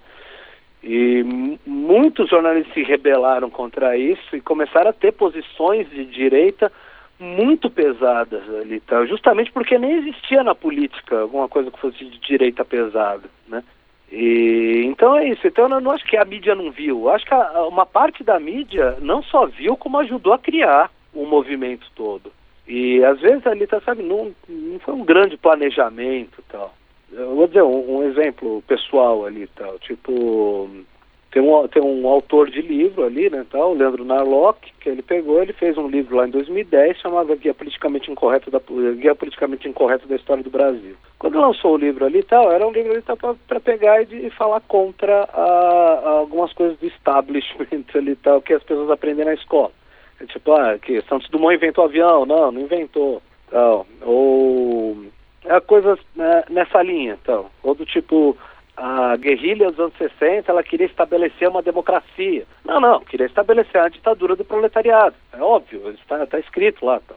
E 0.83 1.23
muitos 1.67 2.31
jornalistas 2.31 2.73
se 2.73 2.83
rebelaram 2.83 3.51
contra 3.51 3.99
isso 3.99 4.35
e 4.35 4.41
começaram 4.41 4.91
a 4.91 4.95
ter 4.95 5.13
posições 5.13 5.91
de 5.91 6.07
direita 6.07 6.73
muito 7.19 7.69
pesadas 7.69 8.43
ali, 8.49 8.81
tá? 8.81 9.05
justamente 9.05 9.53
porque 9.53 9.79
nem 9.79 9.99
existia 9.99 10.43
na 10.43 10.55
política 10.55 11.21
alguma 11.21 11.49
coisa 11.49 11.71
que 11.71 11.79
fosse 11.79 12.03
de 12.03 12.19
direita 12.19 12.65
pesada, 12.65 13.29
né? 13.47 13.63
E, 14.11 14.83
então 14.87 15.17
é 15.17 15.29
isso. 15.29 15.47
Então 15.47 15.69
eu 15.69 15.81
não 15.81 15.93
acho 15.93 16.05
que 16.05 16.17
a 16.17 16.25
mídia 16.25 16.55
não 16.55 16.71
viu. 16.71 17.03
Eu 17.03 17.11
acho 17.11 17.25
que 17.25 17.35
a, 17.35 17.67
uma 17.67 17.87
parte 17.87 18.25
da 18.25 18.41
mídia 18.41 18.97
não 19.01 19.23
só 19.23 19.47
viu, 19.47 19.77
como 19.77 19.99
ajudou 19.99 20.33
a 20.33 20.39
criar 20.39 20.91
o 21.15 21.25
movimento 21.27 21.87
todo. 21.95 22.33
E 22.71 23.05
às 23.05 23.19
vezes 23.19 23.45
ali, 23.49 23.67
tá, 23.67 23.81
sabe, 23.81 24.01
não, 24.01 24.33
não 24.49 24.79
foi 24.79 24.95
um 24.95 25.05
grande 25.05 25.37
planejamento 25.37 26.41
tal. 26.49 26.73
Eu 27.11 27.35
vou 27.35 27.49
dizer 27.49 27.63
um, 27.63 27.97
um 27.97 28.03
exemplo 28.05 28.63
pessoal 28.63 29.27
ali 29.27 29.49
tal. 29.57 29.77
Tipo, 29.81 30.71
tem 31.33 31.43
um, 31.43 31.67
tem 31.67 31.83
um 31.83 32.07
autor 32.07 32.49
de 32.49 32.63
livro 32.63 33.03
ali, 33.05 33.29
né, 33.29 33.45
tal, 33.51 33.73
o 33.73 33.75
Leandro 33.75 34.05
Narlock, 34.05 34.73
que 34.79 34.89
ele 34.89 35.03
pegou, 35.03 35.43
ele 35.43 35.53
fez 35.53 35.77
um 35.77 35.89
livro 35.89 36.15
lá 36.15 36.29
em 36.29 36.31
2010 36.31 36.99
chamado 36.99 37.35
Guia 37.35 37.53
Politicamente 37.53 38.09
Incorreto 38.09 38.53
da 38.53 38.61
Guia 38.95 39.17
Politicamente 39.17 39.69
Incorreto 39.69 40.07
da 40.07 40.15
História 40.15 40.45
do 40.45 40.51
Brasil. 40.51 40.95
Quando 41.19 41.41
lançou 41.41 41.75
o 41.75 41.77
livro 41.77 42.05
ali 42.05 42.23
tal, 42.23 42.53
era 42.53 42.65
um 42.65 42.71
livro 42.71 42.93
ali 42.93 43.03
para 43.49 43.59
pegar 43.59 44.01
e, 44.05 44.27
e 44.27 44.31
falar 44.31 44.61
contra 44.61 45.29
a, 45.33 46.01
a 46.05 46.11
algumas 46.11 46.53
coisas 46.53 46.79
do 46.79 46.87
establishment 46.87 47.85
ali 47.97 48.15
tal 48.15 48.41
que 48.41 48.53
as 48.53 48.63
pessoas 48.63 48.91
aprendem 48.91 49.25
na 49.25 49.35
escola. 49.35 49.73
É 50.21 50.27
tipo, 50.27 50.53
ah, 50.53 50.79
que 50.79 51.01
Santos 51.03 51.29
Dumont 51.31 51.55
inventou 51.55 51.85
avião, 51.85 52.27
não, 52.27 52.53
não 52.53 52.61
inventou, 52.61 53.23
tal. 53.51 53.87
Ou 54.03 55.05
é, 55.45 55.59
coisas 55.61 55.99
né, 56.15 56.45
nessa 56.51 56.83
linha, 56.83 57.19
tal. 57.25 57.51
Ou 57.63 57.75
do 57.75 57.87
tipo 57.87 58.37
a 58.77 59.15
guerrilha 59.17 59.71
dos 59.71 59.79
anos 59.79 59.95
60 59.99 60.51
ela 60.51 60.63
queria 60.63 60.87
estabelecer 60.87 61.49
uma 61.49 61.63
democracia. 61.63 62.47
Não, 62.65 62.81
não, 62.81 63.01
queria 63.01 63.27
estabelecer 63.27 63.81
a 63.81 63.89
ditadura 63.89 64.35
do 64.37 64.45
proletariado. 64.45 65.15
É 65.33 65.43
óbvio, 65.43 65.91
está, 65.91 66.25
está 66.25 66.39
escrito 66.39 66.85
lá. 66.85 67.01
Então. 67.05 67.17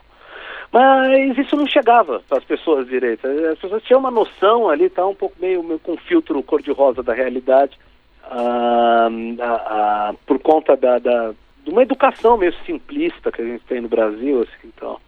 Mas 0.72 1.38
isso 1.38 1.56
não 1.56 1.68
chegava 1.68 2.22
para 2.28 2.39
as 2.39 2.43
pessoas 2.43 2.88
direitas. 2.88 3.32
As 3.45 3.60
pessoas 3.60 3.84
tinham 3.84 3.99
uma 3.99 4.12
noção 4.12 4.70
ali, 4.70 4.89
tá 4.89 5.06
um 5.06 5.16
pouco 5.16 5.36
meio, 5.39 5.64
meio 5.64 5.80
com 5.80 5.95
filtro 5.95 6.41
cor-de-rosa 6.43 7.04
da 7.04 7.14
realidade, 7.14 7.78
ah, 8.24 9.08
ah, 9.39 9.62
ah, 9.68 10.14
por 10.26 10.39
conta 10.39 10.76
da, 10.76 10.97
da, 10.97 11.34
de 11.64 11.70
uma 11.70 11.84
educação 11.84 12.38
meio 12.38 12.53
simplista 12.66 13.32
que 13.32 13.41
a 13.41 13.45
gente 13.45 13.64
tem 13.66 13.82
no 13.82 13.88
Brasil, 13.88 14.41
assim, 14.41 14.68
então. 14.68 14.99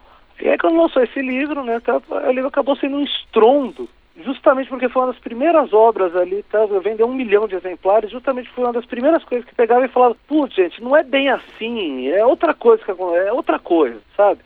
E 0.41 0.47
aí 0.47 0.58
quando 0.58 0.78
lançou 0.78 1.03
esse 1.03 1.22
livro, 1.22 1.64
né, 1.64 1.80
tá, 1.80 2.01
o 2.10 2.32
livro 2.32 2.47
acabou 2.47 2.76
sendo 2.76 2.97
um 2.97 3.03
estrondo 3.03 3.88
justamente 4.24 4.70
porque 4.70 4.88
foi 4.88 5.01
uma 5.01 5.12
das 5.12 5.22
primeiras 5.22 5.74
obras 5.74 6.16
ali, 6.16 6.43
tá? 6.43 6.66
vendeu 6.82 7.08
um 7.08 7.14
milhão 7.14 7.47
de 7.47 7.56
exemplares, 7.56 8.10
justamente 8.10 8.49
foi 8.51 8.64
uma 8.64 8.74
das 8.74 8.86
primeiras 8.86 9.24
coisas 9.26 9.47
que 9.47 9.56
pegava 9.56 9.86
e 9.86 9.89
falava, 9.89 10.16
putz, 10.28 10.56
gente, 10.56 10.82
não 10.82 10.95
é 10.95 11.03
bem 11.03 11.30
assim, 11.30 12.08
é 12.08 12.26
outra 12.26 12.53
coisa 12.53 12.84
que 12.84 12.91
é 12.91 13.34
outra 13.34 13.60
coisa, 13.60 13.99
sabe? 14.16 14.39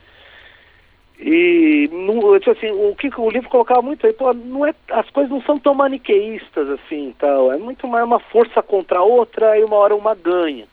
E 1.22 1.90
assim, 2.50 2.72
o 2.72 2.96
que 2.96 3.10
o 3.16 3.30
livro 3.30 3.50
colocava 3.50 3.82
muito 3.82 4.08
aí, 4.08 4.14
pô, 4.14 4.34
não 4.34 4.66
é, 4.66 4.74
as 4.92 5.10
coisas 5.10 5.30
não 5.30 5.42
são 5.42 5.60
tão 5.60 5.76
maniqueístas 5.76 6.70
assim, 6.70 7.14
tal, 7.20 7.52
é 7.52 7.58
muito 7.58 7.88
mais 7.88 8.06
uma 8.06 8.20
força 8.20 8.64
contra 8.64 9.00
a 9.00 9.04
outra 9.04 9.58
e 9.60 9.64
uma 9.64 9.76
hora 9.76 9.96
uma 9.96 10.16
ganha. 10.16 10.66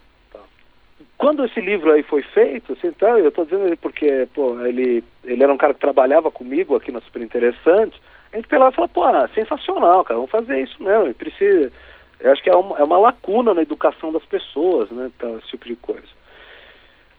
Quando 1.19 1.45
esse 1.45 1.61
livro 1.61 1.93
aí 1.93 2.03
foi 2.03 2.23
feito, 2.23 2.75
assim, 2.75 2.89
então, 2.89 3.19
eu 3.19 3.29
estou 3.29 3.45
dizendo 3.45 3.75
porque, 3.79 4.29
pô, 4.35 4.61
ele, 4.61 5.03
ele 5.25 5.43
era 5.43 5.53
um 5.53 5.57
cara 5.57 5.73
que 5.73 5.81
trabalhava 5.81 6.31
comigo 6.31 6.77
aqui 6.77 6.93
na 6.93 7.01
Super 7.01 7.23
Interessante, 7.23 8.01
a 8.33 8.37
gente 8.37 8.49
pegava 8.49 8.71
e 8.71 8.75
falava, 8.75 8.93
pô, 8.93 9.03
ah, 9.05 9.29
sensacional, 9.35 10.05
cara, 10.05 10.17
vamos 10.17 10.31
fazer 10.31 10.61
isso 10.61 10.83
mesmo, 10.83 11.14
precisa. 11.14 11.73
Eu 12.21 12.33
acho 12.33 12.43
que 12.43 12.51
é 12.51 12.55
uma, 12.55 12.79
é 12.79 12.85
uma 12.85 12.99
lacuna 12.99 13.55
na 13.55 13.62
educação 13.62 14.12
das 14.12 14.25
pessoas, 14.27 14.91
né, 14.91 15.11
tal, 15.19 15.39
esse 15.39 15.49
tipo 15.49 15.64
de 15.64 15.77
coisa. 15.77 16.17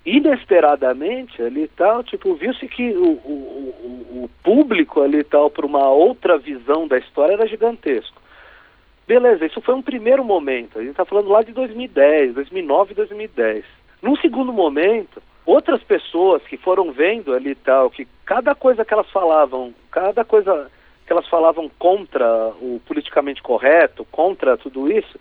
Inesperadamente, 0.05 1.41
ali 1.41 1.67
tal, 1.69 2.03
tipo, 2.03 2.35
viu-se 2.35 2.67
que 2.67 2.91
o, 2.91 3.13
o, 3.13 4.23
o 4.23 4.29
público 4.43 5.01
ali 5.01 5.23
tal, 5.23 5.49
para 5.49 5.65
uma 5.65 5.89
outra 5.89 6.37
visão 6.37 6.87
da 6.87 6.99
história 6.99 7.33
era 7.33 7.47
gigantesco. 7.47 8.21
Beleza, 9.07 9.45
isso 9.45 9.61
foi 9.61 9.73
um 9.73 9.81
primeiro 9.81 10.23
momento, 10.23 10.77
a 10.77 10.81
gente 10.81 10.91
está 10.91 11.05
falando 11.05 11.29
lá 11.29 11.41
de 11.41 11.51
2010, 11.51 12.35
2009 12.35 12.91
e 12.91 12.95
2010. 12.95 13.65
Num 14.01 14.15
segundo 14.17 14.53
momento, 14.53 15.21
outras 15.45 15.81
pessoas 15.83 16.41
que 16.43 16.57
foram 16.57 16.91
vendo 16.91 17.33
ali 17.33 17.55
tal, 17.55 17.89
que 17.89 18.07
cada 18.25 18.53
coisa 18.53 18.85
que 18.85 18.93
elas 18.93 19.09
falavam, 19.09 19.73
cada 19.91 20.23
coisa 20.23 20.69
que 21.05 21.13
elas 21.13 21.27
falavam 21.27 21.71
contra 21.79 22.49
o 22.61 22.81
politicamente 22.85 23.41
correto, 23.41 24.05
contra 24.11 24.57
tudo 24.57 24.91
isso, 24.91 25.17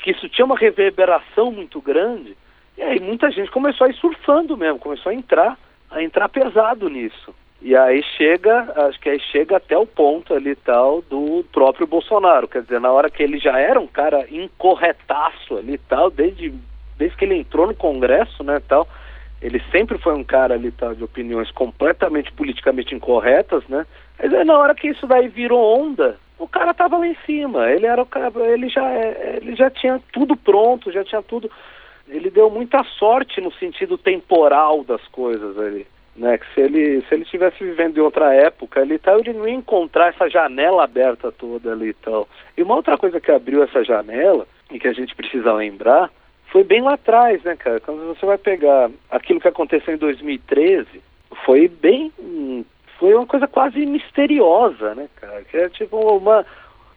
que 0.00 0.10
isso 0.10 0.28
tinha 0.28 0.44
uma 0.44 0.58
reverberação 0.58 1.52
muito 1.52 1.80
grande, 1.80 2.36
e 2.76 2.82
aí 2.82 3.00
muita 3.00 3.30
gente 3.30 3.50
começou 3.50 3.86
a 3.86 3.90
ir 3.90 3.94
surfando 3.94 4.56
mesmo, 4.56 4.78
começou 4.78 5.10
a 5.10 5.14
entrar, 5.14 5.58
a 5.90 6.02
entrar 6.02 6.28
pesado 6.28 6.88
nisso. 6.88 7.34
E 7.60 7.74
aí 7.74 8.02
chega, 8.16 8.72
acho 8.88 9.00
que 9.00 9.08
aí 9.08 9.18
chega 9.18 9.56
até 9.56 9.76
o 9.76 9.84
ponto 9.84 10.32
ali 10.32 10.54
tal 10.54 11.02
do 11.02 11.44
próprio 11.52 11.88
Bolsonaro, 11.88 12.46
quer 12.46 12.62
dizer, 12.62 12.80
na 12.80 12.92
hora 12.92 13.10
que 13.10 13.22
ele 13.22 13.38
já 13.38 13.58
era 13.58 13.80
um 13.80 13.86
cara 13.86 14.26
incorretaço 14.30 15.56
ali 15.56 15.76
tal, 15.76 16.08
desde, 16.08 16.54
desde 16.98 17.16
que 17.16 17.24
ele 17.24 17.36
entrou 17.36 17.66
no 17.66 17.74
Congresso, 17.74 18.42
né, 18.42 18.60
tal, 18.68 18.86
ele 19.40 19.62
sempre 19.70 19.96
foi 19.98 20.14
um 20.14 20.24
cara 20.24 20.54
ali 20.54 20.70
tal 20.72 20.94
de 20.94 21.04
opiniões 21.04 21.50
completamente 21.52 22.32
politicamente 22.32 22.94
incorretas, 22.94 23.66
né? 23.68 23.86
Mas 24.18 24.34
aí, 24.34 24.44
na 24.44 24.58
hora 24.58 24.74
que 24.74 24.88
isso 24.88 25.06
daí 25.06 25.28
virou 25.28 25.80
onda, 25.80 26.18
o 26.38 26.48
cara 26.48 26.74
tava 26.74 26.98
lá 26.98 27.06
em 27.06 27.16
cima. 27.24 27.70
Ele 27.70 27.86
era 27.86 28.02
o 28.02 28.06
cara, 28.06 28.32
ele 28.52 28.68
já, 28.68 28.90
é, 28.90 29.38
ele 29.40 29.54
já 29.54 29.70
tinha 29.70 30.00
tudo 30.12 30.36
pronto, 30.36 30.90
já 30.90 31.04
tinha 31.04 31.22
tudo. 31.22 31.48
Ele 32.08 32.30
deu 32.30 32.50
muita 32.50 32.82
sorte 32.98 33.40
no 33.40 33.52
sentido 33.52 33.96
temporal 33.96 34.82
das 34.82 35.06
coisas 35.08 35.56
ali. 35.58 35.86
Né, 36.16 36.36
que 36.36 36.52
se 36.52 36.60
ele 36.60 37.00
se 37.02 37.14
ele 37.14 37.22
estivesse 37.22 37.62
vivendo 37.62 37.96
em 37.96 38.00
outra 38.00 38.34
época 38.34 38.80
ali 38.80 38.98
tal, 38.98 39.20
ele 39.20 39.34
não 39.34 39.46
ia 39.46 39.54
encontrar 39.54 40.08
essa 40.08 40.28
janela 40.28 40.82
aberta 40.82 41.30
toda 41.30 41.70
ali 41.70 41.92
tal. 41.94 42.28
E 42.56 42.62
uma 42.64 42.74
outra 42.74 42.98
coisa 42.98 43.20
que 43.20 43.30
abriu 43.30 43.62
essa 43.62 43.84
janela 43.84 44.44
e 44.68 44.80
que 44.80 44.88
a 44.88 44.92
gente 44.92 45.14
precisa 45.14 45.52
lembrar 45.52 46.10
foi 46.48 46.64
bem 46.64 46.82
lá 46.82 46.94
atrás, 46.94 47.42
né, 47.42 47.56
cara? 47.56 47.80
Quando 47.80 48.06
você 48.06 48.24
vai 48.24 48.38
pegar 48.38 48.90
aquilo 49.10 49.40
que 49.40 49.48
aconteceu 49.48 49.94
em 49.94 49.98
2013, 49.98 51.02
foi 51.44 51.68
bem 51.68 52.12
foi 52.98 53.14
uma 53.14 53.26
coisa 53.26 53.46
quase 53.46 53.84
misteriosa, 53.86 54.94
né, 54.94 55.08
cara? 55.16 55.42
Que 55.44 55.56
é 55.56 55.68
tipo 55.68 55.96
uma, 55.96 56.44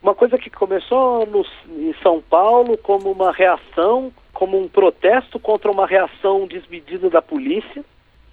uma 0.02 0.16
coisa 0.16 0.38
que 0.38 0.50
começou 0.50 1.26
no, 1.28 1.46
em 1.70 1.94
São 2.02 2.22
Paulo 2.22 2.78
como 2.78 3.12
uma 3.12 3.32
reação, 3.32 4.12
como 4.34 4.60
um 4.60 4.68
protesto 4.68 5.40
contra 5.40 5.72
uma 5.72 5.86
reação 5.86 6.48
desmedida 6.48 7.10
da 7.10 7.22
polícia. 7.22 7.86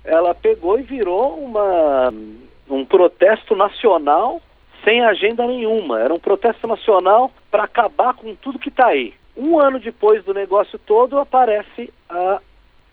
Ela 0.03 0.35
pegou 0.35 0.79
e 0.79 0.83
virou 0.83 1.39
uma, 1.39 2.13
um 2.71 2.85
protesto 2.85 3.55
nacional 3.55 4.41
sem 4.83 5.05
agenda 5.05 5.47
nenhuma. 5.47 6.01
Era 6.01 6.15
um 6.15 6.19
protesto 6.19 6.67
nacional 6.67 7.31
para 7.51 7.65
acabar 7.65 8.15
com 8.15 8.35
tudo 8.35 8.59
que 8.59 8.71
está 8.71 8.87
aí. 8.87 9.13
Um 9.39 9.59
ano 9.59 9.79
depois 9.79 10.25
do 10.25 10.35
negócio 10.35 10.79
todo 10.79 11.19
aparece 11.19 11.93
a 12.11 12.41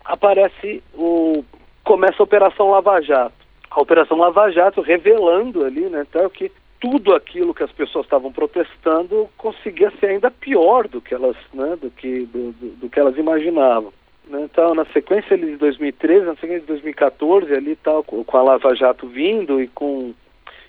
aparece 0.04 0.82
o 0.94 1.44
começa 1.82 2.22
a 2.22 2.24
operação 2.24 2.70
Lava 2.70 3.00
Jato 3.02 3.46
a 3.76 3.82
Operação 3.82 4.16
Lava 4.16 4.50
Jato 4.50 4.80
revelando 4.80 5.62
ali, 5.62 5.82
né, 5.90 6.06
tal, 6.10 6.30
que 6.30 6.50
tudo 6.80 7.14
aquilo 7.14 7.52
que 7.52 7.62
as 7.62 7.72
pessoas 7.72 8.06
estavam 8.06 8.32
protestando 8.32 9.28
conseguia 9.36 9.92
ser 10.00 10.06
ainda 10.06 10.30
pior 10.30 10.88
do 10.88 11.00
que 11.00 11.12
elas, 11.12 11.36
né, 11.52 11.76
do 11.76 11.90
que, 11.90 12.20
do, 12.26 12.52
do, 12.52 12.68
do 12.76 12.88
que 12.88 12.98
elas 12.98 13.18
imaginavam. 13.18 13.92
Né? 14.28 14.42
Então, 14.50 14.74
na 14.74 14.86
sequência 14.86 15.36
de 15.36 15.56
2013, 15.56 16.24
na 16.24 16.34
sequência 16.36 16.60
de 16.60 16.66
2014, 16.66 17.52
ali 17.52 17.76
tal, 17.76 18.02
com 18.02 18.36
a 18.36 18.42
Lava 18.42 18.74
Jato 18.74 19.06
vindo 19.06 19.60
e 19.60 19.68
com 19.68 20.14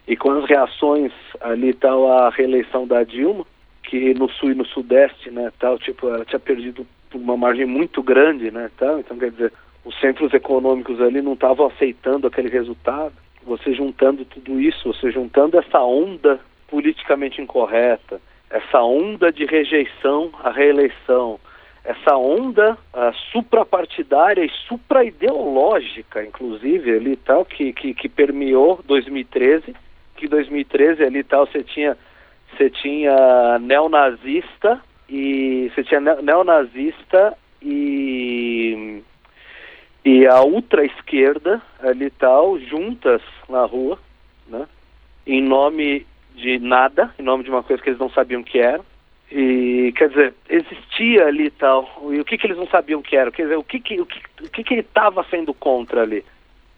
e 0.06 0.16
com 0.16 0.32
as 0.32 0.46
reações 0.46 1.12
ali 1.42 1.74
tal 1.74 2.10
à 2.10 2.30
reeleição 2.30 2.88
da 2.88 3.04
Dilma, 3.04 3.46
que 3.88 4.14
no 4.14 4.30
sul 4.30 4.52
e 4.52 4.56
no 4.56 4.66
sudeste, 4.66 5.32
né, 5.32 5.52
tal, 5.58 5.80
tipo, 5.80 6.10
ela 6.10 6.26
tinha 6.26 6.40
perdido 6.40 6.86
uma 7.14 7.38
margem 7.38 7.66
muito 7.66 8.04
grande, 8.04 8.52
né, 8.52 8.70
tal. 8.78 9.00
Então, 9.00 9.18
quer 9.18 9.32
dizer, 9.32 9.54
os 9.86 9.98
centros 10.00 10.34
econômicos 10.34 11.02
ali 11.02 11.22
não 11.22 11.34
estavam 11.34 11.68
aceitando 11.68 12.28
aquele 12.28 12.50
resultado. 12.50 13.14
Você 13.46 13.74
juntando 13.74 14.26
tudo 14.26 14.60
isso, 14.60 14.94
você 14.94 15.10
juntando 15.10 15.58
essa 15.58 15.80
onda 15.80 16.38
politicamente 16.68 17.42
incorreta, 17.42 18.20
essa 18.50 18.82
onda 18.82 19.32
de 19.32 19.46
rejeição 19.46 20.32
à 20.44 20.52
reeleição, 20.52 21.40
essa 21.86 22.18
onda 22.18 22.74
uh, 22.74 23.16
suprapartidária 23.32 24.44
e 24.44 24.50
supraideológica, 24.68 26.26
inclusive, 26.26 26.92
ali 26.92 27.16
tal, 27.16 27.46
que, 27.46 27.72
que, 27.72 27.94
que 27.94 28.10
permeou 28.10 28.82
2013, 28.86 29.74
que 30.18 30.28
2013 30.28 31.04
ali 31.06 31.24
tal, 31.24 31.48
você 31.48 31.64
tinha 31.64 31.98
você 32.56 32.70
tinha 32.70 33.60
neonazista 33.60 34.82
e 35.10 35.72
você 35.74 35.84
tinha 35.84 36.00
neonazista 36.00 37.38
e 37.62 39.02
e 40.06 40.26
a 40.26 40.42
ultra 40.42 40.86
esquerda 40.86 41.62
ali 41.82 42.10
tal 42.10 42.58
juntas 42.60 43.22
na 43.50 43.66
rua, 43.66 44.00
né? 44.48 44.66
Em 45.26 45.42
nome 45.42 46.08
de 46.34 46.60
nada, 46.60 47.14
em 47.20 47.24
nome 47.24 47.44
de 47.44 47.50
uma 47.50 47.62
coisa 47.62 47.84
que 47.84 47.90
eles 47.90 48.00
não 48.00 48.10
sabiam 48.10 48.42
que 48.42 48.58
era. 48.60 48.82
E 49.30 49.92
quer 49.98 50.08
dizer, 50.08 50.34
existia 50.48 51.26
ali 51.26 51.50
tal. 51.50 51.90
E 52.12 52.22
o 52.22 52.26
que 52.26 52.38
que 52.38 52.48
eles 52.48 52.58
não 52.58 52.68
sabiam 52.68 53.02
que 53.02 53.18
era? 53.18 53.32
Quer 53.32 53.44
dizer, 53.44 53.58
o 53.58 53.64
que 53.64 53.80
que 53.82 54.00
o 54.00 54.06
que, 54.06 54.22
o 54.46 54.50
que, 54.50 54.64
que 54.64 54.74
ele 54.76 54.82
estava 54.82 55.26
sendo 55.30 55.54
contra 55.54 56.04
ali? 56.04 56.24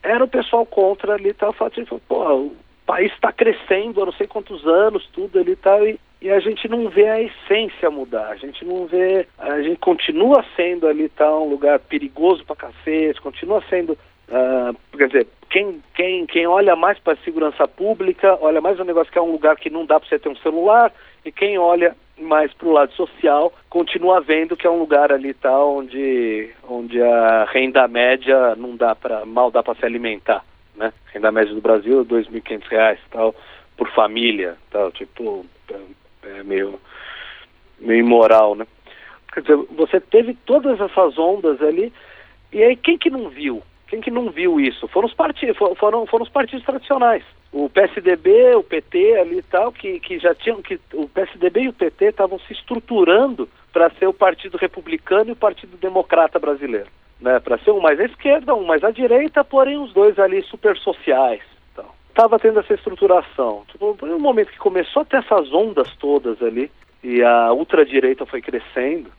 Era 0.02 0.24
o 0.24 0.28
pessoal 0.28 0.66
contra 0.66 1.14
ali 1.14 1.34
tal, 1.34 1.54
falando, 1.54 1.74
tipo, 1.74 2.02
pô, 2.08 2.52
país 2.90 3.12
está 3.14 3.32
crescendo 3.32 4.02
há 4.02 4.06
não 4.08 4.14
sei 4.14 4.26
quantos 4.26 4.66
anos, 4.66 5.08
tudo 5.14 5.38
ali 5.38 5.56
tal, 5.56 5.86
e 5.86 6.00
e 6.22 6.30
a 6.30 6.40
gente 6.40 6.68
não 6.68 6.90
vê 6.90 7.08
a 7.08 7.22
essência 7.22 7.90
mudar, 7.90 8.30
a 8.32 8.36
gente 8.36 8.66
não 8.66 8.86
vê, 8.86 9.26
a 9.38 9.62
gente 9.62 9.80
continua 9.80 10.44
sendo 10.56 10.86
ali 10.86 11.08
tá 11.08 11.34
um 11.34 11.50
lugar 11.50 11.80
perigoso 11.80 12.44
pra 12.46 12.58
cacete, 12.58 13.22
continua 13.22 13.64
sendo, 13.70 13.94
uh, 13.94 14.98
quer 14.98 15.08
dizer, 15.08 15.28
quem, 15.50 15.82
quem, 15.96 16.26
quem 16.26 16.46
olha 16.46 16.76
mais 16.76 17.00
para 17.00 17.18
segurança 17.24 17.66
pública, 17.68 18.38
olha 18.42 18.60
mais 18.60 18.78
um 18.80 18.84
negócio 18.84 19.12
que 19.12 19.18
é 19.18 19.22
um 19.22 19.32
lugar 19.32 19.56
que 19.56 19.70
não 19.70 19.86
dá 19.86 19.98
para 19.98 20.10
você 20.10 20.20
ter 20.20 20.28
um 20.28 20.36
celular, 20.38 20.92
e 21.24 21.32
quem 21.32 21.58
olha 21.58 21.96
mais 22.18 22.52
para 22.54 22.68
o 22.68 22.74
lado 22.74 22.92
social 22.96 23.54
continua 23.70 24.20
vendo 24.20 24.58
que 24.58 24.68
é 24.68 24.70
um 24.70 24.80
lugar 24.80 25.14
ali 25.14 25.34
tá 25.34 25.58
onde, 25.64 26.50
onde 26.68 27.02
a 27.02 27.46
renda 27.46 27.88
média 27.88 28.58
não 28.58 28.76
dá 28.76 28.94
para 28.94 29.26
mal 29.26 29.50
dá 29.50 29.64
para 29.64 29.76
se 29.76 29.86
alimentar, 29.86 30.44
né? 30.80 30.94
Renda 31.14 31.32
média 31.32 31.54
do 31.54 31.62
Brasil 31.62 32.00
é 32.00 32.16
R$ 32.16 32.24
2.500 32.24 32.98
tal 33.12 33.36
por 33.78 33.90
família, 33.92 34.58
tal, 34.72 34.92
tipo 34.92 35.46
é 36.24 36.44
meio, 36.44 36.80
meio 37.80 38.00
imoral, 38.00 38.56
né? 38.56 38.68
Quer 39.34 39.42
dizer, 39.42 39.58
você 39.72 40.00
teve 40.00 40.34
todas 40.46 40.80
essas 40.82 41.18
ondas 41.18 41.62
ali, 41.62 41.94
e 42.52 42.64
aí 42.64 42.76
quem 42.76 42.98
que 42.98 43.10
não 43.10 43.30
viu? 43.30 43.62
Quem 43.88 44.02
que 44.02 44.12
não 44.12 44.30
viu 44.30 44.60
isso? 44.60 44.88
Foram 44.88 45.08
os 45.08 45.14
partidos, 45.14 45.58
foram, 45.58 46.06
foram 46.06 46.24
os 46.24 46.30
partidos 46.30 46.66
tradicionais. 46.66 47.24
O 47.52 47.70
PSDB, 47.70 48.54
o 48.56 48.64
PT 48.64 49.18
ali 49.18 49.38
e 49.40 49.44
tal, 49.44 49.72
que, 49.72 50.00
que 50.00 50.20
já 50.20 50.36
tinham 50.36 50.62
que 50.62 50.80
o 50.94 51.08
PSDB 51.08 51.62
e 51.62 51.70
o 51.70 51.74
PT 51.74 52.06
estavam 52.06 52.38
se 52.40 52.54
estruturando 52.54 53.50
para 53.74 53.90
ser 53.92 54.08
o 54.08 54.14
Partido 54.14 54.58
Republicano 54.58 55.30
e 55.30 55.34
o 55.34 55.38
Partido 55.38 55.78
Democrata 55.78 56.38
brasileiro, 56.38 56.88
né? 57.20 57.40
Para 57.40 57.58
ser 57.60 57.72
um 57.72 57.82
mais 57.82 58.00
à 58.00 58.06
esquerda, 58.06 58.56
um 58.56 58.66
mais 58.66 58.84
à 58.84 58.92
direita, 58.92 59.44
porém 59.44 59.78
os 59.78 59.94
dois 59.94 60.18
ali 60.20 60.42
super 60.44 60.78
sociais 60.78 61.42
estava 62.20 62.38
tendo 62.38 62.60
essa 62.60 62.74
estruturação. 62.74 63.64
Tipo, 63.72 63.98
no 64.06 64.20
momento 64.20 64.52
que 64.52 64.58
começou 64.58 65.04
a 65.04 65.06
ter 65.06 65.18
essas 65.18 65.54
ondas 65.54 65.90
todas 65.96 66.42
ali, 66.42 66.70
e 67.02 67.24
a 67.24 67.54
ultradireita 67.54 68.26
foi 68.26 68.42
crescendo, 68.42 69.10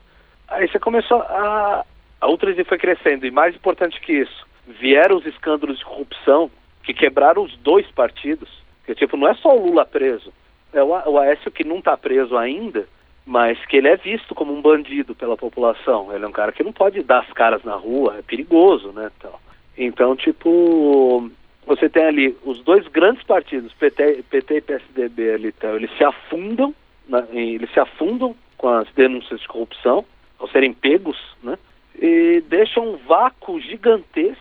aí 0.46 0.68
você 0.68 0.78
começou 0.78 1.18
a. 1.22 1.84
A 2.20 2.28
ultradireita 2.28 2.68
foi 2.68 2.76
crescendo, 2.76 3.26
e 3.26 3.30
mais 3.30 3.54
importante 3.54 3.98
que 3.98 4.12
isso, 4.12 4.46
vieram 4.66 5.16
os 5.16 5.24
escândalos 5.24 5.78
de 5.78 5.84
corrupção 5.86 6.50
que 6.82 6.92
quebraram 6.92 7.42
os 7.42 7.56
dois 7.56 7.90
partidos. 7.92 8.50
Que, 8.84 8.94
tipo, 8.94 9.16
não 9.16 9.26
é 9.26 9.34
só 9.36 9.56
o 9.56 9.66
Lula 9.66 9.86
preso, 9.86 10.30
é 10.74 10.82
o, 10.82 10.88
o 10.88 11.18
Aécio 11.18 11.50
que 11.50 11.64
não 11.64 11.78
está 11.78 11.96
preso 11.96 12.36
ainda, 12.36 12.86
mas 13.26 13.58
que 13.66 13.76
ele 13.76 13.88
é 13.88 13.96
visto 13.96 14.34
como 14.34 14.52
um 14.52 14.62
bandido 14.62 15.14
pela 15.14 15.36
população. 15.36 16.12
Ele 16.12 16.24
é 16.24 16.28
um 16.28 16.32
cara 16.32 16.52
que 16.52 16.64
não 16.64 16.72
pode 16.72 17.02
dar 17.02 17.20
as 17.20 17.32
caras 17.32 17.62
na 17.64 17.74
rua, 17.74 18.16
é 18.18 18.22
perigoso, 18.22 18.92
né? 18.92 19.10
Então, 19.16 19.34
então 19.76 20.16
tipo, 20.16 21.30
você 21.66 21.88
tem 21.88 22.04
ali 22.04 22.36
os 22.44 22.62
dois 22.62 22.86
grandes 22.88 23.22
partidos, 23.22 23.72
PT, 23.74 24.24
PT 24.30 24.56
e 24.56 24.60
PSDB 24.60 25.32
ali, 25.32 25.48
então, 25.48 25.76
eles 25.76 25.90
se 25.96 26.04
afundam, 26.04 26.74
né, 27.08 27.26
eles 27.32 27.70
se 27.72 27.80
afundam 27.80 28.34
com 28.56 28.68
as 28.68 28.88
denúncias 28.94 29.40
de 29.40 29.48
corrupção, 29.48 30.04
ao 30.38 30.48
serem 30.48 30.72
pegos, 30.72 31.18
né? 31.42 31.58
E 32.00 32.42
deixam 32.48 32.94
um 32.94 32.96
vácuo 32.96 33.60
gigantesco. 33.60 34.40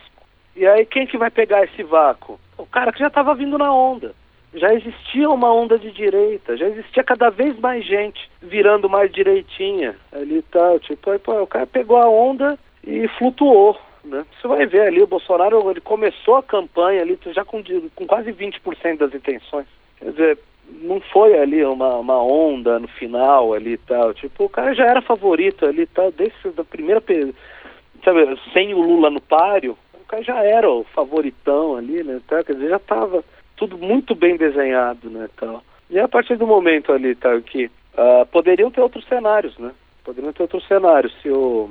E 0.56 0.66
aí 0.66 0.86
quem 0.86 1.06
que 1.06 1.18
vai 1.18 1.30
pegar 1.30 1.64
esse 1.64 1.82
vácuo? 1.82 2.40
O 2.56 2.66
cara 2.66 2.92
que 2.92 2.98
já 2.98 3.08
estava 3.08 3.34
vindo 3.34 3.58
na 3.58 3.72
onda. 3.72 4.14
Já 4.54 4.74
existia 4.74 5.28
uma 5.30 5.52
onda 5.52 5.78
de 5.78 5.90
direita, 5.90 6.56
já 6.56 6.66
existia 6.66 7.04
cada 7.04 7.30
vez 7.30 7.58
mais 7.58 7.84
gente 7.84 8.29
virando 8.42 8.88
mais 8.88 9.10
direitinha 9.12 9.96
ali 10.12 10.42
tal. 10.50 10.78
Tipo, 10.78 11.10
aí, 11.10 11.18
pô, 11.18 11.42
o 11.42 11.46
cara 11.46 11.66
pegou 11.66 11.96
a 11.96 12.08
onda 12.08 12.58
e 12.84 13.06
flutuou. 13.08 13.78
Né? 14.04 14.24
Você 14.40 14.48
vai 14.48 14.66
ver 14.66 14.82
ali, 14.82 15.02
o 15.02 15.06
Bolsonaro 15.06 15.70
ele 15.70 15.80
começou 15.80 16.36
a 16.36 16.42
campanha 16.42 17.02
ali 17.02 17.18
já 17.34 17.44
com, 17.44 17.62
com 17.94 18.06
quase 18.06 18.32
20% 18.32 18.98
das 18.98 19.14
intenções. 19.14 19.66
Quer 19.98 20.10
dizer, 20.10 20.38
não 20.82 21.00
foi 21.00 21.38
ali 21.38 21.64
uma, 21.64 21.96
uma 21.96 22.22
onda 22.22 22.78
no 22.78 22.88
final 22.88 23.52
ali 23.52 23.72
e 23.72 23.78
tal. 23.78 24.14
Tipo, 24.14 24.44
o 24.44 24.48
cara 24.48 24.74
já 24.74 24.86
era 24.86 25.02
favorito 25.02 25.66
ali 25.66 25.82
e 25.82 25.86
tal, 25.86 26.10
desde 26.12 26.34
a 26.56 26.64
primeira. 26.64 27.02
Sabe, 28.04 28.38
sem 28.52 28.72
o 28.72 28.80
Lula 28.80 29.10
no 29.10 29.20
páreo, 29.20 29.76
o 29.94 30.06
cara 30.06 30.22
já 30.22 30.42
era 30.42 30.70
o 30.70 30.84
favoritão 30.84 31.76
ali, 31.76 32.02
né? 32.02 32.20
Tal, 32.26 32.42
quer 32.42 32.54
dizer, 32.54 32.70
já 32.70 32.76
estava 32.76 33.22
tudo 33.56 33.76
muito 33.76 34.14
bem 34.14 34.36
desenhado, 34.36 35.10
né? 35.10 35.28
Tal. 35.36 35.62
E 35.90 35.98
a 35.98 36.08
partir 36.08 36.36
do 36.36 36.46
momento 36.46 36.92
ali, 36.92 37.14
tal, 37.14 37.42
que 37.42 37.70
uh, 37.94 38.26
poderiam 38.26 38.70
ter 38.70 38.80
outros 38.80 39.06
cenários, 39.06 39.56
né? 39.58 39.72
Poderiam 40.04 40.32
ter 40.32 40.42
outros 40.42 40.66
cenários. 40.66 41.14
Se 41.22 41.30
o 41.30 41.70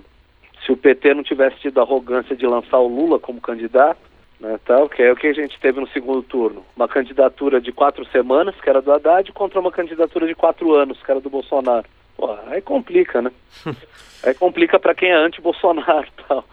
se 0.66 0.72
o 0.72 0.78
PT 0.78 1.14
não 1.14 1.24
tivesse 1.24 1.58
tido 1.60 1.80
a 1.80 1.84
arrogância 1.84 2.36
de 2.36 2.46
lançar 2.46 2.78
o 2.80 2.88
Lula 2.88 3.18
como 3.18 3.42
candidato, 3.42 4.00
né, 4.40 4.60
tal, 4.66 4.88
que 4.88 5.02
é 5.02 5.12
o 5.12 5.16
que 5.16 5.28
a 5.28 5.34
gente 5.34 5.60
teve 5.60 5.80
no 5.80 5.88
segundo 5.90 6.22
turno. 6.22 6.66
Uma 6.76 6.88
candidatura 6.88 7.60
de 7.60 7.72
quatro 7.72 8.06
semanas, 8.06 8.56
que 8.62 8.70
era 8.70 8.82
do 8.82 8.92
Haddad, 8.92 9.32
contra 9.34 9.60
uma 9.60 9.72
candidatura 9.72 10.28
de 10.28 10.36
quatro 10.36 10.74
anos, 10.74 11.02
que 11.02 11.12
era 11.12 11.20
do 11.20 11.30
Bolsonaro. 11.30 11.86
Pô, 12.16 12.38
aí 12.48 12.62
complica, 12.62 13.22
né? 13.22 13.32
aí 14.24 14.34
complica 14.34 14.80
para 14.80 14.96
quem 14.96 15.10
é 15.10 15.16
anti-Bolsonaro 15.16 16.08
tal. 16.28 16.46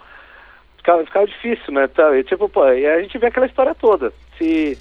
Ficava, 0.77 1.05
ficava 1.05 1.27
difícil, 1.27 1.73
né? 1.73 1.89
Tal. 1.89 2.17
E, 2.17 2.25
tipo, 2.25 2.49
pô, 2.49 2.67
e 2.69 2.87
a 2.87 3.01
gente 3.03 3.19
vê 3.19 3.27
aquela 3.27 3.47
história 3.47 3.75
toda. 3.75 4.13
Se 4.39 4.79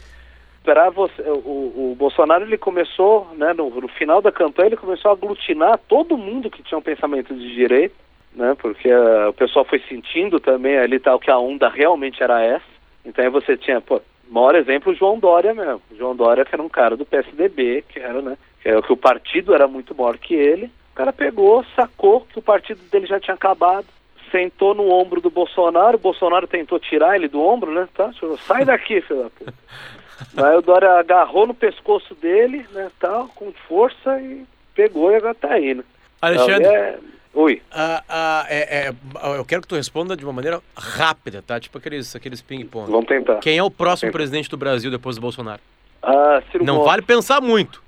esperar 0.65 0.89
você, 0.91 1.21
o, 1.21 1.91
o 1.91 1.95
Bolsonaro 1.97 2.43
ele 2.43 2.57
começou, 2.57 3.27
né, 3.37 3.53
no, 3.53 3.69
no 3.69 3.87
final 3.87 4.21
da 4.21 4.31
campanha, 4.31 4.69
ele 4.69 4.77
começou 4.77 5.11
a 5.11 5.13
aglutinar 5.13 5.79
todo 5.87 6.17
mundo 6.17 6.49
que 6.49 6.63
tinha 6.63 6.77
um 6.77 6.81
pensamento 6.81 7.33
de 7.33 7.53
direita 7.53 8.05
né? 8.35 8.55
Porque 8.59 8.89
uh, 8.93 9.29
o 9.29 9.33
pessoal 9.33 9.65
foi 9.65 9.79
sentindo 9.87 10.39
também 10.39 10.77
ali 10.77 10.99
tal 10.99 11.19
que 11.19 11.31
a 11.31 11.37
onda 11.37 11.69
realmente 11.69 12.21
era 12.21 12.43
essa. 12.43 12.65
Então 13.03 13.23
aí 13.23 13.31
você 13.31 13.55
tinha, 13.55 13.79
pô, 13.79 14.01
maior 14.29 14.55
exemplo 14.55 14.91
o 14.91 14.95
João 14.95 15.17
Dória 15.17 15.53
mesmo. 15.53 15.81
O 15.91 15.95
João 15.95 16.15
Dória 16.15 16.45
que 16.45 16.53
era 16.53 16.61
um 16.61 16.69
cara 16.69 16.97
do 16.97 17.05
PSDB, 17.05 17.83
que 17.87 17.99
era, 17.99 18.21
né? 18.21 18.37
Que, 18.61 18.69
era, 18.69 18.81
que 18.81 18.93
o 18.93 18.97
partido 18.97 19.53
era 19.53 19.67
muito 19.67 19.95
maior 19.95 20.17
que 20.17 20.33
ele. 20.33 20.65
O 20.91 20.95
cara 20.95 21.11
pegou, 21.11 21.65
sacou 21.75 22.21
que 22.21 22.37
o 22.37 22.41
partido 22.41 22.79
dele 22.89 23.05
já 23.05 23.19
tinha 23.19 23.35
acabado, 23.35 23.85
sentou 24.31 24.73
no 24.73 24.89
ombro 24.89 25.19
do 25.21 25.29
Bolsonaro, 25.29 25.97
o 25.97 26.01
Bolsonaro 26.01 26.47
tentou 26.47 26.79
tirar 26.79 27.15
ele 27.15 27.27
do 27.27 27.41
ombro, 27.41 27.71
né? 27.73 27.87
Tá? 27.93 28.11
Sai 28.39 28.65
daqui, 28.65 29.01
filho 29.01 29.23
da 29.23 29.29
puta. 29.29 29.53
Aí 30.37 30.55
o 30.55 30.61
Dória 30.61 30.91
agarrou 30.93 31.47
no 31.47 31.53
pescoço 31.53 32.15
dele, 32.15 32.65
né, 32.71 32.89
tal, 32.99 33.27
com 33.29 33.51
força 33.67 34.19
e 34.21 34.45
pegou 34.73 35.11
e 35.11 35.15
agora 35.15 35.35
tá 35.35 35.59
indo. 35.59 35.83
Alexandre, 36.21 36.67
então, 36.67 36.75
é, 36.75 36.97
Oi. 37.35 37.61
Ah, 37.69 38.01
ah, 38.07 38.45
é, 38.47 38.87
é, 38.87 38.93
eu 39.37 39.43
quero 39.43 39.61
que 39.61 39.67
tu 39.67 39.75
responda 39.75 40.15
de 40.15 40.23
uma 40.23 40.31
maneira 40.31 40.61
rápida, 40.73 41.41
tá? 41.41 41.59
Tipo 41.59 41.77
aqueles, 41.77 42.15
aqueles 42.15 42.41
ping-pong. 42.41 42.89
Vamos 42.89 43.07
tentar. 43.07 43.39
Quem 43.39 43.57
é 43.57 43.63
o 43.63 43.69
próximo 43.69 44.09
presidente 44.09 44.49
do 44.49 44.55
Brasil 44.55 44.89
depois 44.89 45.17
do 45.17 45.21
Bolsonaro? 45.21 45.61
Ah, 46.01 46.41
Ciro 46.49 46.63
Não 46.63 46.75
Gomes. 46.75 46.89
vale 46.89 47.01
pensar 47.01 47.41
muito. 47.41 47.83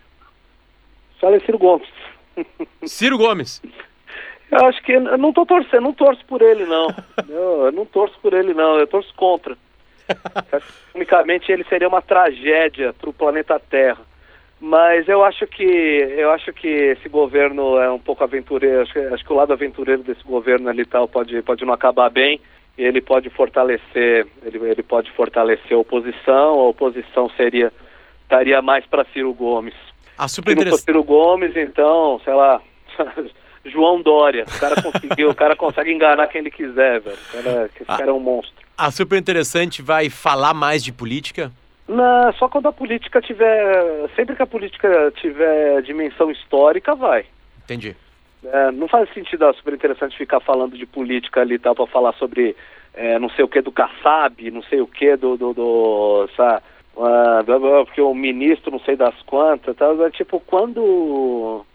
Fala 1.21 1.39
Ciro 1.39 1.57
Gomes. 1.57 1.87
Ciro 2.85 3.17
Gomes. 3.17 3.61
Eu 4.51 4.65
acho 4.65 4.83
que 4.83 4.91
eu 4.91 5.17
não 5.17 5.31
tô 5.31 5.45
torcendo, 5.45 5.83
não 5.83 5.93
torço 5.93 6.25
por 6.25 6.41
ele 6.41 6.65
não. 6.65 6.87
eu, 7.29 7.65
eu 7.67 7.71
não 7.71 7.85
torço 7.85 8.19
por 8.21 8.33
ele 8.33 8.53
não, 8.53 8.77
eu 8.77 8.87
torço 8.87 9.13
contra. 9.15 9.57
Unicamente 10.95 11.51
ele 11.51 11.63
seria 11.65 11.87
uma 11.87 12.01
tragédia 12.01 12.93
para 12.93 13.09
o 13.09 13.13
planeta 13.13 13.59
Terra. 13.59 14.01
Mas 14.59 15.07
eu 15.07 15.23
acho 15.23 15.45
que 15.45 15.63
eu 15.63 16.31
acho 16.31 16.51
que 16.51 16.67
esse 16.67 17.07
governo 17.07 17.77
é 17.77 17.91
um 17.91 17.99
pouco 17.99 18.23
aventureiro. 18.23 18.81
Acho 18.81 18.93
que, 18.93 18.99
acho 18.99 19.23
que 19.23 19.33
o 19.33 19.35
lado 19.35 19.53
aventureiro 19.53 20.01
desse 20.01 20.23
governo 20.23 20.67
ali 20.69 20.83
tal 20.85 21.07
pode 21.07 21.39
pode 21.43 21.63
não 21.63 21.73
acabar 21.73 22.09
bem. 22.09 22.41
E 22.77 22.83
ele 22.83 23.01
pode 23.01 23.29
fortalecer 23.29 24.27
ele, 24.43 24.57
ele 24.69 24.83
pode 24.83 25.11
fortalecer 25.11 25.73
a 25.73 25.79
oposição. 25.79 26.59
A 26.59 26.69
oposição 26.69 27.29
seria 27.37 27.71
estaria 28.23 28.61
mais 28.61 28.85
para 28.85 29.05
Ciro 29.13 29.33
Gomes. 29.33 29.75
A 30.17 30.27
super 30.27 30.57
Se 30.57 30.65
não 30.65 30.71
for 30.71 30.79
Ciro 30.79 31.03
Gomes, 31.03 31.55
então, 31.55 32.19
sei 32.23 32.33
lá, 32.33 32.61
João 33.63 34.01
Dória. 34.01 34.45
O 34.47 34.59
cara 34.59 34.81
conseguiu, 34.81 35.29
o 35.29 35.35
cara 35.35 35.55
consegue 35.55 35.91
enganar 35.91 36.27
quem 36.27 36.41
ele 36.41 36.51
quiser, 36.51 36.99
velho. 36.99 37.17
O 37.17 37.31
cara, 37.31 37.69
esse 37.75 37.85
cara 37.85 38.09
é 38.09 38.13
um 38.13 38.19
monstro. 38.19 38.66
A 38.77 38.91
super 38.91 39.17
interessante 39.17 39.81
vai 39.81 40.09
falar 40.09 40.53
mais 40.53 40.83
de 40.83 40.91
política? 40.91 41.51
Não, 41.87 42.31
só 42.33 42.47
quando 42.47 42.67
a 42.67 42.73
política 42.73 43.21
tiver. 43.21 44.09
Sempre 44.15 44.35
que 44.35 44.43
a 44.43 44.47
política 44.47 45.11
tiver 45.15 45.81
dimensão 45.81 46.29
histórica, 46.29 46.93
vai. 46.93 47.25
Entendi. 47.63 47.95
É, 48.45 48.71
não 48.71 48.87
faz 48.87 49.11
sentido 49.13 49.45
a 49.45 49.53
super 49.53 49.73
interessante 49.73 50.17
ficar 50.17 50.39
falando 50.41 50.77
de 50.77 50.85
política 50.85 51.41
ali 51.41 51.55
e 51.55 51.59
tal, 51.59 51.73
para 51.73 51.87
falar 51.87 52.13
sobre 52.13 52.55
é, 52.93 53.17
não 53.17 53.29
sei 53.29 53.43
o 53.43 53.47
que 53.47 53.61
do 53.61 53.71
Kassab, 53.71 54.51
não 54.51 54.61
sei 54.63 54.81
o 54.81 54.87
que 54.87 55.15
do. 55.15 55.37
do, 55.37 55.53
do 55.53 56.29
sabe? 56.35 56.61
ah, 56.99 57.43
porque 57.85 58.01
o 58.01 58.13
ministro 58.13 58.71
não 58.71 58.79
sei 58.79 58.95
das 58.95 59.15
quantas, 59.23 59.75
tá, 59.75 59.85
é 59.85 60.09
tipo, 60.09 60.39
quando, 60.39 61.65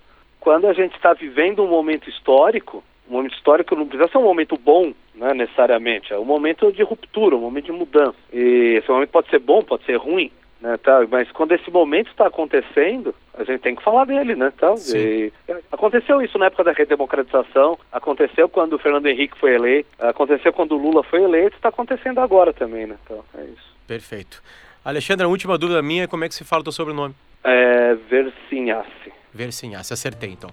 quando 0.41 0.67
a 0.67 0.73
gente 0.73 0.95
está 0.97 1.13
vivendo 1.13 1.63
um 1.63 1.69
momento 1.69 2.11
histórico, 2.11 2.83
um 3.09 3.13
momento 3.15 3.35
histórico 3.35 3.77
não 3.77 3.87
precisa 3.87 4.11
ser 4.11 4.19
um 4.19 4.25
momento 4.25 4.57
bom, 4.57 4.93
né, 5.15 5.35
necessariamente, 5.35 6.13
é 6.13 6.19
um 6.19 6.25
momento 6.25 6.73
de 6.73 6.83
ruptura, 6.83 7.37
um 7.37 7.41
momento 7.41 7.67
de 7.67 7.73
mudança. 7.73 8.17
E 8.33 8.77
esse 8.79 8.89
momento 8.91 9.11
pode 9.11 9.29
ser 9.29 9.39
bom, 9.39 9.63
pode 9.63 9.85
ser 9.85 9.97
ruim, 9.97 10.31
né, 10.61 10.77
tá? 10.77 11.07
Mas 11.11 11.31
quando 11.33 11.53
esse 11.53 11.71
momento 11.71 12.11
está 12.11 12.27
acontecendo, 12.27 13.15
a 13.35 13.45
gente 13.45 13.61
tem 13.61 13.75
que 13.75 13.83
falar 13.83 14.05
dele, 14.07 14.35
né, 14.35 14.53
tá? 14.57 14.75
E 14.95 15.33
aconteceu 15.71 16.23
isso 16.23 16.39
na 16.39 16.47
época 16.47 16.65
da 16.65 16.73
redemocratização, 16.73 17.79
aconteceu 17.91 18.49
quando 18.49 18.75
o 18.75 18.79
Fernando 18.79 19.07
Henrique 19.07 19.39
foi 19.39 19.55
eleito, 19.55 19.89
aconteceu 19.99 20.53
quando 20.53 20.73
o 20.73 20.79
Lula 20.79 21.03
foi 21.03 21.23
eleito, 21.23 21.57
está 21.57 21.69
acontecendo 21.69 22.21
agora 22.21 22.53
também, 22.53 22.87
né? 22.87 22.97
Então, 23.05 23.23
é 23.37 23.45
isso. 23.45 23.73
Perfeito. 23.87 24.43
Alexandre, 24.85 25.25
a 25.25 25.29
última 25.29 25.59
dúvida 25.59 25.83
minha 25.83 26.05
é 26.05 26.07
como 26.07 26.25
é 26.25 26.29
que 26.29 26.35
se 26.35 26.45
fala 26.45 26.61
o 26.61 26.65
teu 26.65 26.73
sobrenome? 26.73 27.15
É 27.45 27.95
Versinhasse. 27.95 29.13
Versinhasse, 29.35 29.93
acertei 29.93 30.31
então. 30.31 30.51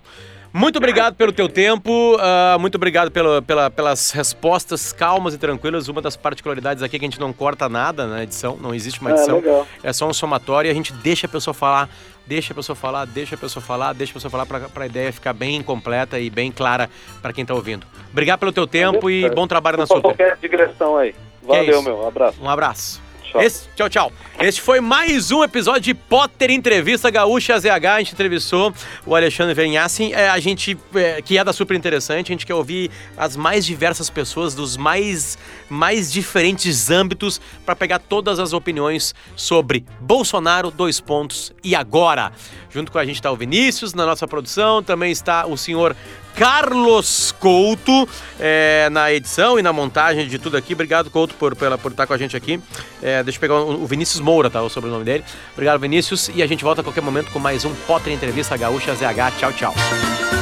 Muito 0.52 0.78
obrigado 0.78 1.16
pelo 1.16 1.32
teu 1.32 1.48
tempo, 1.48 2.16
uh, 2.16 2.60
muito 2.60 2.76
obrigado 2.76 3.12
pelo, 3.12 3.42
pela, 3.44 3.70
pelas 3.70 4.12
respostas 4.12 4.92
calmas 4.92 5.34
e 5.34 5.38
tranquilas. 5.38 5.88
Uma 5.88 6.02
das 6.02 6.16
particularidades 6.16 6.82
aqui 6.82 6.96
é 6.96 7.00
que 7.00 7.06
a 7.06 7.10
gente 7.10 7.20
não 7.20 7.32
corta 7.32 7.70
nada 7.70 8.08
na 8.08 8.24
edição, 8.24 8.58
não 8.60 8.74
existe 8.74 9.00
uma 9.02 9.12
edição. 9.12 9.44
É, 9.84 9.90
é 9.90 9.94
só 9.94 10.08
um 10.08 10.14
somatório 10.14 10.70
e 10.70 10.72
a 10.72 10.74
gente 10.74 10.92
deixa 10.92 11.28
a 11.28 11.30
pessoa 11.30 11.54
falar, 11.54 11.88
deixa 12.26 12.54
a 12.54 12.56
pessoa 12.56 12.76
falar, 12.76 13.06
deixa 13.06 13.36
a 13.36 13.38
pessoa 13.38 13.62
falar, 13.62 13.94
deixa 13.94 14.12
a 14.12 14.16
pessoa 14.16 14.32
falar 14.32 14.46
para 14.46 14.84
a 14.84 14.88
ideia 14.88 15.14
ficar 15.14 15.34
bem 15.34 15.62
completa 15.62 16.20
e 16.20 16.30
bem 16.30 16.52
clara 16.52 16.90
para 17.22 17.32
quem 17.32 17.44
está 17.44 17.54
ouvindo. 17.54 17.86
Obrigado 18.12 18.40
pelo 18.40 18.52
teu 18.52 18.66
tempo 18.66 19.10
e 19.10 19.30
bom 19.30 19.46
trabalho 19.46 19.78
na 19.78 19.86
sua. 19.86 20.02
Qualquer 20.02 20.38
digressão 20.42 20.98
aí. 20.98 21.14
Valeu, 21.44 21.82
meu. 21.82 21.98
Um 21.98 22.08
abraço. 22.08 22.42
Um 22.42 22.50
abraço. 22.50 23.09
Tchau. 23.30 23.42
Esse, 23.44 23.68
tchau, 23.76 23.90
tchau. 23.90 24.12
Este 24.40 24.60
foi 24.60 24.80
mais 24.80 25.32
um 25.32 25.44
episódio 25.44 25.82
de 25.82 25.94
Potter 25.94 26.50
Entrevista 26.50 27.12
Gaúcha 27.12 27.60
ZH. 27.60 27.86
A 27.86 28.00
gente 28.00 28.14
entrevistou 28.14 28.74
o 29.06 29.16
Alexandre 29.16 29.54
Vernhassin. 29.54 30.12
É, 30.14 30.30
a 30.30 30.40
gente, 30.40 30.76
é, 30.96 31.22
que 31.22 31.38
é 31.38 31.44
da 31.44 31.54
super 31.54 31.78
interessante, 31.78 32.32
a 32.32 32.34
gente 32.34 32.46
quer 32.46 32.56
ouvir 32.56 32.90
as 33.16 33.36
mais 33.36 33.66
diversas 33.66 34.10
pessoas 34.10 34.56
dos 34.56 34.76
mais, 34.78 35.38
mais 35.70 36.12
diferentes 36.12 36.90
âmbitos 36.90 37.40
para 37.64 37.76
pegar 37.76 38.00
todas 38.00 38.40
as 38.40 38.52
opiniões 38.52 39.14
sobre 39.36 39.86
Bolsonaro, 40.00 40.72
dois 40.72 41.00
pontos 41.00 41.54
e 41.64 41.76
agora. 41.76 42.32
Junto 42.72 42.92
com 42.92 42.98
a 42.98 43.06
gente 43.06 43.16
está 43.16 43.32
o 43.32 43.36
Vinícius 43.36 43.94
na 43.94 44.06
nossa 44.08 44.28
produção, 44.28 44.82
também 44.82 45.12
está 45.12 45.46
o 45.46 45.56
senhor 45.56 45.96
Carlos 46.36 47.34
Couto 47.34 48.08
é, 48.40 48.88
na 48.92 49.12
edição 49.12 49.60
e 49.60 49.62
na 49.62 49.74
montagem 49.74 50.28
de 50.28 50.40
tudo 50.40 50.56
aqui. 50.56 50.74
Obrigado, 50.74 51.10
Couto, 51.10 51.36
por, 51.36 51.56
por, 51.56 51.78
por 51.78 51.92
estar 51.92 52.08
com 52.08 52.14
a 52.14 52.18
gente 52.18 52.38
aqui. 52.38 52.62
É, 53.02 53.19
deixa 53.24 53.38
eu 53.38 53.42
pegar 53.42 53.56
o, 53.56 53.84
o 53.84 53.88
Vinícius 53.88 54.22
Moura, 54.22 54.50
tá? 54.50 54.62
O 54.62 54.70
sobrenome 54.70 55.04
dele. 55.04 55.24
Obrigado, 55.54 55.80
Vinícius. 55.80 56.30
E 56.34 56.42
a 56.42 56.48
gente 56.48 56.64
volta 56.64 56.82
a 56.82 56.84
qualquer 56.84 57.02
momento 57.02 57.32
com 57.32 57.40
mais 57.40 57.66
um 57.66 57.74
Potter 57.88 58.14
Entrevista 58.14 58.56
Gaúcha 58.58 58.94
ZH. 58.96 59.38
Tchau, 59.40 59.54
tchau. 59.54 60.39